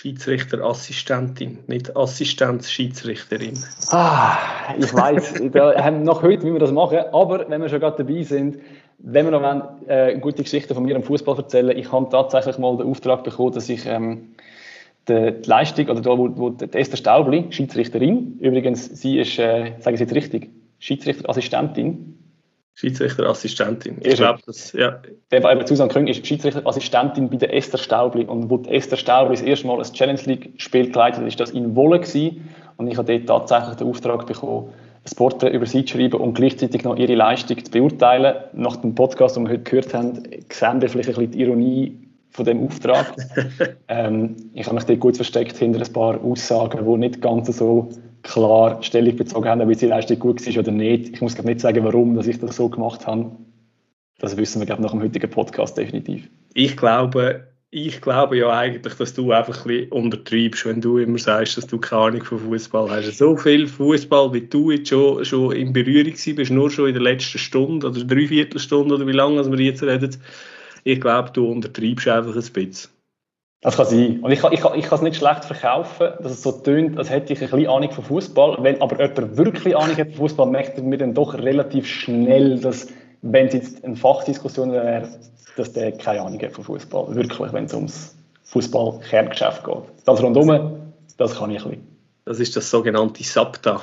Schiedsrichterassistentin, 0.00 1.58
nicht 1.66 1.94
Assistenzschiedsrichterin. 1.94 3.58
Ah, 3.90 4.34
ich 4.78 4.94
weiß, 4.94 5.40
noch 6.02 6.22
heute, 6.22 6.46
wie 6.46 6.52
wir 6.54 6.58
das 6.58 6.72
machen, 6.72 7.00
aber 7.12 7.50
wenn 7.50 7.60
wir 7.60 7.68
schon 7.68 7.80
gerade 7.80 8.02
dabei 8.02 8.22
sind, 8.22 8.56
wenn 8.96 9.26
wir 9.26 9.30
noch 9.30 9.42
wollen, 9.42 9.62
äh, 9.88 10.18
gute 10.18 10.42
Geschichten 10.42 10.72
von 10.72 10.84
mir 10.84 10.96
im 10.96 11.02
Fußball 11.02 11.36
erzählen, 11.36 11.76
ich 11.76 11.92
habe 11.92 12.08
tatsächlich 12.10 12.56
mal 12.56 12.78
den 12.78 12.86
Auftrag 12.86 13.24
bekommen, 13.24 13.52
dass 13.52 13.68
ich 13.68 13.84
ähm, 13.84 14.28
die, 15.06 15.32
die 15.32 15.48
Leistung, 15.48 15.90
oder 15.90 16.00
da, 16.00 16.16
wo, 16.16 16.34
wo 16.34 16.56
Esther 16.72 16.96
Staubli, 16.96 17.48
Schiedsrichterin, 17.50 18.38
übrigens, 18.40 18.86
sie 18.86 19.18
ist, 19.18 19.38
äh, 19.38 19.72
sage 19.80 19.96
ich 19.96 20.00
jetzt 20.00 20.14
richtig, 20.14 20.48
Schiedsrichterassistentin, 20.78 22.19
Schiedsrichterassistentin. 22.80 23.98
Ich 24.02 24.16
glaube, 24.16 24.40
das, 24.46 24.72
ja. 24.72 25.02
Der 25.30 25.40
bei 25.40 25.66
Susanne 25.66 25.90
Krüng 25.90 26.06
ist 26.06 26.26
Schiedsrichterassistentin 26.26 27.28
bei 27.28 27.36
der 27.36 27.54
Esther 27.54 27.76
Staubli. 27.76 28.24
Und 28.24 28.48
wo 28.48 28.56
Esther 28.70 28.96
Staubli 28.96 29.36
das 29.36 29.42
erste 29.42 29.66
Mal 29.66 29.78
ein 29.78 29.92
Challenge 29.92 30.20
League-Spiel 30.24 30.90
geleitet 30.90 31.20
hat, 31.20 31.26
ist 31.26 31.38
das 31.38 31.50
in 31.50 31.76
Wolle 31.76 32.00
gewesen. 32.00 32.48
Und 32.78 32.88
ich 32.88 32.96
habe 32.96 33.18
dort 33.18 33.48
tatsächlich 33.48 33.76
den 33.76 33.88
Auftrag 33.88 34.26
bekommen, 34.26 34.70
ein 35.04 35.16
Porträt 35.16 35.50
über 35.50 35.66
sie 35.66 35.84
zu 35.84 35.98
schreiben 35.98 36.20
und 36.20 36.32
gleichzeitig 36.32 36.82
noch 36.84 36.96
ihre 36.96 37.14
Leistung 37.14 37.62
zu 37.62 37.70
beurteilen. 37.70 38.34
Nach 38.54 38.76
dem 38.76 38.94
Podcast, 38.94 39.36
den 39.36 39.44
wir 39.44 39.52
heute 39.52 39.62
gehört 39.62 39.92
haben, 39.92 40.22
sehen 40.50 40.80
wir 40.80 40.88
vielleicht 40.88 41.10
ein 41.10 41.14
bisschen 41.14 41.30
die 41.32 41.40
Ironie 41.40 41.98
von 42.30 42.46
dem 42.46 42.66
Auftrag. 42.66 43.14
ähm, 43.88 44.36
ich 44.54 44.64
habe 44.64 44.76
mich 44.76 44.84
dort 44.84 45.00
gut 45.00 45.16
versteckt 45.16 45.58
hinter 45.58 45.84
ein 45.84 45.92
paar 45.92 46.18
Aussagen, 46.24 46.86
die 46.86 46.98
nicht 46.98 47.20
ganz 47.20 47.54
so 47.54 47.90
klar 48.22 48.82
Stellung 48.82 49.16
bezogen 49.16 49.48
haben, 49.48 49.60
ob 49.60 49.76
die 49.76 49.86
Leistung 49.86 50.18
gut 50.18 50.46
war 50.46 50.58
oder 50.58 50.72
nicht. 50.72 51.10
Ich 51.10 51.20
muss 51.20 51.42
nicht 51.42 51.60
sagen, 51.60 51.84
warum 51.84 52.14
dass 52.14 52.26
ich 52.26 52.38
das 52.38 52.56
so 52.56 52.68
gemacht 52.68 53.06
habe. 53.06 53.30
Das 54.18 54.36
wissen 54.36 54.60
wir 54.60 54.66
glaube 54.66 54.82
nach 54.82 54.90
dem 54.90 55.02
heutigen 55.02 55.30
Podcast 55.30 55.78
definitiv. 55.78 56.28
Ich 56.54 56.76
glaube, 56.76 57.46
ich 57.70 58.00
glaube 58.00 58.36
ja 58.36 58.50
eigentlich, 58.50 58.94
dass 58.94 59.14
du 59.14 59.30
einfach 59.30 59.64
ein 59.64 59.68
bisschen 59.68 59.92
untertreibst, 59.92 60.66
wenn 60.66 60.80
du 60.80 60.98
immer 60.98 61.18
sagst, 61.18 61.56
dass 61.56 61.68
du 61.68 61.78
keine 61.78 62.02
Ahnung 62.02 62.24
von 62.24 62.38
Fußball 62.38 62.90
hast. 62.90 63.16
So 63.16 63.36
viel 63.36 63.68
Fußball, 63.68 64.32
wie 64.32 64.40
du 64.42 64.72
jetzt 64.72 64.88
schon, 64.88 65.24
schon 65.24 65.52
in 65.52 65.72
Berührung 65.72 66.12
bist, 66.12 66.50
nur 66.50 66.70
schon 66.70 66.88
in 66.88 66.94
der 66.94 67.02
letzten 67.02 67.38
Stunde 67.38 67.86
oder 67.86 68.04
Dreiviertelstunde 68.04 68.96
oder 68.96 69.06
wie 69.06 69.12
lange 69.12 69.50
wir 69.50 69.64
jetzt 69.64 69.82
reden. 69.82 70.16
Ich 70.82 71.00
glaube, 71.00 71.30
du 71.32 71.46
untertreibst 71.46 72.08
einfach 72.08 72.34
ein 72.34 72.52
bisschen. 72.52 72.90
Das 73.62 73.76
kann 73.76 73.86
sein. 73.86 74.20
Und 74.20 74.30
ich 74.32 74.40
kann, 74.40 74.52
ich, 74.52 74.64
ich 74.64 74.84
kann 74.84 74.98
es 74.98 75.02
nicht 75.02 75.16
schlecht 75.16 75.44
verkaufen, 75.44 76.08
dass 76.22 76.32
es 76.32 76.42
so 76.42 76.52
tönt, 76.52 76.96
als 76.96 77.10
hätte 77.10 77.32
ich 77.34 77.42
ein 77.42 77.50
bisschen 77.50 77.68
Ahnung 77.68 77.90
von 77.90 78.04
Fußball. 78.04 78.56
Wenn 78.60 78.80
aber 78.80 78.98
jemand 78.98 79.36
wirklich 79.36 79.76
Ahnung 79.76 79.96
hat 79.96 80.08
von 80.08 80.16
Fußball, 80.16 80.46
merkt 80.46 80.82
mir 80.82 80.96
dann 80.96 81.12
doch 81.12 81.34
relativ 81.34 81.86
schnell, 81.86 82.58
dass, 82.58 82.88
wenn 83.20 83.48
es 83.48 83.54
jetzt 83.54 83.84
eine 83.84 83.96
Fachdiskussion 83.96 84.72
wäre, 84.72 85.08
dass 85.56 85.72
der 85.74 85.92
keine 85.92 86.22
Ahnung 86.22 86.40
hat 86.40 86.52
von 86.52 86.64
Fußball. 86.64 87.14
Wirklich, 87.14 87.52
wenn 87.52 87.64
es 87.66 87.74
ums 87.74 88.16
Fußball-Kerngeschäft 88.44 89.64
geht. 89.64 89.82
Das 90.06 90.22
rundum, 90.22 90.48
das 91.18 91.36
kann 91.36 91.50
ich 91.50 91.62
ein 91.62 91.70
bisschen. 91.70 91.86
Das 92.24 92.40
ist 92.40 92.56
das 92.56 92.70
sogenannte 92.70 93.22
SAPTA. 93.22 93.82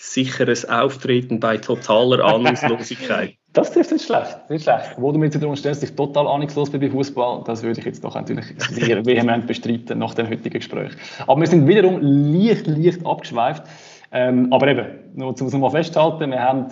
Sicheres 0.00 0.64
Auftreten 0.68 1.40
bei 1.40 1.56
totaler 1.56 2.24
Ahnungslosigkeit. 2.34 3.34
Das 3.52 3.74
ist 3.74 3.90
nicht 3.90 4.04
schlecht, 4.04 4.48
nicht 4.48 4.62
schlecht. 4.62 4.94
Wo 4.96 5.10
du 5.10 5.18
mir 5.18 5.26
jetzt 5.26 5.36
stellst, 5.36 5.82
dass 5.82 5.90
ich 5.90 5.96
total 5.96 6.28
ahnungslos 6.28 6.70
bin 6.70 6.80
bei 6.80 6.88
Fußball, 6.88 7.42
das 7.44 7.64
würde 7.64 7.80
ich 7.80 7.86
jetzt 7.86 8.04
doch 8.04 8.14
natürlich 8.14 8.46
sehr 8.58 9.04
vehement 9.06 9.48
bestreiten 9.48 9.98
nach 9.98 10.14
dem 10.14 10.28
heutigen 10.28 10.50
Gespräch. 10.50 10.92
Aber 11.26 11.40
wir 11.40 11.48
sind 11.48 11.66
wiederum 11.66 11.98
leicht, 12.00 12.68
leicht 12.68 13.04
abgeschweift. 13.04 13.64
Ähm, 14.12 14.52
aber 14.52 14.68
eben, 14.68 14.86
nur 15.14 15.34
zum 15.34 15.60
mal 15.60 15.70
festhalten, 15.70 16.30
wir 16.30 16.40
haben 16.40 16.66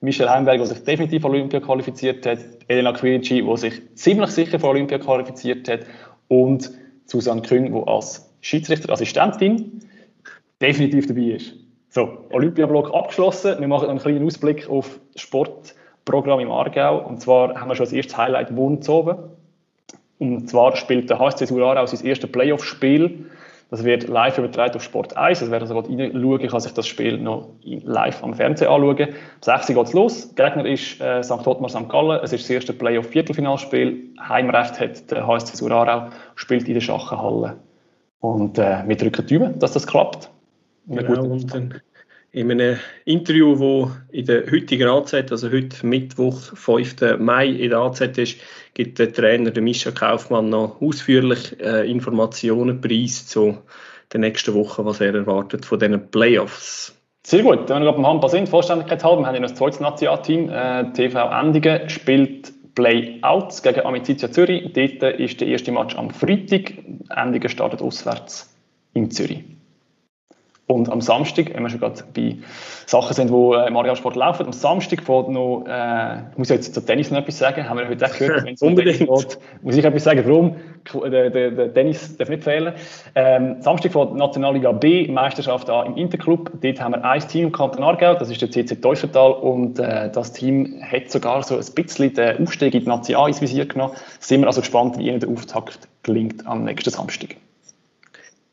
Michel 0.00 0.30
Heimberg, 0.30 0.58
der 0.58 0.66
sich 0.66 0.84
definitiv 0.84 1.22
für 1.22 1.28
Olympia 1.28 1.58
qualifiziert 1.58 2.24
hat, 2.24 2.38
Elena 2.68 2.92
Quirici, 2.92 3.42
die 3.42 3.56
sich 3.56 3.82
ziemlich 3.96 4.30
sicher 4.30 4.60
für 4.60 4.68
Olympia 4.68 4.98
qualifiziert 4.98 5.68
hat 5.68 5.80
und 6.28 6.70
Susanne 7.06 7.42
Küng, 7.42 7.72
die 7.72 7.88
als 7.88 8.32
Schiedsrichterassistentin 8.40 9.80
definitiv 10.62 11.08
dabei 11.08 11.22
ist. 11.22 11.54
So, 11.90 12.18
Olympiablock 12.30 12.94
abgeschlossen. 12.94 13.56
Wir 13.60 13.68
machen 13.68 13.88
einen 13.88 13.98
kleinen 13.98 14.26
Ausblick 14.26 14.68
auf 14.68 15.00
Sport 15.16 15.74
Programm 16.04 16.40
im 16.40 16.50
Aargau. 16.50 16.98
Und 17.06 17.20
zwar 17.20 17.58
haben 17.58 17.68
wir 17.68 17.76
schon 17.76 17.86
das 17.86 17.92
erste 17.92 18.16
Highlight 18.16 18.50
oben. 18.50 19.16
Und 20.18 20.50
zwar 20.50 20.76
spielt 20.76 21.08
der 21.08 21.18
HSC 21.18 21.46
Surara 21.46 21.80
aus 21.80 21.92
sein 21.92 22.04
erstes 22.04 22.30
Playoff-Spiel. 22.30 23.26
Das 23.70 23.84
wird 23.84 24.08
live 24.08 24.38
übertragen 24.38 24.74
auf 24.76 24.82
Sport 24.82 25.16
1. 25.16 25.40
Also 25.40 25.52
wer 25.52 25.60
also 25.60 25.78
reinschauen 25.78 26.48
kann 26.48 26.60
sich 26.60 26.72
das 26.72 26.86
Spiel 26.86 27.18
noch 27.18 27.48
live 27.62 28.22
am 28.24 28.34
Fernsehen 28.34 28.68
anschauen. 28.68 29.08
Um 29.08 29.12
6 29.42 29.70
Uhr 29.70 29.74
geht 29.76 29.86
es 29.86 29.92
los. 29.92 30.34
Gegner 30.34 30.66
ist 30.66 31.00
äh, 31.00 31.22
St. 31.22 31.46
Ottmar 31.46 31.68
St. 31.68 31.88
Gallen. 31.88 32.20
Es 32.22 32.32
ist 32.32 32.44
das 32.44 32.50
erste 32.50 32.72
Playoff-Viertelfinalspiel. 32.72 34.14
Heimrecht 34.26 34.80
hat 34.80 35.10
der 35.10 35.26
HSC 35.26 35.56
Surarau, 35.56 36.08
spielt 36.34 36.66
in 36.66 36.74
der 36.74 36.80
Schachenhalle. 36.80 37.56
Und 38.20 38.58
äh, 38.58 38.82
wir 38.86 38.96
drücken 38.96 39.26
die 39.26 39.38
Daumen, 39.38 39.58
dass 39.58 39.72
das 39.72 39.86
klappt. 39.86 40.30
Genau, 40.88 41.24
und 41.24 41.52
dann 41.52 41.80
in 42.32 42.50
einem 42.50 42.78
Interview, 43.04 43.54
das 43.54 43.96
in 44.10 44.26
der 44.26 44.50
heutigen 44.50 44.88
AZ, 44.88 45.14
also 45.14 45.50
heute 45.50 45.86
Mittwoch, 45.86 46.38
5. 46.54 47.18
Mai 47.18 47.46
in 47.46 47.70
der 47.70 47.78
AZ 47.78 48.00
ist, 48.00 48.38
gibt 48.74 48.98
der 48.98 49.12
Trainer, 49.12 49.50
der 49.50 49.62
Mischa 49.62 49.90
Kaufmann, 49.90 50.50
noch 50.50 50.80
ausführlich 50.80 51.58
äh, 51.60 51.90
Informationen 51.90 52.80
preis 52.80 53.26
zu 53.26 53.58
der 54.12 54.20
nächsten 54.20 54.54
Woche, 54.54 54.84
was 54.84 55.00
er 55.00 55.14
erwartet 55.14 55.64
von 55.64 55.78
diesen 55.78 56.10
Playoffs. 56.10 56.94
Sehr 57.26 57.42
gut, 57.42 57.68
wenn 57.68 57.80
wir 57.80 57.86
gerade 57.86 57.96
beim 57.96 58.06
Handball 58.06 58.30
sind, 58.30 58.48
Vollständigkeit 58.48 59.02
halber, 59.04 59.22
wir 59.22 59.26
haben 59.26 59.34
ja 59.34 59.40
noch 59.40 59.50
das 59.50 59.58
zweite 59.58 59.82
Nationalteam, 59.82 60.48
äh, 60.50 60.92
TV 60.92 61.30
Endigen 61.30 61.88
spielt 61.88 62.52
Playouts 62.74 63.62
gegen 63.62 63.80
Amicizia 63.80 64.30
Zürich. 64.30 64.72
Dort 64.72 65.18
ist 65.18 65.40
der 65.40 65.48
erste 65.48 65.72
Match 65.72 65.96
am 65.96 66.10
Freitag. 66.10 66.74
Endigen 67.14 67.48
startet 67.48 67.82
auswärts 67.82 68.54
in 68.94 69.10
Zürich. 69.10 69.57
Und 70.68 70.92
am 70.92 71.00
Samstag, 71.00 71.54
wenn 71.54 71.62
wir 71.62 71.70
schon 71.70 71.80
gerade 71.80 72.04
bei 72.14 72.36
Sachen 72.84 73.14
sind, 73.14 73.30
die 73.30 73.34
äh, 73.34 73.68
im 73.68 73.76
Aargau-Sport 73.76 74.16
laufen, 74.16 74.44
am 74.44 74.52
Samstag 74.52 75.02
fährt 75.02 75.30
noch, 75.30 75.64
äh, 75.66 76.18
ich 76.30 76.36
muss 76.36 76.50
jetzt 76.50 76.74
zu 76.74 76.82
Tennis 76.82 77.10
noch 77.10 77.20
etwas 77.20 77.38
sagen, 77.38 77.66
haben 77.66 77.78
wir 77.78 77.88
heute 77.88 78.04
auch 78.04 78.12
gehört, 78.14 78.44
wenn 78.44 78.52
es 78.52 78.60
um 78.60 78.76
Tennis 78.76 78.98
geht, 78.98 79.38
muss 79.62 79.76
ich 79.76 79.84
etwas 79.84 80.04
sagen, 80.04 80.22
warum, 80.26 80.56
der, 81.10 81.30
der, 81.30 81.50
der 81.52 81.72
Tennis 81.72 82.18
darf 82.18 82.28
nicht 82.28 82.44
fehlen. 82.44 82.74
Ähm, 83.14 83.56
Samstag 83.60 83.92
fährt 83.92 84.14
Nationalliga 84.14 84.72
B 84.72 85.08
Meisterschaft 85.08 85.70
an 85.70 85.86
im 85.86 85.96
Interclub, 85.96 86.50
dort 86.60 86.80
haben 86.82 86.92
wir 86.92 87.02
ein 87.02 87.20
Team 87.20 87.46
im 87.46 87.52
Kanton 87.52 87.82
Aargau, 87.82 88.14
das 88.14 88.30
ist 88.30 88.42
der 88.42 88.50
CC 88.50 88.76
Teufelstal 88.76 89.32
und 89.32 89.78
äh, 89.78 90.10
das 90.12 90.34
Team 90.34 90.82
hat 90.82 91.10
sogar 91.10 91.42
so 91.44 91.56
ein 91.56 91.64
bisschen 91.74 92.12
den 92.12 92.42
Aufstieg 92.42 92.74
in 92.74 92.82
die 92.82 92.88
Nazi 92.88 93.14
A 93.14 93.26
ins 93.26 93.40
Visier 93.40 93.64
genommen. 93.64 93.94
Sind 94.20 94.42
wir 94.42 94.48
also 94.48 94.60
gespannt, 94.60 94.98
wie 94.98 95.08
ihnen 95.08 95.20
der 95.20 95.30
Auftakt 95.30 95.88
gelingt 96.02 96.46
am 96.46 96.64
nächsten 96.64 96.90
Samstag. 96.90 97.36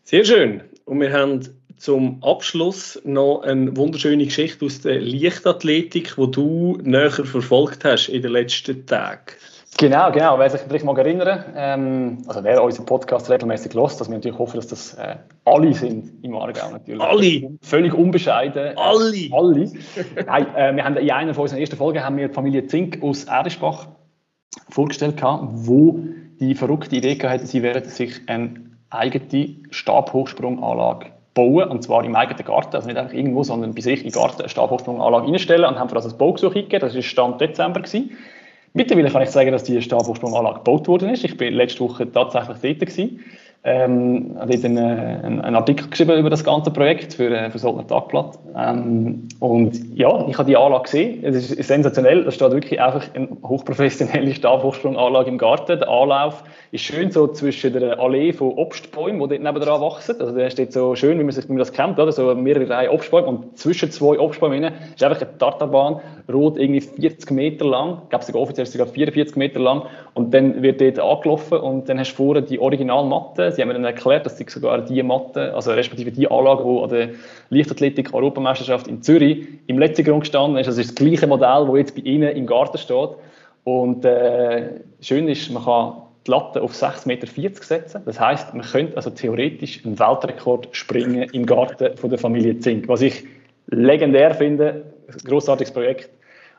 Sehr 0.05 0.23
schön. 0.23 0.61
Und 0.85 1.01
wir 1.01 1.11
haben 1.11 1.41
zum 1.77 2.23
Abschluss 2.23 3.01
noch 3.03 3.41
eine 3.41 3.75
wunderschöne 3.75 4.25
Geschichte 4.25 4.65
aus 4.65 4.81
der 4.81 5.01
Leichtathletik, 5.01 6.15
die 6.15 6.31
du 6.31 6.77
näher 6.83 7.11
verfolgt 7.11 7.83
hast 7.85 8.09
in 8.09 8.21
den 8.21 8.31
letzten 8.31 8.85
Tagen. 8.85 9.33
Genau, 9.77 10.09
genau. 10.09 10.39
Wer 10.39 10.49
sich 10.49 10.61
vielleicht 10.61 10.85
mal 10.85 10.97
erinnern, 10.97 11.43
ähm, 11.53 12.17
also 12.27 12.41
wer 12.45 12.63
unseren 12.63 12.85
Podcast 12.85 13.29
regelmäßig 13.29 13.73
lässt, 13.73 13.99
dass 13.99 14.07
wir 14.07 14.15
natürlich 14.15 14.39
hoffen, 14.39 14.55
dass 14.55 14.67
das 14.67 14.93
äh, 14.93 15.17
alle 15.43 15.73
sind 15.73 16.23
im 16.23 16.33
Aargau 16.35 16.71
natürlich. 16.71 17.01
Alle? 17.01 17.57
Völlig 17.61 17.93
unbescheiden. 17.93 18.77
Alle? 18.77 19.29
Alle. 19.33 19.71
Nein, 20.25 20.55
äh, 20.55 20.75
wir 20.75 20.85
haben 20.85 20.95
in 20.95 21.11
einer 21.11 21.33
von 21.33 21.41
unseren 21.41 21.59
ersten 21.59 21.75
Folgen 21.75 22.01
haben 22.01 22.15
wir 22.15 22.29
die 22.29 22.33
Familie 22.33 22.65
Zink 22.67 23.03
aus 23.03 23.25
Erdischbach 23.25 23.87
vorgestellt, 24.69 25.21
wo 25.21 25.99
die 26.39 26.55
verrückte 26.55 26.95
Idee 26.95 27.17
hatte, 27.27 27.45
sie 27.45 27.61
werden 27.61 27.89
sich 27.89 28.21
eine 28.27 28.53
eigene 28.89 29.55
Stabhochsprunganlage 29.71 31.14
bauen, 31.35 31.69
und 31.69 31.83
zwar 31.83 32.03
im 32.03 32.15
eigenen 32.15 32.43
Garten, 32.43 32.75
also 32.75 32.87
nicht 32.87 32.97
einfach 32.97 33.13
irgendwo, 33.13 33.43
sondern 33.43 33.75
bei 33.75 33.81
sich 33.81 34.03
im 34.03 34.11
Garten 34.11 34.39
eine 34.39 34.49
Stabhochsprunganlage 34.49 35.27
einstellen 35.27 35.65
und 35.65 35.77
haben 35.77 35.89
für 35.89 35.95
das 35.95 36.11
ein 36.11 36.17
Baugesuch 36.17 36.55
eingegeben, 36.55 36.79
das 36.79 36.95
war 36.95 37.01
Stand 37.03 37.39
Dezember. 37.39 37.81
Gewesen. 37.81 38.17
Mittlerweile 38.73 39.09
kann 39.11 39.21
ich 39.21 39.29
sagen, 39.29 39.51
dass 39.51 39.63
die 39.63 39.79
Stabhochsprunganlage 39.81 40.55
gebaut 40.55 40.87
worden 40.87 41.09
ist. 41.09 41.23
Ich 41.23 41.37
bin 41.37 41.53
letzte 41.53 41.81
Woche 41.81 42.11
tatsächlich 42.11 42.79
dort 42.79 42.79
gewesen. 42.79 43.23
Ähm, 43.67 44.35
habe 44.37 44.53
einen, 44.53 44.77
einen, 44.77 45.41
einen, 45.41 45.55
Artikel 45.55 45.89
geschrieben 45.89 46.19
über 46.19 46.29
das 46.29 46.43
ganze 46.43 46.69
Projekt 46.69 47.15
für, 47.15 47.35
äh, 47.35 47.49
für 47.49 47.57
Soldner 47.57 47.87
Tagblatt. 47.87 48.37
Ähm, 48.55 49.27
und 49.39 49.97
ja, 49.97 50.27
ich 50.27 50.37
habe 50.37 50.47
die 50.47 50.55
Anlage 50.55 50.83
gesehen. 50.83 51.23
Es 51.23 51.49
ist 51.49 51.67
sensationell. 51.67 52.25
Da 52.25 52.29
steht 52.29 52.51
wirklich 52.51 52.79
einfach 52.79 53.03
eine 53.15 53.27
hochprofessionelle 53.43 54.35
Stabhochsprunganlage 54.35 55.29
im 55.29 55.39
Garten. 55.39 55.79
Der 55.79 55.89
Anlauf 55.89 56.43
ist 56.71 56.81
schön 56.81 57.09
so 57.09 57.25
zwischen 57.25 57.73
der 57.73 57.99
Allee 57.99 58.33
von 58.33 58.49
Obstbäumen, 58.49 59.19
die 59.21 59.39
dort 59.39 59.55
nebenan 59.55 59.81
wachsen. 59.81 60.21
Also 60.21 60.35
der 60.35 60.51
steht 60.51 60.71
so 60.71 60.95
schön, 60.95 61.17
wie 61.17 61.23
man, 61.23 61.31
sich, 61.31 61.45
wie 61.45 61.53
man 61.53 61.57
das 61.57 61.73
kennt, 61.73 61.97
oder? 61.97 62.11
so 62.11 62.35
mehrere 62.35 62.69
Reihen 62.69 62.91
Obstbäume. 62.91 63.25
Und 63.25 63.57
zwischen 63.57 63.89
zwei 63.89 64.19
Obstbäumen 64.19 64.63
ist 64.63 65.03
einfach 65.03 65.19
eine 65.19 65.37
Tartarbahn, 65.39 66.01
rot 66.31 66.59
irgendwie 66.59 66.81
40 66.81 67.31
Meter 67.31 67.65
lang. 67.65 68.01
Ich 68.03 68.09
glaube 68.09 68.25
sogar 68.25 68.43
offiziell 68.43 68.67
sogar 68.67 68.85
44 68.85 69.35
Meter 69.37 69.59
lang. 69.59 69.87
Und 70.13 70.35
dann 70.35 70.61
wird 70.61 70.81
dort 70.81 70.99
angelaufen 70.99 71.57
und 71.57 71.89
dann 71.89 71.99
hast 71.99 72.11
du 72.11 72.17
vorne 72.17 72.43
die 72.43 72.59
Originalmatte. 72.59 73.54
Sie 73.55 73.61
haben 73.61 73.69
mir 73.69 73.73
dann 73.73 73.85
erklärt, 73.85 74.25
dass 74.25 74.37
sie 74.37 74.45
sogar 74.47 74.81
die 74.81 75.01
Matte, 75.03 75.53
also 75.53 75.71
respektive 75.71 76.11
die 76.11 76.29
Anlage, 76.29 76.63
die 76.63 76.83
an 76.83 76.89
der 76.89 77.09
Leichtathletik-Europameisterschaft 77.49 78.87
in 78.87 79.01
Zürich 79.01 79.47
im 79.67 79.79
letzten 79.79 80.03
Grund 80.03 80.21
gestanden 80.21 80.57
ist. 80.57 80.67
Das 80.67 80.77
ist 80.77 80.89
das 80.89 80.95
gleiche 80.95 81.27
Modell, 81.27 81.65
das 81.67 81.77
jetzt 81.77 81.95
bei 81.95 82.01
Ihnen 82.01 82.35
im 82.35 82.45
Garten 82.45 82.77
steht. 82.77 83.09
Und 83.63 84.05
äh, 84.05 84.81
schön 85.01 85.27
ist, 85.27 85.49
man 85.51 85.63
kann 85.63 85.93
die 86.25 86.31
Latte 86.31 86.61
auf 86.61 86.73
6,40 86.73 87.07
Meter 87.07 87.63
setzen. 87.63 88.01
Das 88.05 88.19
heißt, 88.19 88.53
man 88.53 88.65
könnte 88.65 88.95
also 88.95 89.09
theoretisch 89.09 89.85
einen 89.85 89.97
Weltrekord 89.97 90.69
springen 90.71 91.29
im 91.31 91.45
Garten 91.45 91.97
von 91.97 92.09
der 92.09 92.19
Familie 92.19 92.59
Zink. 92.59 92.87
Was 92.87 93.01
ich 93.01 93.25
legendär 93.67 94.33
finde, 94.33 94.85
ein 95.07 95.17
grossartiges 95.29 95.73
Projekt. 95.73 96.09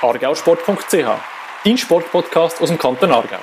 argausport.ch, 0.00 1.20
dein 1.64 1.78
Sportpodcast 1.78 2.60
aus 2.62 2.68
dem 2.68 2.78
Kanton 2.78 3.12
Aargau. 3.12 3.38